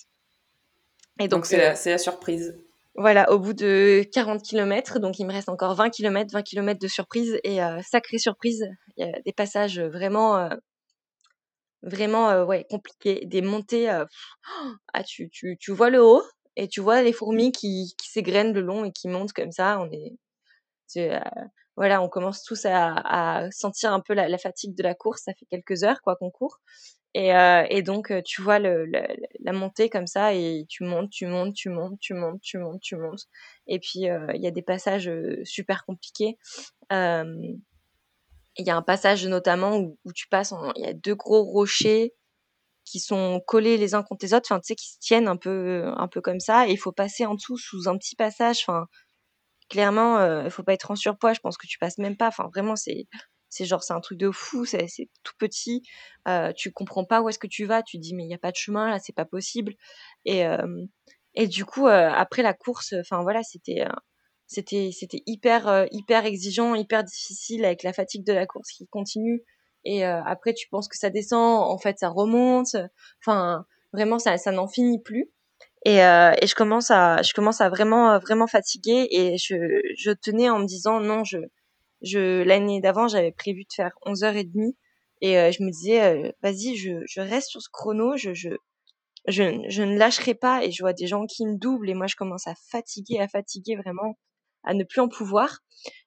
Et 1.20 1.28
donc, 1.28 1.46
c'est 1.46 1.56
la, 1.56 1.72
la, 1.72 1.98
surprise. 1.98 2.54
Voilà, 2.96 3.32
au 3.32 3.38
bout 3.38 3.54
de 3.54 4.04
40 4.12 4.42
km, 4.42 4.98
donc 4.98 5.18
il 5.18 5.26
me 5.26 5.32
reste 5.32 5.48
encore 5.48 5.74
20 5.74 5.88
km, 5.88 6.30
20 6.30 6.42
km 6.42 6.78
de 6.78 6.88
surprise 6.88 7.38
et 7.42 7.60
sacrée 7.82 8.18
surprise. 8.18 8.66
Il 8.98 9.06
y 9.06 9.08
a 9.08 9.20
des 9.24 9.32
passages 9.32 9.80
vraiment, 9.80 10.48
vraiment 11.82 12.42
ouais 12.44 12.66
compliqués, 12.70 13.22
des 13.26 13.42
montées. 13.42 13.88
ah, 13.88 15.04
tu, 15.04 15.28
tu, 15.30 15.56
tu 15.58 15.72
vois 15.72 15.90
le 15.90 16.02
haut 16.02 16.22
et 16.56 16.68
tu 16.68 16.80
vois 16.80 17.02
les 17.02 17.12
fourmis 17.12 17.52
qui, 17.52 17.94
qui 17.98 18.08
s'égrènent 18.08 18.54
le 18.54 18.62
long 18.62 18.86
et 18.86 18.92
qui 18.92 19.08
montent 19.08 19.34
comme 19.34 19.52
ça. 19.52 19.78
On 19.78 19.90
est, 19.92 20.16
euh, 20.96 21.20
voilà, 21.76 22.02
on 22.02 22.08
commence 22.08 22.42
tous 22.42 22.64
à, 22.64 22.94
à 22.94 23.50
sentir 23.50 23.92
un 23.92 24.00
peu 24.00 24.14
la, 24.14 24.38
fatigue 24.38 24.76
de 24.76 24.82
la 24.82 24.94
course. 24.94 25.22
Ça 25.24 25.32
fait 25.34 25.46
quelques 25.46 25.84
heures 25.84 26.00
quoi 26.02 26.16
qu'on 26.16 26.30
court. 26.30 26.60
Et, 27.14 27.34
euh, 27.34 27.64
et 27.70 27.82
donc 27.82 28.10
euh, 28.10 28.20
tu 28.22 28.42
vois 28.42 28.58
le, 28.58 28.90
la 29.40 29.52
montée 29.52 29.88
comme 29.88 30.06
ça 30.06 30.34
et 30.34 30.66
tu 30.68 30.84
montes, 30.84 31.10
tu 31.10 31.26
montes, 31.26 31.54
tu 31.54 31.70
montes, 31.70 31.98
tu 31.98 32.14
montes, 32.14 32.40
tu 32.42 32.58
montes, 32.58 32.80
tu 32.80 32.96
montes. 32.96 33.26
Et 33.66 33.78
puis 33.78 34.00
il 34.00 34.40
y 34.40 34.46
a 34.46 34.50
des 34.50 34.62
passages 34.62 35.10
super 35.44 35.84
compliqués. 35.84 36.38
Il 36.90 38.64
y 38.64 38.70
a 38.70 38.76
un 38.76 38.82
passage 38.82 39.26
notamment 39.26 39.76
où, 39.76 39.98
où 40.04 40.12
tu 40.12 40.28
passes, 40.28 40.54
il 40.76 40.82
y 40.82 40.88
a 40.88 40.94
deux 40.94 41.14
gros 41.14 41.42
rochers 41.42 42.14
qui 42.86 43.00
sont 43.00 43.42
collés 43.46 43.76
les 43.76 43.94
uns 43.94 44.02
contre 44.02 44.24
les 44.24 44.32
autres, 44.32 44.46
enfin 44.50 44.60
tu 44.60 44.68
sais, 44.68 44.76
qui 44.76 44.92
se 44.92 44.98
tiennent 45.00 45.28
un 45.28 45.36
peu, 45.36 45.84
un 45.96 46.08
peu 46.08 46.20
comme 46.20 46.40
ça. 46.40 46.68
Et 46.68 46.72
il 46.72 46.78
faut 46.78 46.92
passer 46.92 47.26
en 47.26 47.34
dessous 47.34 47.58
sous 47.58 47.88
un 47.88 47.98
petit 47.98 48.14
passage. 48.14 48.60
Enfin, 48.62 48.86
clairement, 49.68 50.18
euh, 50.18 50.44
il 50.44 50.50
faut 50.50 50.62
pas 50.62 50.74
être 50.74 50.90
en 50.90 50.96
surpoids. 50.96 51.32
Je 51.34 51.40
pense 51.40 51.56
que 51.56 51.66
tu 51.66 51.78
passes 51.78 51.98
même 51.98 52.16
pas. 52.16 52.28
Enfin, 52.28 52.48
vraiment, 52.54 52.76
c'est, 52.76 53.06
c'est 53.48 53.64
genre, 53.64 53.82
c'est 53.82 53.92
un 53.94 54.00
truc 54.00 54.18
de 54.18 54.30
fou. 54.30 54.64
C'est, 54.64 54.86
tout 55.22 55.34
petit. 55.38 55.82
Euh, 56.28 56.52
tu 56.56 56.72
comprends 56.72 57.04
pas 57.04 57.22
où 57.22 57.28
est-ce 57.28 57.38
que 57.38 57.46
tu 57.46 57.64
vas. 57.66 57.82
Tu 57.82 57.98
dis 57.98 58.14
mais 58.14 58.24
il 58.24 58.30
y 58.30 58.34
a 58.34 58.38
pas 58.38 58.50
de 58.50 58.56
chemin 58.56 58.90
là, 58.90 58.98
c'est 58.98 59.14
pas 59.14 59.24
possible. 59.26 59.74
Et 60.24 60.46
euh, 60.46 60.66
et 61.34 61.46
du 61.48 61.64
coup, 61.64 61.86
euh, 61.86 62.10
après 62.10 62.42
la 62.42 62.54
course, 62.54 62.94
enfin 63.00 63.22
voilà, 63.22 63.42
c'était 63.42 63.82
euh, 63.82 63.92
c'était 64.46 64.90
c'était 64.92 65.22
hyper 65.26 65.86
hyper 65.92 66.24
exigeant, 66.26 66.74
hyper 66.74 67.04
difficile 67.04 67.64
avec 67.64 67.82
la 67.82 67.92
fatigue 67.92 68.24
de 68.24 68.32
la 68.32 68.46
course 68.46 68.70
qui 68.72 68.86
continue 68.88 69.44
et 69.86 70.04
euh, 70.04 70.22
après 70.24 70.52
tu 70.52 70.68
penses 70.68 70.88
que 70.88 70.98
ça 70.98 71.10
descend, 71.10 71.62
en 71.62 71.78
fait 71.78 71.98
ça 71.98 72.08
remonte. 72.10 72.76
Enfin, 73.24 73.64
vraiment 73.92 74.18
ça, 74.18 74.36
ça 74.36 74.50
n'en 74.52 74.66
finit 74.68 75.00
plus. 75.00 75.30
Et, 75.86 76.02
euh, 76.02 76.32
et, 76.42 76.48
je 76.48 76.56
commence 76.56 76.90
à, 76.90 77.22
je 77.22 77.32
commence 77.32 77.60
à 77.60 77.68
vraiment, 77.68 78.18
vraiment 78.18 78.48
fatiguer 78.48 79.06
et 79.08 79.38
je, 79.38 79.54
je 79.96 80.10
tenais 80.10 80.50
en 80.50 80.58
me 80.58 80.66
disant 80.66 80.98
non, 80.98 81.22
je, 81.22 81.38
je 82.02 82.42
l'année 82.42 82.80
d'avant 82.80 83.06
j'avais 83.06 83.30
prévu 83.30 83.62
de 83.62 83.72
faire 83.72 83.92
11h30 84.04 84.74
et 85.20 85.38
euh, 85.38 85.52
je 85.52 85.62
me 85.62 85.70
disais 85.70 86.02
euh, 86.02 86.32
vas-y, 86.42 86.74
je, 86.74 87.02
je 87.06 87.20
reste 87.20 87.50
sur 87.50 87.62
ce 87.62 87.68
chrono, 87.70 88.16
je, 88.16 88.34
je, 88.34 88.48
je, 89.28 89.64
je 89.68 89.82
ne 89.84 89.96
lâcherai 89.96 90.34
pas 90.34 90.64
et 90.64 90.72
je 90.72 90.82
vois 90.82 90.92
des 90.92 91.06
gens 91.06 91.24
qui 91.24 91.46
me 91.46 91.56
doublent 91.56 91.88
et 91.88 91.94
moi 91.94 92.08
je 92.08 92.16
commence 92.16 92.48
à 92.48 92.56
fatiguer, 92.68 93.20
à 93.20 93.28
fatiguer 93.28 93.76
vraiment, 93.76 94.18
à 94.64 94.74
ne 94.74 94.82
plus 94.82 95.00
en 95.00 95.08
pouvoir. 95.08 95.60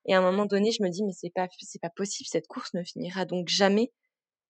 Et 0.06 0.14
à 0.14 0.18
un 0.20 0.22
moment 0.22 0.46
donné, 0.46 0.72
je 0.72 0.84
me 0.84 0.90
dis 0.90 1.06
mais 1.06 1.14
c'est 1.14 1.32
pas 1.34 1.48
c'est 1.58 1.82
pas 1.82 1.90
possible, 1.90 2.28
cette 2.30 2.48
course 2.48 2.74
ne 2.74 2.84
finira 2.84 3.24
donc 3.24 3.48
jamais. 3.48 3.94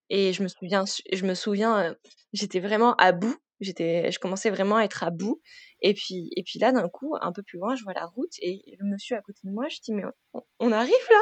Et 0.10 0.34
je 0.34 0.42
me 0.42 0.48
souviens 0.48 0.86
je 1.13 1.24
me 1.24 1.36
souviens 1.36 1.96
j'étais 2.34 2.60
vraiment 2.60 2.96
à 2.96 3.12
bout, 3.12 3.38
j'étais 3.60 4.12
je 4.12 4.19
commençais 4.19 4.50
vraiment 4.50 4.78
à 4.78 4.84
être 4.84 5.04
à 5.04 5.10
bout 5.10 5.41
et 5.82 5.93
puis 5.93 6.30
et 6.36 6.43
puis 6.43 6.60
là 6.60 6.72
d'un 6.72 6.88
coup, 6.89 7.15
un 7.22 7.32
peu 7.32 7.43
plus 7.43 7.58
loin, 7.58 7.76
je 7.76 7.84
vois 7.84 7.93
la 7.93 8.06
route 8.06 8.32
et 8.41 8.62
le 8.80 8.86
monsieur 8.86 9.15
à 9.15 9.22
côté 9.22 9.39
de 9.43 9.52
moi, 9.52 9.67
je 9.69 9.78
dis 9.84 9.93
mais 9.93 10.04
on, 10.60 10.72
arrive 10.72 10.93
là? 11.10 11.22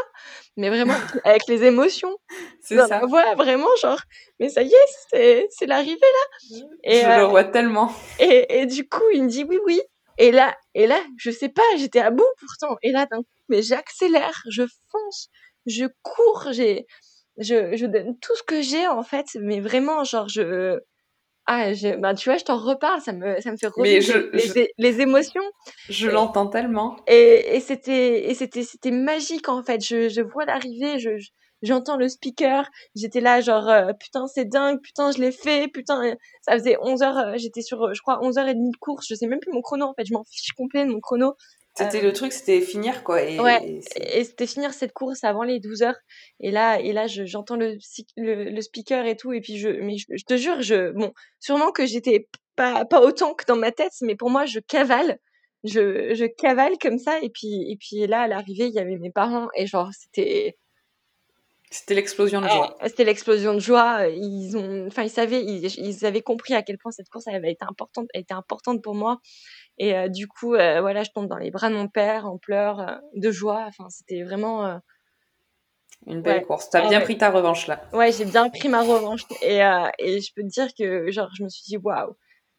Mais 0.56 0.70
vraiment 0.70 0.94
avec 1.24 1.48
les 1.48 1.64
émotions. 1.64 2.16
C'est 2.62 2.78
ça. 2.78 3.02
Voilà, 3.08 3.36
vraiment 3.36 3.76
genre 3.82 4.02
mais 4.40 4.50
ça 4.50 4.64
y 4.64 4.74
est, 4.74 4.88
c'est 5.10 5.48
c'est 5.50 5.66
l'arrivée 5.66 6.00
là. 6.02 6.58
Et 6.84 7.02
je 7.02 7.20
le 7.20 7.26
vois 7.26 7.44
tellement. 7.44 7.92
Et 8.20 8.60
et 8.62 8.66
du 8.66 8.88
coup, 8.88 9.04
il 9.14 9.24
me 9.24 9.30
dit 9.30 9.44
oui 9.44 9.60
oui. 9.66 9.82
Et 10.18 10.32
là, 10.32 10.58
et 10.74 10.88
là, 10.88 11.00
je 11.18 11.30
sais 11.30 11.50
pas, 11.50 11.62
j'étais 11.78 12.00
à 12.00 12.10
bout 12.10 12.26
pourtant. 12.40 12.76
Et 12.82 12.92
là, 12.92 13.06
d'un 13.06 13.20
coup, 13.20 13.30
mais 13.50 13.62
j'accélère, 13.62 14.42
je 14.50 14.64
fonce, 14.92 15.30
je 15.68 15.86
cours, 16.02 16.48
j'ai, 16.52 16.88
je, 17.38 17.76
je 17.76 17.86
donne 17.86 18.18
tout 18.20 18.36
ce 18.36 18.44
que 18.44 18.62
j'ai 18.62 18.88
en 18.88 19.04
fait, 19.04 19.26
mais 19.40 19.60
vraiment, 19.60 20.04
genre, 20.04 20.28
je, 20.28 20.80
ah, 21.50 21.74
je, 21.74 21.96
bah, 21.96 22.14
tu 22.14 22.30
vois, 22.30 22.38
je 22.38 22.44
t'en 22.44 22.58
reparle, 22.58 23.00
ça 23.00 23.14
me, 23.14 23.40
ça 23.40 23.52
me 23.52 23.58
fait 23.58 23.68
revivre 23.68 24.14
les, 24.34 24.70
les, 24.78 25.02
émotions. 25.02 25.44
Je 25.88 26.10
l'entends 26.10 26.48
tellement. 26.48 26.98
Et, 27.08 27.56
et 27.56 27.62
c'était, 27.62 28.30
et 28.30 28.34
c'était, 28.34 28.64
c'était 28.64 28.92
magique 28.92 29.48
en 29.48 29.64
fait. 29.64 29.82
Je, 29.82 30.10
je 30.10 30.22
vois 30.22 30.44
l'arrivée, 30.44 31.00
je, 31.00 31.12
j'entends 31.62 31.98
le 31.98 32.10
speaker, 32.10 32.70
j'étais 32.96 33.22
là 33.22 33.42
genre 33.42 33.70
euh, 33.70 33.94
putain 33.94 34.28
c'est 34.28 34.46
dingue, 34.46 34.82
putain 34.82 35.12
je 35.12 35.20
l'ai 35.20 35.32
fait, 35.32 35.70
putain 35.70 36.04
euh, 36.06 36.16
ça 36.42 36.54
faisait 36.54 36.78
11 36.82 37.02
heures, 37.02 37.18
euh, 37.18 37.34
j'étais 37.38 37.62
sur 37.62 37.94
je 37.94 38.02
crois 38.02 38.20
11 38.22 38.38
heures 38.38 38.48
et 38.48 38.54
demie 38.54 38.72
de 38.72 38.78
course, 38.78 39.06
je 39.08 39.16
sais 39.16 39.28
même 39.28 39.40
plus 39.40 39.52
mon 39.52 39.62
chrono 39.62 39.86
en 39.86 39.94
fait, 39.94 40.06
je 40.06 40.14
m'en 40.14 40.24
fiche 40.26 40.52
complet 40.52 40.86
de 40.86 40.92
mon 40.92 41.00
chrono. 41.00 41.36
C'était 41.78 42.02
le 42.02 42.12
truc, 42.12 42.34
c'était 42.34 42.62
finir 42.62 43.04
quoi. 43.04 43.22
Et, 43.22 43.40
ouais, 43.40 43.82
et, 43.96 44.24
c'était 44.24 44.48
finir 44.48 44.74
cette 44.74 44.94
course 44.94 45.24
avant 45.24 45.44
les 45.44 45.60
12 45.60 45.84
heures. 45.84 45.98
Et 46.40 46.52
là, 46.52 46.80
et 46.80 46.92
là, 46.92 47.06
j'entends 47.08 47.56
le, 47.56 47.78
le, 48.16 48.50
le, 48.50 48.62
speaker 48.62 49.06
et 49.06 49.16
tout. 49.16 49.32
Et 49.34 49.42
puis 49.42 49.58
je, 49.58 49.70
mais 49.70 49.96
je, 49.98 50.26
te 50.26 50.38
jure, 50.38 50.62
je, 50.62 50.92
bon, 50.92 51.14
sûrement 51.40 51.72
que 51.72 51.86
j'étais 51.86 52.28
pas, 52.56 52.86
pas 52.86 53.02
autant 53.02 53.34
que 53.34 53.46
dans 53.46 53.56
ma 53.56 53.72
tête, 53.72 53.94
mais 54.02 54.16
pour 54.16 54.30
moi, 54.30 54.46
je 54.46 54.60
cavale, 54.60 55.20
je, 55.64 56.16
je 56.16 56.26
cavale 56.26 56.78
comme 56.82 56.98
ça. 56.98 57.20
Et 57.22 57.30
puis, 57.30 57.72
et 57.72 57.78
puis 57.78 58.08
là, 58.08 58.22
à 58.22 58.28
l'arrivée, 58.28 58.66
il 58.68 58.74
y 58.74 58.80
avait 58.80 58.98
mes 58.98 59.12
parents 59.12 59.48
et 59.56 59.68
genre, 59.68 59.90
c'était, 59.94 60.58
c'était 61.70 61.96
l'explosion 61.96 62.40
de 62.40 62.48
joie. 62.48 62.78
C'était 62.86 63.04
l'explosion 63.04 63.54
de 63.54 63.60
joie. 63.60 64.08
Ils 64.08 64.56
ont, 64.56 64.88
enfin, 64.88 65.04
ils 65.04 65.10
savaient, 65.10 65.44
ils, 65.44 66.06
avaient 66.06 66.22
compris 66.22 66.54
à 66.54 66.62
quel 66.62 66.78
point 66.78 66.92
cette 66.92 67.10
course 67.10 67.28
avait 67.28 67.52
été 67.52 67.66
importante, 67.68 68.08
était 68.14 68.34
importante 68.34 68.82
pour 68.82 68.96
moi. 68.96 69.20
Et 69.78 69.96
euh, 69.96 70.08
du 70.08 70.28
coup, 70.28 70.56
euh, 70.56 70.82
voilà, 70.82 71.04
je 71.04 71.12
tombe 71.12 71.28
dans 71.28 71.38
les 71.38 71.52
bras 71.52 71.70
de 71.70 71.76
mon 71.76 71.88
père 71.88 72.26
en 72.26 72.38
pleurs 72.38 72.80
euh, 72.80 72.96
de 73.16 73.32
joie. 73.32 73.66
Enfin, 73.68 73.90
c'était 73.90 74.24
vraiment 74.24 74.80
une 76.06 76.22
belle 76.22 76.46
course. 76.46 76.70
T'as 76.70 76.88
bien 76.88 77.02
pris 77.02 77.18
ta 77.18 77.30
revanche 77.30 77.68
là. 77.68 77.82
Ouais, 77.94 78.12
j'ai 78.12 78.26
bien 78.26 78.50
pris 78.50 78.70
ma 78.70 78.82
revanche. 78.82 79.24
Et, 79.42 79.60
et 80.00 80.22
je 80.22 80.34
peux 80.36 80.42
te 80.42 80.48
dire 80.48 80.68
que, 80.78 81.12
genre, 81.12 81.30
je 81.38 81.44
me 81.44 81.50
suis 81.50 81.64
dit 81.66 81.78
waouh. 81.78 82.16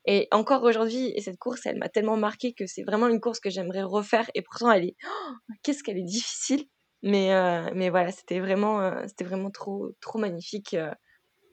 Et 0.07 0.29
encore 0.31 0.63
aujourd'hui, 0.63 1.13
et 1.15 1.21
cette 1.21 1.39
course, 1.39 1.67
elle 1.67 1.79
m'a 1.79 1.89
tellement 1.89 2.17
marqué 2.17 2.55
que 2.55 2.67
c'est 2.67 2.83
vraiment 2.83 3.09
une 3.09 3.21
course 3.21 3.41
que 3.41 3.51
j'aimerais 3.51 3.83
refaire. 3.83 4.31
Et 4.35 4.43
pourtant, 4.43 4.71
elle 4.71 4.85
est, 4.85 4.97
oh, 5.05 5.33
qu'est-ce 5.63 5.83
qu'elle 5.83 5.99
est 5.99 6.03
difficile. 6.03 6.65
Mais, 7.03 7.35
euh, 7.35 7.71
mais 7.75 7.91
voilà, 7.91 8.11
c'était 8.11 8.41
vraiment, 8.41 8.81
euh, 8.81 9.03
c'était 9.07 9.25
vraiment 9.25 9.51
trop, 9.51 9.91
trop 10.01 10.19
magnifique 10.19 10.77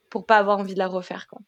pour 0.09 0.25
pas 0.25 0.37
avoir 0.37 0.59
envie 0.59 0.73
de 0.73 0.79
la 0.79 0.87
refaire. 0.87 1.27
Quoi. 1.27 1.39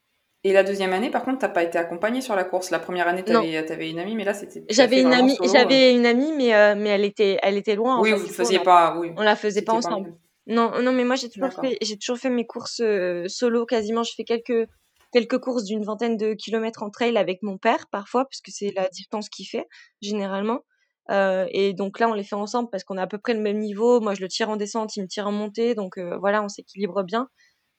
Et 0.47 0.53
la 0.53 0.63
deuxième 0.63 0.93
année, 0.93 1.09
par 1.09 1.25
contre, 1.25 1.39
t'as 1.39 1.49
pas 1.49 1.63
été 1.63 1.77
accompagnée 1.77 2.21
sur 2.21 2.33
la 2.33 2.45
course. 2.45 2.69
La 2.71 2.79
première 2.79 3.05
année, 3.07 3.21
t'avais 3.21 3.57
avais 3.57 3.89
une 3.89 3.99
amie, 3.99 4.15
mais 4.15 4.23
là, 4.23 4.33
c'était. 4.33 4.63
J'avais 4.69 5.01
une 5.01 5.11
amie, 5.11 5.37
j'avais 5.53 5.93
une 5.93 6.05
amie, 6.05 6.31
mais 6.31 6.75
mais 6.75 6.89
elle 6.89 7.03
était, 7.03 7.37
elle 7.43 7.57
était 7.57 7.75
loin. 7.75 7.99
Oui, 7.99 8.13
vous 8.13 8.27
ne 8.27 8.31
faisiez 8.31 8.59
pas, 8.59 8.97
oui. 8.97 9.11
On 9.17 9.23
la 9.23 9.35
faisait 9.35 9.61
pas 9.61 9.73
ensemble. 9.73 10.13
non, 10.47 10.71
non, 10.81 10.93
mais 10.93 11.03
moi 11.03 11.15
j'ai 11.15 11.29
toujours 11.29 11.51
fait, 11.51 11.77
j'ai 11.81 11.97
toujours 11.97 12.17
fait 12.17 12.29
mes 12.29 12.45
courses 12.45 12.81
solo 13.27 13.65
quasiment. 13.65 14.03
Je 14.03 14.13
fais 14.15 14.23
quelques 14.23 14.69
quelques 15.11 15.39
courses 15.39 15.63
d'une 15.63 15.83
vingtaine 15.83 16.17
de 16.17 16.33
kilomètres 16.33 16.83
en 16.83 16.89
trail 16.89 17.17
avec 17.17 17.41
mon 17.43 17.57
père 17.57 17.87
parfois, 17.91 18.25
puisque 18.25 18.49
c'est 18.49 18.71
la 18.75 18.87
distance 18.89 19.29
qu'il 19.29 19.47
fait 19.47 19.67
généralement. 20.01 20.61
Euh, 21.09 21.47
et 21.51 21.73
donc 21.73 21.99
là, 21.99 22.09
on 22.09 22.13
les 22.13 22.23
fait 22.23 22.35
ensemble 22.35 22.69
parce 22.69 22.83
qu'on 22.83 22.97
a 22.97 23.03
à 23.03 23.07
peu 23.07 23.17
près 23.17 23.33
le 23.33 23.39
même 23.39 23.59
niveau. 23.59 24.01
Moi, 24.01 24.13
je 24.13 24.21
le 24.21 24.27
tire 24.27 24.49
en 24.49 24.57
descente, 24.57 24.95
il 24.97 25.03
me 25.03 25.07
tire 25.07 25.27
en 25.27 25.31
montée. 25.31 25.75
Donc 25.75 25.97
euh, 25.97 26.17
voilà, 26.17 26.43
on 26.43 26.49
s'équilibre 26.49 27.03
bien. 27.03 27.29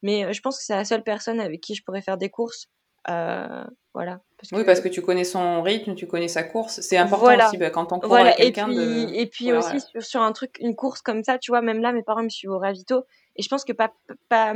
Mais 0.03 0.25
euh, 0.25 0.33
je 0.33 0.41
pense 0.41 0.59
que 0.59 0.65
c'est 0.65 0.75
la 0.75 0.85
seule 0.85 1.03
personne 1.03 1.41
avec 1.41 1.61
qui 1.61 1.75
je 1.75 1.83
pourrais 1.83 2.03
faire 2.03 2.19
des 2.19 2.31
courses. 2.31 2.69
voilà. 3.07 4.21
Parce 4.39 4.53
oui, 4.53 4.65
parce 4.65 4.81
que 4.81 4.89
tu 4.89 5.03
connais 5.03 5.25
son 5.25 5.63
rythme, 5.63 5.95
tu 5.95 6.07
connais 6.07 6.29
sa 6.29 6.45
course. 6.45 6.81
C'est 6.81 6.97
important 6.97 7.47
aussi 7.47 7.59
bah, 7.59 7.71
quand 7.71 7.93
on 7.93 7.99
court 7.99 8.17
avec 8.17 8.37
quelqu'un 8.37 8.69
de. 8.69 9.13
Et 9.13 9.27
puis 9.27 9.53
aussi 9.53 9.81
sur, 9.81 10.03
sur, 10.03 10.23
un 10.23 10.33
truc, 10.33 10.57
une 10.61 10.77
course 10.77 11.03
comme 11.03 11.25
ça, 11.25 11.39
tu 11.39 11.51
vois, 11.51 11.63
même 11.63 11.81
là, 11.81 11.93
mes 11.93 12.03
parents 12.03 12.23
me 12.23 12.29
suivent 12.29 12.53
au 12.53 12.59
ravito. 12.59 13.05
Et 13.37 13.43
je 13.43 13.49
pense 13.49 13.65
que 13.65 13.73
pas, 13.73 13.93
pas, 14.29 14.55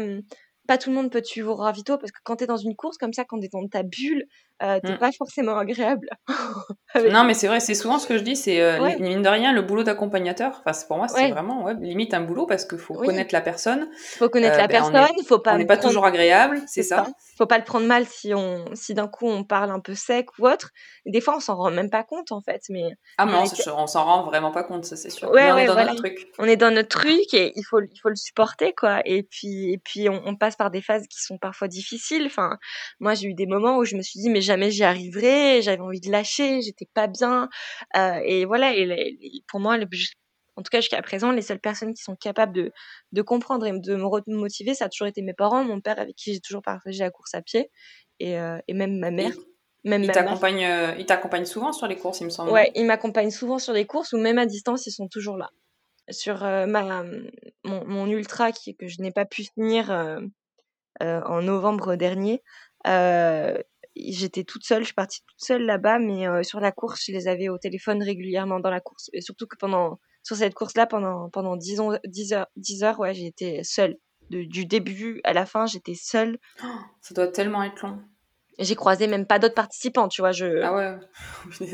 pas 0.67 0.79
tout 0.79 0.91
le 0.91 0.97
monde 0.97 1.11
peut 1.11 1.23
te 1.23 1.27
suivre 1.27 1.53
au 1.53 1.57
ravito 1.57 1.99
parce 1.99 2.13
que 2.13 2.21
quand 2.25 2.37
tu 2.37 2.45
es 2.45 2.47
dans 2.47 2.57
une 2.57 2.77
course 2.77 2.99
comme 2.99 3.13
ça, 3.13 3.25
quand 3.25 3.39
tu 3.39 3.47
es 3.47 3.49
dans 3.49 3.67
ta 3.69 3.83
bulle, 3.83 4.27
euh, 4.63 4.79
t'es 4.81 4.93
mm. 4.93 4.99
pas 4.99 5.11
forcément 5.13 5.57
agréable. 5.59 6.09
non, 7.11 7.25
mais 7.25 7.35
c'est 7.35 7.49
vrai, 7.49 7.59
c'est 7.59 7.75
souvent 7.75 7.99
ce 7.99 8.07
que 8.07 8.17
je 8.17 8.23
dis, 8.23 8.37
c'est 8.37 8.61
euh, 8.61 8.97
mine 9.01 9.23
de 9.23 9.29
rien 9.29 9.53
le 9.53 9.63
boulot 9.63 9.83
d'accompagnateur. 9.83 10.63
Enfin, 10.65 10.79
pour 10.87 10.99
moi, 10.99 11.09
c'est 11.09 11.31
vraiment 11.31 11.65
ouais, 11.65 11.75
limite 11.81 12.15
un 12.15 12.21
boulot 12.21 12.47
parce 12.47 12.65
qu'il 12.65 12.79
faut 12.79 12.95
connaître 12.95 13.33
la 13.33 13.41
personne. 13.41 13.89
Faut 14.19 14.29
connaître 14.29 14.57
la 14.57 14.65
euh, 14.65 14.69
ben, 14.69 14.91
personne, 14.93 15.25
faut 15.27 15.41
pas. 15.41 15.55
On 15.55 15.59
n'est 15.59 15.67
pas 15.67 15.77
toujours 15.77 16.05
agréable, 16.05 16.61
c'est 16.67 16.83
ça. 16.83 17.07
Faut 17.37 17.47
pas 17.47 17.59
le 17.59 17.65
prendre 17.65 17.87
mal 17.87 18.07
si 18.07 18.35
on, 18.35 18.65
si 18.75 18.95
d'un 18.95 19.09
coup 19.09 19.27
on 19.27 19.43
parle 19.43 19.71
un 19.71 19.81
peu 19.81 19.95
sec 19.95 20.27
ou 20.39 20.47
autre. 20.47 20.71
Des 21.07 21.21
fois, 21.21 21.37
on 21.37 21.41
s'en 21.41 21.57
rend 21.57 21.71
même 21.71 21.91
pas 21.91 22.05
compte 22.05 22.31
en 22.31 22.41
fait, 22.41 22.63
mais. 22.69 22.91
Ah 23.19 23.27
mais 23.27 23.35
on, 23.35 23.87
s'en 23.87 24.05
rend 24.05 24.23
vraiment 24.25 24.53
pas 24.53 24.63
compte, 24.63 24.85
ça 24.85 24.97
c'est 24.97 25.11
sûr. 25.11 25.31
on 25.31 25.37
est 25.37 25.67
dans 25.67 25.75
notre 25.75 25.97
truc. 25.97 26.29
On 26.39 26.45
est 26.45 26.57
dans 26.57 26.71
notre 26.71 26.89
truc 26.89 27.35
et 27.35 27.53
il 27.57 27.65
faut, 27.65 27.81
il 27.81 27.99
faut 28.01 28.11
le 28.11 28.17
supporter 28.17 28.75
quoi. 28.75 29.01
Et 29.05 29.25
puis, 29.25 29.73
et 29.73 29.79
puis 29.79 30.09
on, 30.09 30.23
on 30.25 30.37
passe 30.37 30.55
par 30.55 30.71
des 30.71 30.83
phases 30.83 31.07
qui 31.09 31.21
sont 31.21 31.39
parfois 31.39 31.67
difficiles. 31.67 32.27
Enfin, 32.27 32.59
moi 33.01 33.15
j'ai 33.15 33.29
eu 33.29 33.35
des 33.35 33.47
moments 33.47 33.79
où 33.79 33.85
je 33.85 33.97
me 33.97 34.03
suis 34.03 34.21
dit 34.21 34.31
mais 34.31 34.41
jamais 34.53 34.71
j'y 34.71 34.85
arriverai, 34.85 35.63
j'avais 35.63 35.81
envie 35.81 36.01
de 36.01 36.11
lâcher, 36.11 36.61
j'étais 36.63 36.89
pas 36.95 37.07
bien. 37.07 37.49
Euh, 37.97 38.21
et 38.25 38.45
voilà, 38.45 38.75
et, 38.75 39.17
pour 39.49 39.61
moi, 39.61 39.79
le, 39.79 39.87
en 40.57 40.63
tout 40.63 40.71
cas 40.71 40.81
jusqu'à 40.81 41.01
présent, 41.03 41.33
les 41.33 41.43
seules 41.43 41.61
personnes 41.61 41.95
qui 41.95 42.03
sont 42.03 42.17
capables 42.17 42.53
de, 42.53 42.73
de 43.13 43.23
comprendre 43.23 43.67
et 43.67 43.73
de 43.73 43.95
me 43.97 44.37
motiver, 44.37 44.75
ça 44.75 44.87
a 44.87 44.89
toujours 44.89 45.07
été 45.07 45.23
mes 45.23 45.35
parents, 45.35 45.65
mon 45.65 45.81
père 45.81 45.99
avec 45.99 46.15
qui 46.17 46.35
j'ai 46.35 46.41
toujours 46.41 46.63
partagé 46.63 47.01
la 47.01 47.11
course 47.11 47.35
à 47.35 47.43
pied, 47.43 47.71
et, 48.21 48.39
euh, 48.39 48.59
et 48.69 48.75
même 48.75 48.99
ma 48.99 49.11
mère. 49.11 49.33
même 49.85 50.03
il 50.03 50.11
t'accompagne, 50.11 50.65
euh, 50.65 50.95
il 50.99 51.07
t'accompagne 51.07 51.47
souvent 51.47 51.73
sur 51.73 51.87
les 51.87 51.97
courses, 51.97 52.21
il 52.21 52.25
me 52.25 52.31
semble. 52.31 52.51
Ouais, 52.51 52.71
il 52.75 52.87
m'accompagne 52.87 53.31
souvent 53.31 53.59
sur 53.59 53.73
les 53.73 53.87
courses 53.87 54.13
ou 54.13 54.19
même 54.19 54.39
à 54.39 54.47
distance, 54.47 54.87
ils 54.87 54.93
sont 54.93 55.09
toujours 55.09 55.37
là. 55.37 55.51
Sur 56.11 56.45
euh, 56.45 56.67
ma, 56.67 57.05
mon, 57.65 57.85
mon, 57.87 58.07
ultra 58.07 58.53
qui, 58.53 58.77
que 58.77 58.89
je 58.89 59.01
n'ai 59.01 59.13
pas 59.13 59.25
pu 59.25 59.45
finir 59.45 59.91
en 61.01 61.43
novembre 61.43 61.97
dernier, 61.97 62.43
j'étais 63.97 64.45
toute 64.45 64.65
seule, 64.65 64.83
je 64.83 64.87
suis 64.87 64.95
partie 64.95 65.21
toute 65.27 65.41
seule 65.41 65.63
là-bas, 65.65 65.99
mais 65.99 66.27
euh, 66.27 66.43
sur 66.43 66.61
la 66.61 66.73
course, 66.73 67.05
je 67.07 67.13
les 67.13 67.29
avais 67.29 67.49
au 67.49 67.59
téléphone 67.59 68.03
régulièrement 68.03 68.61
dans 68.61 68.71
la 68.71 68.81
course. 68.81 69.11
Et 69.13 69.21
surtout 69.21 69.47
que 69.47 69.57
pendant, 69.57 69.99
sur 70.23 70.37
cette 70.37 70.55
course-là, 70.55 70.87
pendant, 70.87 71.31
pendant 71.31 71.57
10, 71.57 71.81
10 72.07 72.33
heures, 72.33 72.47
10 72.57 72.85
heures, 72.85 73.01
ouais, 73.01 73.15
j'étais 73.15 73.61
seule. 73.65 73.97
du 74.31 74.67
début 74.67 75.21
à 75.25 75.33
la 75.33 75.47
fin, 75.47 75.67
j'étais 75.67 75.95
seule. 75.95 76.39
ça 77.01 77.15
doit 77.15 77.29
tellement 77.29 77.63
être 77.63 77.83
long. 77.83 78.03
J'ai 78.59 78.75
croisé 78.75 79.07
même 79.07 79.27
pas 79.27 79.39
d'autres 79.39 79.55
participants, 79.55 80.09
tu 80.09 80.21
vois. 80.21 80.33
Je... 80.33 80.61
Ah 80.63 80.75
ouais. 80.75 80.97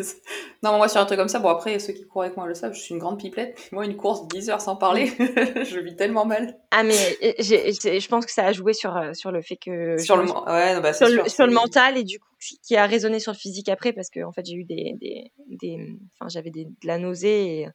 non, 0.62 0.76
moi, 0.76 0.88
sur 0.88 1.00
un 1.00 1.06
truc 1.06 1.18
comme 1.18 1.28
ça, 1.28 1.40
bon, 1.40 1.48
après, 1.48 1.78
ceux 1.80 1.92
qui 1.92 2.06
courent 2.06 2.22
avec 2.22 2.36
moi 2.36 2.46
le 2.46 2.54
savent, 2.54 2.72
je 2.72 2.80
suis 2.80 2.94
une 2.94 3.00
grande 3.00 3.18
pipelette. 3.18 3.58
Moi, 3.72 3.84
une 3.84 3.96
course 3.96 4.28
10 4.28 4.50
heures 4.50 4.60
sans 4.60 4.76
parler, 4.76 5.06
je 5.18 5.80
vis 5.80 5.96
tellement 5.96 6.24
mal. 6.24 6.56
Ah, 6.70 6.84
mais 6.84 6.94
je 6.94 8.08
pense 8.08 8.26
que 8.26 8.32
ça 8.32 8.46
a 8.46 8.52
joué 8.52 8.72
sur, 8.72 8.96
euh, 8.96 9.12
sur 9.12 9.32
le 9.32 9.42
fait 9.42 9.56
que. 9.56 9.98
Sur, 9.98 10.16
le, 10.16 10.24
ouais, 10.24 10.80
bah, 10.80 10.92
sur, 10.92 11.08
sûr, 11.08 11.24
le, 11.24 11.28
sur 11.28 11.46
le 11.46 11.52
mental 11.52 11.96
et 11.98 12.04
du 12.04 12.20
coup, 12.20 12.28
qui 12.62 12.76
a 12.76 12.86
résonné 12.86 13.18
sur 13.18 13.32
le 13.32 13.38
physique 13.38 13.68
après, 13.68 13.92
parce 13.92 14.08
que, 14.08 14.22
en 14.24 14.32
fait, 14.32 14.46
j'ai 14.46 14.54
eu 14.54 14.64
des. 14.64 14.94
des, 15.00 15.32
des... 15.48 15.98
Enfin, 16.14 16.28
j'avais 16.28 16.50
de 16.50 16.66
la 16.84 16.98
nausée 16.98 17.60
et 17.60 17.68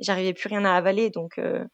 j'arrivais 0.00 0.34
plus 0.34 0.48
rien 0.48 0.64
à 0.64 0.72
avaler, 0.72 1.10
donc. 1.10 1.38
Euh, 1.38 1.64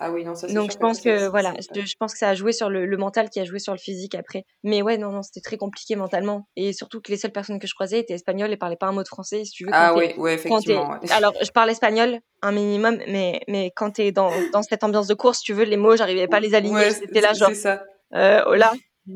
ah 0.00 0.12
oui, 0.12 0.24
non, 0.24 0.34
ça 0.34 0.46
Donc 0.48 0.72
je 0.72 0.76
pense 0.76 1.00
que, 1.00 1.28
voilà, 1.28 1.54
je, 1.58 1.94
pense 1.98 2.12
que 2.12 2.18
ça 2.18 2.28
a 2.28 2.34
joué 2.34 2.52
sur 2.52 2.70
le, 2.70 2.96
mental 2.96 3.30
qui 3.30 3.40
a 3.40 3.44
joué 3.44 3.58
sur 3.58 3.72
le 3.72 3.78
physique 3.78 4.14
après. 4.14 4.44
Mais 4.62 4.82
ouais, 4.82 4.96
non, 4.96 5.10
non, 5.10 5.22
c'était 5.22 5.40
très 5.40 5.56
compliqué 5.56 5.96
mentalement. 5.96 6.48
Et 6.56 6.72
surtout 6.72 7.00
que 7.00 7.10
les 7.10 7.16
seules 7.16 7.32
personnes 7.32 7.58
que 7.58 7.66
je 7.66 7.74
croisais 7.74 7.98
étaient 7.98 8.14
espagnoles 8.14 8.52
et 8.52 8.56
parlaient 8.56 8.76
pas 8.76 8.86
un 8.86 8.92
mot 8.92 9.02
de 9.02 9.08
français, 9.08 9.44
si 9.44 9.50
tu 9.50 9.64
veux. 9.64 9.70
Ah 9.72 9.94
oui, 9.94 10.14
ouais, 10.16 10.34
effectivement. 10.34 10.98
Alors, 11.10 11.34
je 11.42 11.50
parle 11.50 11.70
espagnol 11.70 12.20
un 12.42 12.52
minimum, 12.52 12.98
mais, 13.08 13.40
mais 13.48 13.72
quand 13.74 13.92
tu 13.92 14.02
es 14.02 14.12
dans, 14.12 14.30
dans 14.52 14.62
cette 14.62 14.84
ambiance 14.84 15.08
de 15.08 15.14
course, 15.14 15.40
tu 15.40 15.52
veux, 15.52 15.64
les 15.64 15.76
mots, 15.76 15.96
j'arrivais 15.96 16.28
pas 16.28 16.36
à 16.36 16.40
les 16.40 16.54
aligner. 16.54 16.90
c'était 16.90 17.20
là, 17.20 17.32
genre. 17.32 17.48
C'est 17.50 17.54
ça. 17.56 17.82
Euh, 18.14 18.42
hola. 18.46 18.72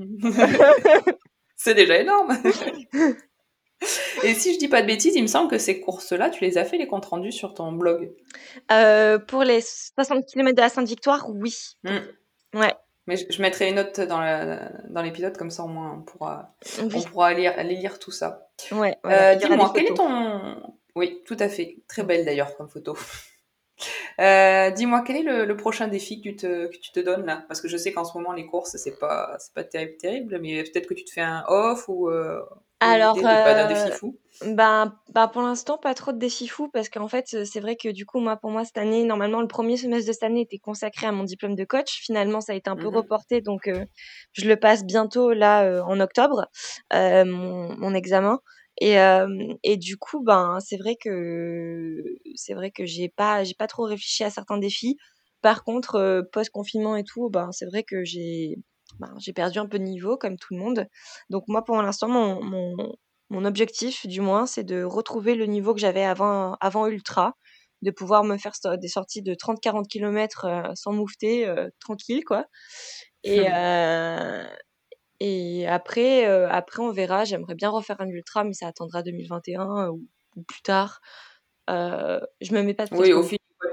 c'est 1.57 1.75
déjà 1.75 1.99
énorme. 1.99 2.37
Et 4.25 4.35
si 4.35 4.55
je 4.55 4.59
dis 4.59 4.69
pas 4.69 4.83
de 4.83 4.87
bêtises, 4.87 5.15
il 5.17 5.23
me 5.23 5.27
semble 5.27 5.51
que 5.51 5.59
ces 5.59 5.81
courses-là, 5.81 6.31
tu 6.31 6.45
les 6.45 6.59
as 6.59 6.65
fait 6.65 6.79
les 6.79 6.87
comptes 6.87 7.07
rendus 7.07 7.33
sur 7.33 7.55
ton 7.55 7.73
blog. 7.73 8.13
Euh, 8.71 9.19
pour 9.19 9.43
les 9.43 9.61
60 9.61 10.27
km 10.27 10.57
de 10.57 10.61
la 10.61 10.69
Sainte-Victoire, 10.69 11.29
oui. 11.31 11.55
Hmm. 11.85 11.99
Ouais. 12.55 12.75
Mais 13.07 13.17
je, 13.17 13.43
mettrai 13.43 13.69
une 13.69 13.77
note 13.77 14.01
dans 14.01 15.03
l'épisode, 15.03 15.37
comme 15.37 15.51
ça 15.51 15.65
au 15.65 15.69
moins 15.69 15.97
on 15.99 16.03
pourra, 16.03 16.55
on 16.81 16.89
pourra 16.89 17.35
lire, 17.35 17.53
aller 17.57 17.75
lire 17.75 17.99
tout 17.99 18.13
ça. 18.13 18.49
Ouais. 18.71 18.97
Euh, 19.07 19.35
dis-moi, 19.35 19.73
quel 19.75 19.87
est 19.87 19.95
ton. 19.95 20.57
Oui, 20.95 21.21
tout 21.27 21.37
à 21.41 21.49
fait. 21.49 21.79
Très 21.89 22.05
belle 22.05 22.25
d'ailleurs 22.25 22.57
comme 22.57 22.69
photo. 22.69 22.97
Euh, 24.23 24.71
dis-moi, 24.71 25.03
quel 25.07 25.17
est 25.17 25.45
le, 25.47 25.57
prochain 25.57 25.89
défi 25.89 26.21
que 26.23 26.31
tu, 26.31 26.37
te, 26.37 26.67
que 26.69 26.77
tu 26.79 26.93
te 26.93 27.01
donnes 27.01 27.27
là? 27.27 27.45
Parce 27.49 27.61
que 27.61 27.69
je 27.69 27.77
sais 27.77 27.93
qu'en 27.93 28.05
ce 28.05 28.17
moment, 28.17 28.33
les 28.33 28.47
courses, 28.47 28.77
c'est 28.77 28.99
pas, 28.99 29.37
pas 29.55 29.65
terrible, 29.65 29.97
terrible, 29.97 30.39
mais 30.41 30.63
peut-être 30.63 30.87
que 30.87 30.95
tu 30.95 31.05
te 31.05 31.13
fais 31.13 31.21
un 31.21 31.45
off 31.49 31.89
ou, 31.89 32.09
alors, 32.83 33.17
euh, 33.17 33.69
ben, 34.55 34.93
ben, 35.15 35.29
pour 35.29 35.43
l'instant, 35.43 35.79
pas 35.79 35.95
trop 35.95 36.11
de 36.11 36.19
défis 36.19 36.49
fous 36.49 36.69
parce 36.69 36.89
qu'en 36.89 37.07
fait, 37.07 37.45
c'est 37.45 37.61
vrai 37.61 37.77
que 37.77 37.89
du 37.89 38.07
coup, 38.07 38.19
moi, 38.19 38.37
pour 38.37 38.51
moi, 38.51 38.65
cette 38.65 38.79
année, 38.79 39.05
normalement, 39.05 39.41
le 39.41 39.47
premier 39.47 39.77
semestre 39.77 40.09
de 40.09 40.13
cette 40.13 40.25
année 40.25 40.41
était 40.41 40.59
consacré 40.59 41.07
à 41.07 41.13
mon 41.13 41.23
diplôme 41.23 41.55
de 41.55 41.65
coach. 41.65 42.01
Finalement, 42.03 42.41
ça 42.41 42.53
a 42.53 42.57
été 42.57 42.69
un 42.69 42.77
peu 42.77 42.91
mmh 42.91 42.97
reporté, 42.97 43.41
donc 43.41 43.69
euh, 43.69 43.85
je 44.33 44.49
le 44.49 44.57
passe 44.57 44.85
bientôt 44.85 45.33
là 45.33 45.63
euh, 45.63 45.83
en 45.83 46.01
octobre, 46.01 46.47
mon, 46.93 47.77
mon, 47.77 47.95
examen. 47.95 48.41
Et, 48.85 48.97
et 49.63 49.77
du 49.77 49.97
coup, 49.97 50.23
ben, 50.25 50.59
c'est 50.61 50.77
vrai 50.77 50.97
que 50.97 52.03
c'est 52.35 52.55
vrai 52.55 52.71
que 52.73 52.85
j'ai 52.85 53.09
pas 53.09 53.45
j'ai 53.45 53.55
pas 53.55 53.69
trop 53.69 53.85
réfléchi 53.85 54.25
à 54.25 54.31
certains 54.31 54.59
défis. 54.59 54.97
Par 55.41 55.65
contre, 55.65 56.29
post 56.33 56.51
confinement 56.51 56.97
et 56.97 57.05
tout, 57.05 57.31
ben, 57.31 57.51
c'est 57.53 57.67
vrai 57.67 57.85
que 57.85 58.05
j'ai 58.05 58.57
ben, 58.99 59.15
j'ai 59.19 59.33
perdu 59.33 59.59
un 59.59 59.67
peu 59.67 59.79
de 59.79 59.85
niveau 59.85 60.17
comme 60.17 60.37
tout 60.37 60.55
le 60.55 60.61
monde. 60.61 60.87
Donc 61.31 61.45
moi, 61.49 61.65
pour 61.65 61.81
l'instant, 61.81 62.09
mon, 62.09 62.43
mon, 62.43 62.93
mon, 63.31 63.45
objectif, 63.45 64.07
du 64.07 64.21
moins, 64.21 64.47
c'est 64.47 64.65
de 64.65 64.83
retrouver 64.83 65.35
le 65.35 65.47
niveau 65.47 65.75
que 65.75 65.81
j'avais 65.81 66.05
avant, 66.05 66.57
avant 66.61 66.87
Ultra, 66.87 67.35
de 67.83 67.91
pouvoir 67.91 68.25
me 68.25 68.37
faire 68.39 68.53
des 68.79 68.89
sorties 68.89 69.23
de 69.23 69.35
30-40 69.35 69.87
km 69.89 70.47
sans 70.75 70.93
moufter, 70.93 71.47
euh, 71.47 71.69
tranquille, 71.81 72.25
quoi. 72.25 72.47
Et, 73.25 73.47
euh, 73.49 74.45
et 75.25 75.67
après, 75.69 76.25
après, 76.25 76.83
on 76.83 76.91
verra. 76.91 77.25
J'aimerais 77.25 77.55
bien 77.55 77.71
refaire 77.71 78.01
un 78.01 78.09
Ultra, 78.09 78.45
mais 78.45 78.55
ça 78.55 78.67
attendra 78.67 79.03
2021 79.03 79.89
ou, 79.89 80.09
ou 80.37 80.43
plus 80.43 80.63
tard. 80.63 81.01
je 81.69 82.55
me 82.55 82.63
mets 82.63 82.75
pas 82.75 82.87
de 82.87 82.95
Oui, 82.97 83.13
au 83.13 83.23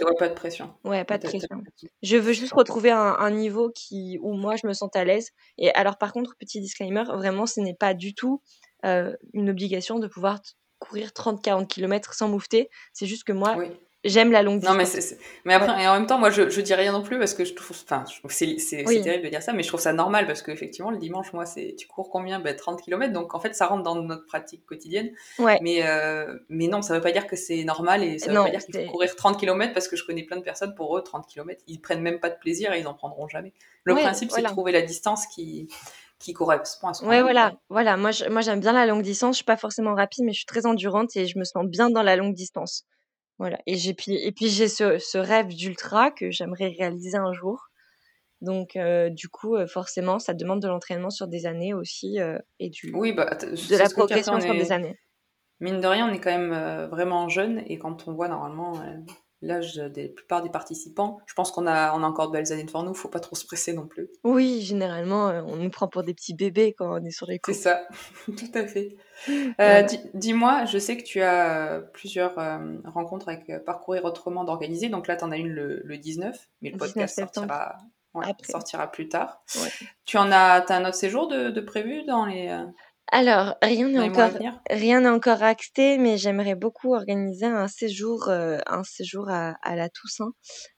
Ouais, 0.06 0.14
pas 0.18 0.30
de 0.30 0.34
pression. 0.34 0.74
Ouais, 0.84 1.04
pas 1.04 1.18
de 1.18 1.28
pression. 1.28 1.62
Je 2.02 2.18
veux 2.18 2.34
juste 2.34 2.54
retrouver 2.54 2.92
un, 2.92 3.32
niveau 3.32 3.70
qui, 3.70 4.18
où 4.22 4.34
moi 4.34 4.56
je 4.56 4.68
me 4.68 4.74
sens 4.74 4.90
à 4.96 5.04
l'aise. 5.04 5.32
Et 5.58 5.72
alors, 5.72 5.98
par 5.98 6.14
contre, 6.14 6.36
petit 6.38 6.62
disclaimer, 6.62 7.04
vraiment, 7.04 7.46
ce 7.46 7.60
n'est 7.60 7.74
pas 7.74 7.94
du 7.94 8.14
tout 8.14 8.42
euh, 8.86 9.16
une 9.34 9.50
obligation 9.50 10.00
de 10.00 10.08
pouvoir 10.08 10.40
courir 10.80 11.10
30-40 11.10 11.68
km 11.68 12.14
sans 12.14 12.30
moufter. 12.30 12.70
C'est 12.94 13.08
juste 13.08 13.24
que 13.24 13.34
moi, 13.34 13.58
J'aime 14.06 14.32
la 14.32 14.44
longue 14.44 14.60
distance. 14.60 14.72
Non, 14.72 14.78
mais, 14.78 14.86
c'est, 14.86 15.18
mais 15.44 15.54
après, 15.54 15.84
et 15.84 15.88
en 15.88 15.94
même 15.94 16.06
temps, 16.06 16.18
moi, 16.18 16.30
je, 16.30 16.50
je 16.50 16.62
dis 16.62 16.74
rien 16.74 16.94
non 16.94 17.02
plus 17.02 17.20
parce 17.20 17.34
que 17.34 17.44
je 17.44 17.54
trouve, 17.54 17.78
enfin, 17.84 18.06
c'est, 18.30 18.58
c'est, 18.58 18.84
terrible 18.86 19.26
de 19.26 19.30
dire 19.30 19.44
ça, 19.44 19.52
mais 19.52 19.62
je 19.62 19.68
trouve 19.68 19.82
ça 19.82 19.92
normal 19.92 20.26
parce 20.26 20.42
qu'effectivement, 20.42 20.90
le 20.90 20.98
dimanche, 20.98 21.34
moi, 21.34 21.46
c'est, 21.46 21.76
tu 21.78 21.86
cours 21.86 22.10
combien? 22.10 22.40
Ben, 22.40 22.56
30 22.56 22.82
km. 22.82 23.12
Donc, 23.12 23.36
en 23.36 23.42
fait, 23.42 23.54
ça 23.54 23.68
rentre 23.68 23.84
dans 23.84 23.96
notre 23.96 24.26
pratique 24.26 24.66
quotidienne. 24.66 25.12
Ouais. 25.38 25.60
Mais, 25.62 25.86
euh, 25.86 26.34
mais 26.48 26.68
non, 26.68 26.82
ça 26.82 26.94
veut 26.94 27.02
pas 27.02 27.12
dire 27.12 27.28
que 27.28 27.36
c'est 27.36 27.66
normal 27.66 28.02
et 28.02 28.20
ça 28.20 28.32
veut 28.32 28.38
pas 28.38 28.50
dire 28.50 28.64
qu'il 28.64 28.86
faut 28.86 28.92
courir 28.92 29.14
30 29.18 29.38
km 29.38 29.74
parce 29.74 29.90
que 29.90 29.98
je 29.98 30.06
connais 30.06 30.24
plein 30.24 30.38
de 30.38 30.44
personnes, 30.44 30.76
pour 30.76 30.98
eux, 30.98 31.04
30 31.04 31.28
km, 31.28 31.62
ils 31.68 31.82
prennent 31.82 32.02
même 32.02 32.22
pas 32.22 32.30
de 32.30 32.38
plaisir 32.38 32.72
et 32.72 32.80
ils 32.80 32.88
en 32.88 32.94
prendront 32.94 33.28
jamais. 33.28 33.52
Le 33.84 33.96
principe, 33.96 34.32
c'est 34.32 34.42
de 34.42 34.48
trouver 34.48 34.72
la 34.72 34.82
distance 34.82 35.28
qui, 35.28 35.68
qui 36.20 36.32
correspond 36.32 36.88
à 36.88 36.94
ce 36.94 37.04
Ouais, 37.04 37.22
voilà, 37.22 37.54
voilà. 37.68 37.98
Moi, 37.98 38.12
moi, 38.30 38.40
j'aime 38.40 38.62
bien 38.62 38.72
la 38.72 38.86
longue 38.86 39.02
distance. 39.02 39.36
Je 39.36 39.38
suis 39.38 39.46
pas 39.46 39.58
forcément 39.58 39.94
rapide, 39.94 40.24
mais 40.24 40.32
je 40.32 40.38
suis 40.38 40.46
très 40.46 40.66
endurante 40.66 41.18
et 41.18 41.26
je 41.26 41.38
me 41.38 41.44
sens 41.44 41.66
bien 41.66 41.90
dans 41.90 42.04
la 42.04 42.16
longue 42.16 42.34
distance. 42.34 42.86
Voilà. 43.40 43.58
Et 43.66 43.76
j'ai 43.76 43.94
puis 43.94 44.16
et 44.16 44.32
puis 44.32 44.50
j'ai 44.50 44.68
ce, 44.68 45.00
ce 45.00 45.18
rêve 45.18 45.48
d'ultra 45.48 46.12
que 46.12 46.30
j'aimerais 46.30 46.68
réaliser 46.78 47.18
un 47.18 47.34
jour. 47.34 47.70
Donc 48.42 48.76
euh, 48.76 49.10
du 49.10 49.30
coup, 49.30 49.56
euh, 49.56 49.66
forcément, 49.66 50.20
ça 50.20 50.34
demande 50.34 50.62
de 50.62 50.68
l'entraînement 50.68 51.10
sur 51.10 51.28
des 51.28 51.46
années 51.46 51.74
aussi 51.74 52.20
euh, 52.20 52.38
et 52.60 52.70
du 52.70 52.92
oui, 52.94 53.14
bah, 53.14 53.38
de 53.42 53.78
la 53.78 53.90
progression 53.90 54.40
sur 54.40 54.54
des 54.54 54.72
années. 54.72 54.98
Mine 55.62 55.82
de 55.82 55.88
rien, 55.88 56.10
on 56.10 56.14
est 56.14 56.20
quand 56.20 56.38
même 56.38 56.88
vraiment 56.90 57.28
jeune 57.28 57.64
et 57.68 57.78
quand 57.78 58.08
on 58.08 58.14
voit 58.14 58.30
normalement 58.30 58.82
l'âge 59.42 59.76
des 59.76 60.10
plupart 60.10 60.42
des 60.42 60.50
participants. 60.50 61.20
Je 61.26 61.34
pense 61.34 61.52
qu'on 61.52 61.66
a, 61.66 61.94
on 61.96 62.04
a 62.04 62.08
encore 62.08 62.28
de 62.28 62.34
belles 62.34 62.52
années 62.52 62.64
devant 62.64 62.84
nous, 62.84 62.94
faut 62.94 63.08
pas 63.08 63.20
trop 63.20 63.36
se 63.36 63.46
presser 63.46 63.74
non 63.74 63.88
plus. 63.88 64.10
Oui, 64.24 64.62
généralement, 64.62 65.30
euh, 65.30 65.42
on 65.46 65.56
nous 65.56 65.70
prend 65.70 65.88
pour 65.88 66.04
des 66.04 66.14
petits 66.14 66.34
bébés 66.34 66.74
quand 66.78 67.00
on 67.00 67.04
est 67.04 67.12
sur 67.12 67.28
les 67.28 67.40
courses. 67.40 67.58
C'est 67.58 67.64
ça, 67.64 67.88
tout 68.26 68.52
à 68.54 68.68
fait. 68.68 68.98
Euh, 69.60 69.84
dis-moi, 70.14 70.66
je 70.66 70.78
sais 70.78 70.98
que 70.98 71.04
tu 71.04 71.22
as 71.22 71.82
plusieurs 71.94 72.38
euh, 72.40 72.78
rencontres 72.86 73.30
avec 73.30 73.64
Parcourir 73.66 74.06
Autrement 74.06 74.44
d'organiser, 74.44 74.90
donc 74.90 75.08
là, 75.08 75.16
tu 75.16 75.24
en 75.24 75.32
as 75.32 75.38
une 75.38 75.50
le, 75.50 75.98
19, 75.98 76.50
mais 76.62 76.72
le 76.72 76.78
podcast 76.78 77.16
sortira, 77.16 77.78
sortira, 78.44 78.92
plus 78.92 79.10
tard. 79.10 79.44
Tu 80.06 80.18
en 80.18 80.32
as, 80.32 80.66
as 80.70 80.76
un 80.76 80.86
autre 80.86 80.96
séjour 80.96 81.28
de, 81.28 81.50
de 81.50 81.62
prévu 81.62 82.04
dans 82.04 82.26
les... 82.26 82.50
Alors, 83.12 83.56
rien 83.62 83.88
n'est 83.88 84.00
encore, 84.00 84.32
rien 84.70 85.02
n'est 85.02 85.10
encore 85.10 85.42
acté, 85.42 85.98
mais 85.98 86.18
j'aimerais 86.18 86.56
beaucoup 86.56 86.94
organiser 86.94 87.46
un 87.46 87.68
séjour, 87.68 88.30
euh, 88.30 88.60
un 88.68 88.84
séjour 88.84 89.30
à, 89.30 89.56
à, 89.64 89.76
la 89.76 89.90
Toussaint, 89.90 90.34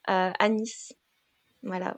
à, 0.06 0.32
à 0.40 0.50
Nice. 0.50 0.94
Voilà. 1.64 1.98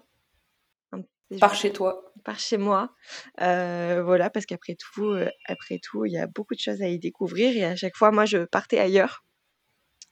Par 1.40 1.56
chez 1.56 1.72
toi. 1.72 2.14
Par 2.24 2.40
chez 2.40 2.58
moi. 2.58 2.94
Euh, 3.42 4.04
voilà, 4.04 4.30
parce 4.30 4.46
qu'après 4.46 4.76
tout, 4.76 5.06
euh, 5.06 5.30
après 5.46 5.80
tout, 5.82 6.06
il 6.06 6.14
y 6.14 6.18
a 6.18 6.28
beaucoup 6.28 6.54
de 6.54 6.60
choses 6.60 6.82
à 6.82 6.88
y 6.88 7.00
découvrir 7.00 7.56
et 7.56 7.66
à 7.66 7.76
chaque 7.76 7.96
fois, 7.96 8.12
moi, 8.12 8.26
je 8.26 8.46
partais 8.46 8.80
ailleurs. 8.80 9.24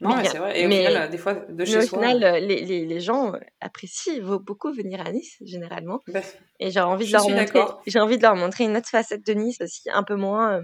Non, 0.01 0.15
mais, 0.15 0.25
c'est 0.25 0.39
vrai. 0.39 0.59
Et 0.59 0.65
au 0.65 0.69
final, 0.69 1.09
des 1.09 1.17
fois, 1.17 1.35
de 1.35 1.63
chez 1.63 1.77
mais 1.77 1.83
au 1.83 1.87
final, 1.87 2.23
euh, 2.23 2.39
les, 2.39 2.65
les, 2.65 2.85
les, 2.85 2.99
gens 2.99 3.35
euh, 3.35 3.39
apprécient 3.59 4.19
beaucoup 4.39 4.73
venir 4.73 4.99
à 5.05 5.11
Nice, 5.11 5.37
généralement. 5.45 5.99
Bah, 6.07 6.21
et 6.59 6.71
j'ai 6.71 6.79
envie, 6.79 7.05
de 7.05 7.11
leur 7.11 7.29
montrer, 7.29 7.61
j'ai 7.85 7.99
envie 7.99 8.17
de 8.17 8.23
leur 8.23 8.35
montrer 8.35 8.63
une 8.63 8.75
autre 8.75 8.89
facette 8.89 9.25
de 9.25 9.33
Nice 9.33 9.61
aussi, 9.61 9.89
un 9.91 10.03
peu 10.03 10.15
moins 10.15 10.61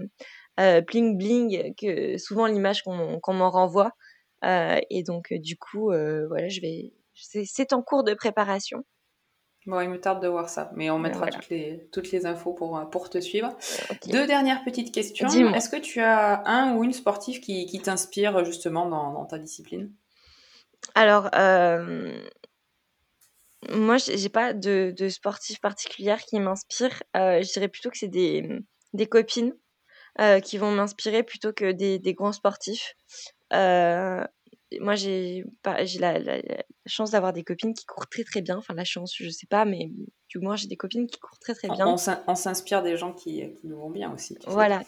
euh, 0.58 0.80
bling 0.80 1.16
bling 1.16 1.74
que 1.76 2.18
souvent 2.18 2.46
l'image 2.46 2.82
qu'on 2.82 3.20
qu'on 3.20 3.34
m'en 3.34 3.50
renvoie. 3.50 3.92
et 4.42 5.02
donc, 5.04 5.32
du 5.32 5.56
coup, 5.56 5.86
voilà, 5.86 6.48
je 6.48 6.60
vais. 6.60 6.92
C'est 7.14 7.72
en 7.72 7.82
cours 7.82 8.02
de 8.04 8.14
préparation. 8.14 8.84
Bon, 9.68 9.80
il 9.82 9.90
me 9.90 10.00
tarde 10.00 10.22
de 10.22 10.28
voir 10.28 10.48
ça, 10.48 10.70
mais 10.74 10.88
on 10.88 10.98
mettra 10.98 11.26
toutes, 11.26 11.50
les, 11.50 11.86
toutes 11.92 12.10
les 12.10 12.24
infos 12.24 12.54
pour, 12.54 12.88
pour 12.88 13.10
te 13.10 13.20
suivre. 13.20 13.54
Deux 14.06 14.26
dernières 14.26 14.64
petites 14.64 14.94
questions. 14.94 15.28
Est-ce 15.52 15.68
que 15.68 15.76
tu 15.76 16.00
as 16.00 16.42
un 16.48 16.74
ou 16.74 16.84
une 16.84 16.94
sportive 16.94 17.40
qui, 17.40 17.66
qui 17.66 17.78
t'inspire 17.78 18.46
justement 18.46 18.88
dans, 18.88 19.12
dans, 19.12 19.26
ta 19.26 19.38
discipline? 19.38 19.92
Alors, 20.94 21.28
moi, 23.68 23.98
j'ai 23.98 24.30
pas 24.30 24.54
de, 24.54 24.94
de 24.96 25.08
sportif 25.10 25.60
particulière 25.60 26.22
qui 26.22 26.40
m'inspire. 26.40 27.02
je 27.14 27.52
dirais 27.52 27.68
plutôt 27.68 27.90
que 27.90 27.98
c'est 27.98 28.08
des, 28.08 28.48
des 28.94 29.06
copines 29.06 29.54
qui 30.44 30.56
vont 30.56 30.70
m'inspirer 30.70 31.22
plutôt 31.22 31.52
que 31.52 31.72
des, 31.72 31.98
des 31.98 32.14
grands 32.14 32.32
sportifs. 32.32 32.94
Moi, 34.80 34.94
j'ai 34.94 35.44
la, 35.64 36.18
la, 36.18 36.18
la, 36.18 36.64
chance 36.86 37.10
d'avoir 37.10 37.32
des 37.32 37.44
copines 37.44 37.74
qui 37.74 37.86
courent 37.86 38.08
très 38.08 38.24
très 38.24 38.42
bien. 38.42 38.56
Enfin, 38.56 38.74
la 38.74 38.84
chance, 38.84 39.14
je 39.16 39.28
sais 39.30 39.46
pas, 39.46 39.64
mais 39.64 39.90
du 40.28 40.38
moins, 40.38 40.56
j'ai 40.56 40.68
des 40.68 40.76
copines 40.76 41.06
qui 41.06 41.18
courent 41.18 41.38
très 41.38 41.54
très 41.54 41.68
bien. 41.68 41.86
On, 41.86 42.34
s'inspire 42.34 42.82
des 42.82 42.96
gens 42.96 43.12
qui, 43.12 43.52
qui, 43.54 43.66
nous 43.66 43.78
vont 43.78 43.90
bien 43.90 44.12
aussi. 44.12 44.36
Voilà 44.46 44.82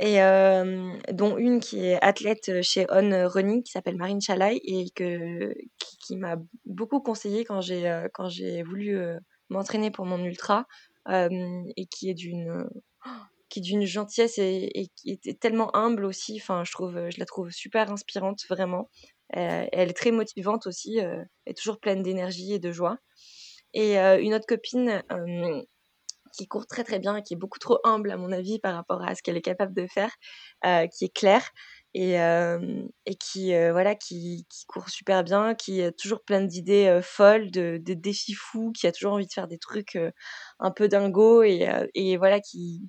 et 0.00 0.22
euh, 0.22 0.92
dont 1.12 1.36
une 1.38 1.60
qui 1.60 1.84
est 1.84 2.02
athlète 2.02 2.62
chez 2.62 2.86
On 2.90 3.28
Running 3.28 3.62
qui 3.62 3.72
s'appelle 3.72 3.96
Marine 3.96 4.20
Chalaï 4.20 4.60
et 4.64 4.90
que, 4.90 5.54
qui, 5.78 6.16
m'a 6.16 6.36
beaucoup 6.66 7.00
conseillé 7.00 7.44
quand 7.44 7.60
j'ai 7.60 7.88
euh, 7.88 8.08
quand 8.12 8.28
j'ai 8.28 8.62
voulu 8.62 8.98
euh, 8.98 9.18
m'entraîner 9.50 9.90
pour 9.90 10.04
mon 10.04 10.22
ultra 10.24 10.66
et 11.08 11.86
qui 11.90 12.10
est 12.10 12.14
d'une 12.14 12.68
qui 13.48 13.60
est 13.60 13.62
d'une 13.62 13.84
gentillesse 13.84 14.38
et, 14.38 14.90
qui 14.96 15.20
est 15.24 15.40
tellement 15.40 15.74
humble 15.76 16.04
aussi 16.06 16.38
enfin 16.40 16.64
je 16.64 16.72
trouve 16.72 17.08
je 17.10 17.20
la 17.20 17.26
trouve 17.26 17.50
super 17.50 17.92
inspirante 17.92 18.40
vraiment 18.48 18.90
elle 19.30 19.90
est 19.90 19.96
très 19.96 20.10
motivante 20.10 20.66
aussi 20.66 20.98
elle 20.98 21.26
est 21.46 21.56
toujours 21.56 21.80
pleine 21.80 22.02
d'énergie 22.02 22.54
et 22.54 22.58
de 22.58 22.72
joie. 22.72 22.98
Et 23.72 23.96
une 23.98 24.34
autre 24.34 24.46
copine 24.46 25.02
qui 26.36 26.46
court 26.48 26.66
très 26.66 26.84
très 26.84 26.98
bien, 26.98 27.22
qui 27.22 27.34
est 27.34 27.36
beaucoup 27.36 27.58
trop 27.58 27.78
humble 27.84 28.10
à 28.10 28.16
mon 28.16 28.32
avis 28.32 28.58
par 28.58 28.74
rapport 28.74 29.02
à 29.02 29.14
ce 29.14 29.22
qu'elle 29.22 29.36
est 29.36 29.42
capable 29.42 29.74
de 29.74 29.86
faire, 29.86 30.10
euh, 30.64 30.86
qui 30.88 31.06
est 31.06 31.14
claire 31.14 31.48
et, 31.94 32.20
euh, 32.20 32.82
qui 33.20 33.54
euh, 33.54 33.72
voilà 33.72 33.94
qui, 33.94 34.46
court 34.66 34.88
super 34.88 35.22
bien, 35.22 35.54
qui 35.54 35.82
a 35.82 35.92
toujours 35.92 36.22
plein 36.24 36.42
d'idées 36.42 37.00
folles, 37.02 37.50
de, 37.50 37.78
de, 37.80 37.94
défis 37.94 38.34
fous, 38.34 38.72
qui 38.72 38.86
a 38.86 38.92
toujours 38.92 39.12
envie 39.12 39.26
de 39.26 39.32
faire 39.32 39.48
des 39.48 39.58
trucs 39.58 39.98
un 40.58 40.70
peu 40.70 40.88
dingo 40.88 41.42
et, 41.42 41.68
et 41.94 42.16
voilà 42.16 42.40
qui 42.40 42.82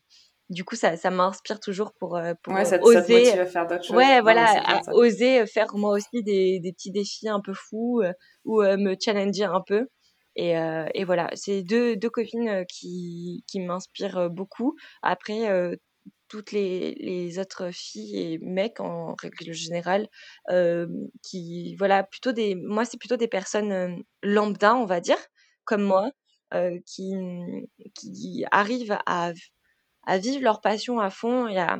du 0.50 0.64
coup 0.64 0.76
ça, 0.76 0.96
ça 0.96 1.10
m'inspire 1.10 1.60
toujours 1.60 1.94
pour, 1.94 2.20
pour 2.44 2.54
ouais, 2.54 2.66
ça 2.66 2.78
oser 2.82 3.26
ça 3.26 3.42
à 3.42 3.46
faire 3.46 3.68
d'autres 3.68 3.84
choses. 3.84 3.96
ouais 3.96 4.22
voilà 4.22 4.82
oser 4.94 5.46
faire 5.48 5.76
moi 5.76 5.92
aussi 5.92 6.22
des, 6.24 6.60
des 6.60 6.72
petits 6.72 6.92
défis 6.92 7.28
un 7.30 7.42
peu 7.42 7.54
fous 7.54 8.04
ou 8.44 8.62
me 8.62 8.96
challenger 9.00 9.46
un 9.46 9.62
peu 9.66 9.88
et, 10.36 10.58
euh, 10.58 10.86
et 10.94 11.06
voilà, 11.06 11.30
c'est 11.34 11.64
deux, 11.64 11.96
deux 11.96 12.10
copines 12.10 12.50
euh, 12.50 12.64
qui, 12.66 13.44
qui 13.48 13.60
m'inspirent 13.62 14.18
euh, 14.18 14.30
beaucoup. 14.30 14.76
Après, 15.02 15.76
toutes 16.28 16.52
les, 16.52 16.96
les, 16.96 17.40
autres 17.40 17.72
filles 17.72 18.18
et 18.18 18.38
mecs 18.40 18.80
en 18.80 19.16
règle 19.16 19.54
générale, 19.54 20.08
qui, 21.24 21.76
voilà, 21.78 22.04
plutôt 22.04 22.32
des, 22.32 22.56
moi, 22.56 22.86
c'est 22.86 22.98
plutôt 22.98 23.18
des 23.18 23.28
personnes 23.28 24.04
lambda, 24.24 24.76
on 24.76 24.86
va 24.86 25.00
dire, 25.00 25.18
comme 25.66 25.84
moi, 25.84 26.10
qui, 26.86 27.14
qui 27.96 28.46
arrivent 28.52 28.98
à, 29.06 29.34
à 30.06 30.18
vivre 30.18 30.44
leur 30.44 30.62
passion 30.62 31.00
à 31.00 31.10
fond 31.10 31.48
et 31.48 31.58
à, 31.60 31.80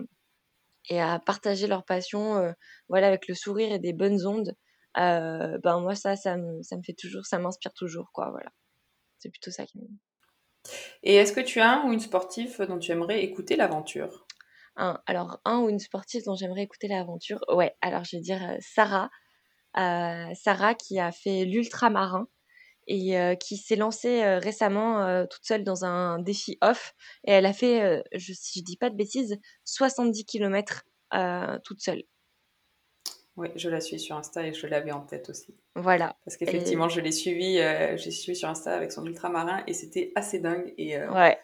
et 0.90 1.02
à 1.02 1.20
partager 1.20 1.68
leur 1.68 1.86
passion 1.86 2.54
voilà 2.90 3.08
avec 3.08 3.28
le 3.28 3.36
sourire 3.36 3.72
et 3.74 3.80
des 3.80 3.94
bonnes 3.94 4.26
ondes 4.28 4.56
euh, 4.98 5.58
ben 5.64 5.80
moi 5.82 5.96
ça 5.96 6.16
ça 6.16 6.38
me, 6.38 6.62
ça 6.64 6.78
me 6.78 6.84
fait 6.84 6.94
toujours 6.94 7.26
ça 7.26 7.40
m'inspire 7.40 7.74
toujours 7.74 8.12
quoi 8.14 8.30
voilà. 8.32 8.50
C'est 9.20 9.30
plutôt 9.32 9.52
ça 9.52 9.66
qui 9.66 9.80
me 9.80 9.88
et 11.04 11.16
est-ce 11.16 11.32
que 11.34 11.40
tu 11.40 11.62
as 11.62 11.72
un 11.72 11.88
ou 11.88 11.94
une 11.94 12.00
sportive 12.02 12.62
dont 12.68 12.80
tu 12.80 12.92
aimerais 12.92 13.24
écouter 13.24 13.56
l'aventure? 13.56 14.28
Un, 14.78 15.02
alors 15.06 15.40
un 15.46 15.60
ou 15.60 15.70
une 15.70 15.80
sportive 15.80 16.24
dont 16.26 16.36
j'aimerais 16.36 16.64
écouter 16.64 16.88
l'aventure? 16.88 17.44
Ouais 17.50 17.76
alors 17.82 18.04
je 18.04 18.18
vais 18.18 18.22
dire 18.22 18.42
euh, 18.44 18.58
Sarah. 18.60 19.10
Euh, 19.78 20.34
Sarah 20.36 20.76
qui 20.76 21.00
a 21.00 21.12
fait 21.12 21.46
l'ultramarin 21.46 22.28
et 22.88 23.20
euh, 23.20 23.36
qui 23.36 23.58
s'est 23.58 23.76
lancée 23.76 24.24
récemment 24.38 25.26
toute 25.28 25.44
seule 25.44 25.64
dans 25.64 25.86
un 25.86 26.20
défi 26.20 26.58
off 26.62 26.94
et 27.26 27.32
elle 27.32 27.46
a 27.46 27.54
fait 27.54 28.04
je, 28.14 28.34
si 28.34 28.60
je 28.60 28.64
dis 28.64 28.78
pas 28.78 28.90
de 28.90 28.96
bêtises 28.96 29.38
70 29.64 30.26
km 30.26 30.84
toute 31.64 31.82
seule 31.82 32.04
oui, 33.38 33.50
je 33.58 33.68
la 33.68 33.82
suis 33.82 34.00
sur 34.00 34.16
Insta 34.16 34.48
et 34.48 34.54
je 34.54 34.66
l'avais 34.66 34.94
en 34.94 35.02
tête 35.02 35.30
aussi. 35.30 35.54
Voilà. 35.76 36.16
Parce 36.24 36.38
qu'effectivement, 36.38 36.88
je 36.88 37.02
l'ai 37.02 37.12
suivie, 37.12 37.58
j'ai 37.98 38.12
suivi 38.12 38.34
sur 38.34 38.48
Insta 38.48 38.74
avec 38.74 38.94
son 38.94 39.06
ultramarin 39.06 39.62
et 39.68 39.74
c'était 39.74 40.14
assez 40.16 40.40
dingue. 40.40 40.74
Et, 40.78 40.98
ouais. 40.98 41.38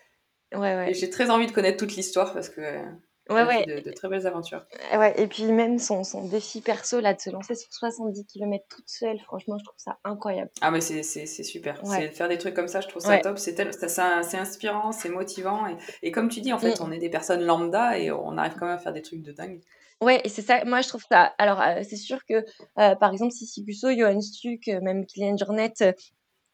Ouais, 0.54 0.76
ouais. 0.76 0.92
Et 0.92 0.94
j'ai 0.94 1.10
très 1.10 1.30
envie 1.30 1.48
de 1.48 1.52
connaître 1.52 1.78
toute 1.78 1.96
l'histoire 1.96 2.34
parce 2.34 2.50
que. 2.50 2.62
Ouais, 3.30 3.44
ouais. 3.44 3.66
De, 3.66 3.80
de, 3.80 3.92
très 3.92 4.10
belles 4.10 4.28
aventures. 4.28 4.66
Ouais, 4.94 5.14
et 5.18 5.28
puis 5.28 5.44
même 5.46 5.78
son, 5.78 6.04
son, 6.04 6.28
défi 6.28 6.60
perso, 6.60 7.00
là, 7.00 7.14
de 7.14 7.22
se 7.22 7.30
lancer 7.30 7.56
sur 7.56 7.72
70 7.72 8.26
km 8.26 8.66
toute 8.68 8.90
seule, 8.90 9.20
franchement, 9.20 9.58
je 9.58 9.64
trouve 9.64 9.78
ça 9.78 10.00
incroyable. 10.04 10.50
Ah, 10.62 10.72
mais 10.72 10.82
c'est 10.82 11.04
super. 11.26 11.80
C'est 11.86 12.10
faire 12.10 12.28
des 12.28 12.38
trucs 12.38 12.56
comme 12.56 12.68
ça, 12.68 12.82
je 12.82 12.88
trouve 12.88 13.02
ça 13.02 13.20
top. 13.20 13.38
C'est 13.38 14.38
inspirant, 14.38 14.92
c'est 14.92 15.10
motivant. 15.10 15.68
Et, 15.68 15.78
et, 16.02 16.12
comme 16.12 16.30
tu 16.30 16.42
dis, 16.42 16.52
en 16.52 16.60
fait, 16.60 16.80
mm. 16.80 16.84
on 16.84 16.92
est 16.92 17.00
des 17.00 17.10
personnes 17.10 17.44
lambda 17.44 17.98
et 17.98 18.12
on 18.12 18.38
arrive 18.38 18.56
quand 18.60 18.66
même 18.66 18.76
à 18.76 18.80
faire 18.80 18.94
des 18.94 19.02
trucs 19.02 19.22
de 19.22 19.32
dingue. 19.32 19.62
Ouais, 20.02 20.20
et 20.24 20.30
c'est 20.30 20.42
ça. 20.42 20.66
Moi, 20.66 20.82
je 20.82 20.90
trouve 20.90 21.04
ça. 21.10 21.34
Alors, 21.38 21.62
euh, 21.62 21.82
c'est 21.88 21.96
sûr 21.96 22.26
que, 22.26 22.44
euh, 22.80 22.96
par 22.96 23.12
exemple, 23.12 23.32
Sissi 23.32 23.64
Gusso, 23.64 23.92
Johan 23.92 24.20
Stuck, 24.20 24.68
euh, 24.68 24.82
même 24.82 25.06
Kylian 25.06 25.38
Jornet, 25.38 25.74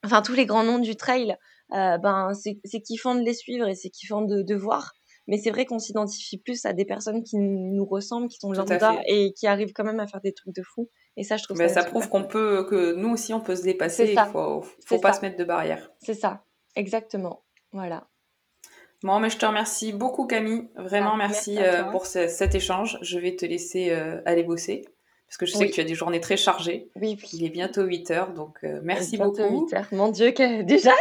enfin 0.03 0.21
tous 0.21 0.33
les 0.33 0.45
grands 0.45 0.63
noms 0.63 0.79
du 0.79 0.95
trail, 0.95 1.37
ben 1.69 2.31
c'est 2.33 2.81
kiffant 2.81 3.15
de 3.15 3.21
les 3.21 3.33
suivre 3.33 3.67
et 3.67 3.75
c'est 3.75 3.89
kiffant 3.89 4.21
de, 4.21 4.41
de 4.41 4.55
voir. 4.55 4.93
Mais 5.27 5.37
c'est 5.37 5.49
vrai 5.49 5.65
qu'on 5.65 5.79
s'identifie 5.79 6.37
plus 6.37 6.65
à 6.65 6.73
des 6.73 6.85
personnes 6.85 7.23
qui 7.23 7.37
nous 7.37 7.85
ressemblent, 7.85 8.29
qui 8.29 8.37
sont 8.39 8.51
lambda 8.51 9.01
et 9.07 9.33
qui 9.33 9.45
arrivent 9.45 9.73
quand 9.73 9.83
même 9.83 9.99
à 9.99 10.07
faire 10.07 10.21
des 10.21 10.33
trucs 10.33 10.55
de 10.55 10.63
fou. 10.63 10.89
Et 11.17 11.23
ça, 11.23 11.37
je 11.37 11.43
trouve 11.43 11.57
Mais 11.57 11.67
ça. 11.67 11.81
ça 11.81 11.89
prouve 11.89 12.09
qu'on 12.09 12.23
peut, 12.23 12.65
que 12.69 12.93
nous 12.93 13.09
aussi, 13.09 13.33
on 13.33 13.41
peut 13.41 13.55
se 13.55 13.63
dépasser. 13.63 14.13
Il 14.13 14.31
faut, 14.31 14.63
faut 14.85 14.99
pas 14.99 15.13
se 15.13 15.21
mettre 15.21 15.37
de 15.37 15.43
barrière. 15.43 15.91
C'est 15.99 16.13
ça, 16.13 16.43
exactement. 16.75 17.43
Voilà. 17.73 18.07
Bon, 19.03 19.19
mais 19.19 19.29
je 19.29 19.37
te 19.37 19.45
remercie 19.45 19.93
beaucoup 19.93 20.25
Camille. 20.25 20.69
Vraiment 20.75 21.13
ah, 21.13 21.17
merci, 21.17 21.57
euh, 21.59 21.83
pour 21.83 22.05
cet 22.05 22.55
échange. 22.55 22.97
Je 23.01 23.19
vais 23.19 23.35
te 23.35 23.45
laisser 23.45 23.91
euh, 23.91 24.21
aller 24.25 24.43
bosser. 24.43 24.85
Parce 25.27 25.37
que 25.37 25.45
je 25.45 25.51
sais 25.51 25.67
que 25.67 25.73
tu 25.73 25.81
as 25.81 25.83
des 25.83 25.93
journées 25.93 26.21
très 26.21 26.37
chargées. 26.37 26.89
Oui, 26.95 27.17
Il 27.33 27.43
est 27.43 27.49
bientôt 27.49 27.83
8 27.83 28.11
heures, 28.11 28.33
donc 28.33 28.59
euh, 28.63 28.79
merci 28.81 29.17
beaucoup. 29.17 29.67
8 29.67 29.73
heures. 29.73 29.87
Mon 29.91 30.07
Dieu, 30.07 30.31
que... 30.31 30.61
déjà? 30.61 30.93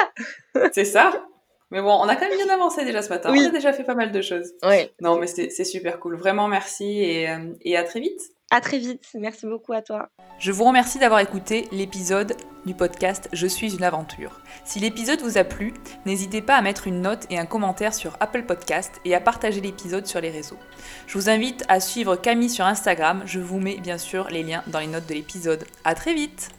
C'est 0.72 0.85
ça? 0.85 1.12
Mais 1.71 1.81
bon, 1.81 1.93
on 1.93 2.09
a 2.09 2.17
quand 2.17 2.29
même 2.29 2.39
bien 2.39 2.53
avancé 2.55 2.85
déjà 2.85 3.03
ce 3.03 3.09
matin. 3.09 3.33
On 3.35 3.45
a 3.47 3.51
déjà 3.51 3.73
fait 3.73 3.85
pas 3.85 3.95
mal 3.95 4.12
de 4.12 4.23
choses. 4.23 4.53
Oui. 4.62 4.91
Non, 5.01 5.19
mais 5.19 5.27
c'est 5.27 5.64
super 5.64 5.99
cool. 5.99 6.17
Vraiment 6.17 6.49
merci 6.49 6.85
et, 6.85 7.29
et 7.62 7.77
à 7.77 7.83
très 7.83 8.01
vite. 8.01 8.21
À 8.51 8.61
très 8.61 8.79
vite. 8.79 9.05
Merci 9.14 9.47
beaucoup 9.47 9.73
à 9.73 9.83
toi. 9.83 10.09
Je 10.39 10.53
vous 10.53 10.64
remercie 10.64 11.01
d'avoir 11.01 11.19
écouté 11.19 11.67
l'épisode 11.73 12.37
du 12.64 12.75
podcast 12.75 13.29
Je 13.33 13.47
suis 13.49 13.75
une 13.75 13.83
aventure. 13.83 14.41
Si 14.64 14.79
l'épisode 14.79 15.21
vous 15.21 15.37
a 15.39 15.43
plu, 15.45 15.75
n'hésitez 16.05 16.43
pas 16.43 16.55
à 16.55 16.62
mettre 16.62 16.87
une 16.87 17.01
note 17.01 17.27
et 17.31 17.39
un 17.39 17.47
commentaire 17.47 17.93
sur 17.95 18.17
Apple 18.21 18.45
Podcast 18.45 18.93
et 19.05 19.17
à 19.17 19.21
partager 19.21 19.61
l'épisode 19.61 20.07
sur 20.07 20.21
les 20.21 20.31
réseaux. 20.31 20.59
Je 21.09 21.19
vous 21.19 21.29
invite 21.29 21.64
à 21.69 21.81
suivre 21.81 22.14
Camille 22.14 22.51
sur 22.51 22.67
Instagram. 22.67 23.23
Je 23.27 23.41
vous 23.41 23.59
mets 23.59 23.79
bien 23.79 23.99
sûr 23.99 24.29
les 24.31 24.45
liens 24.45 24.62
dans 24.69 24.79
les 24.79 24.87
notes 24.87 25.09
de 25.09 25.14
l'épisode. 25.14 25.64
À 25.85 25.97
très 25.97 26.14
vite. 26.14 26.51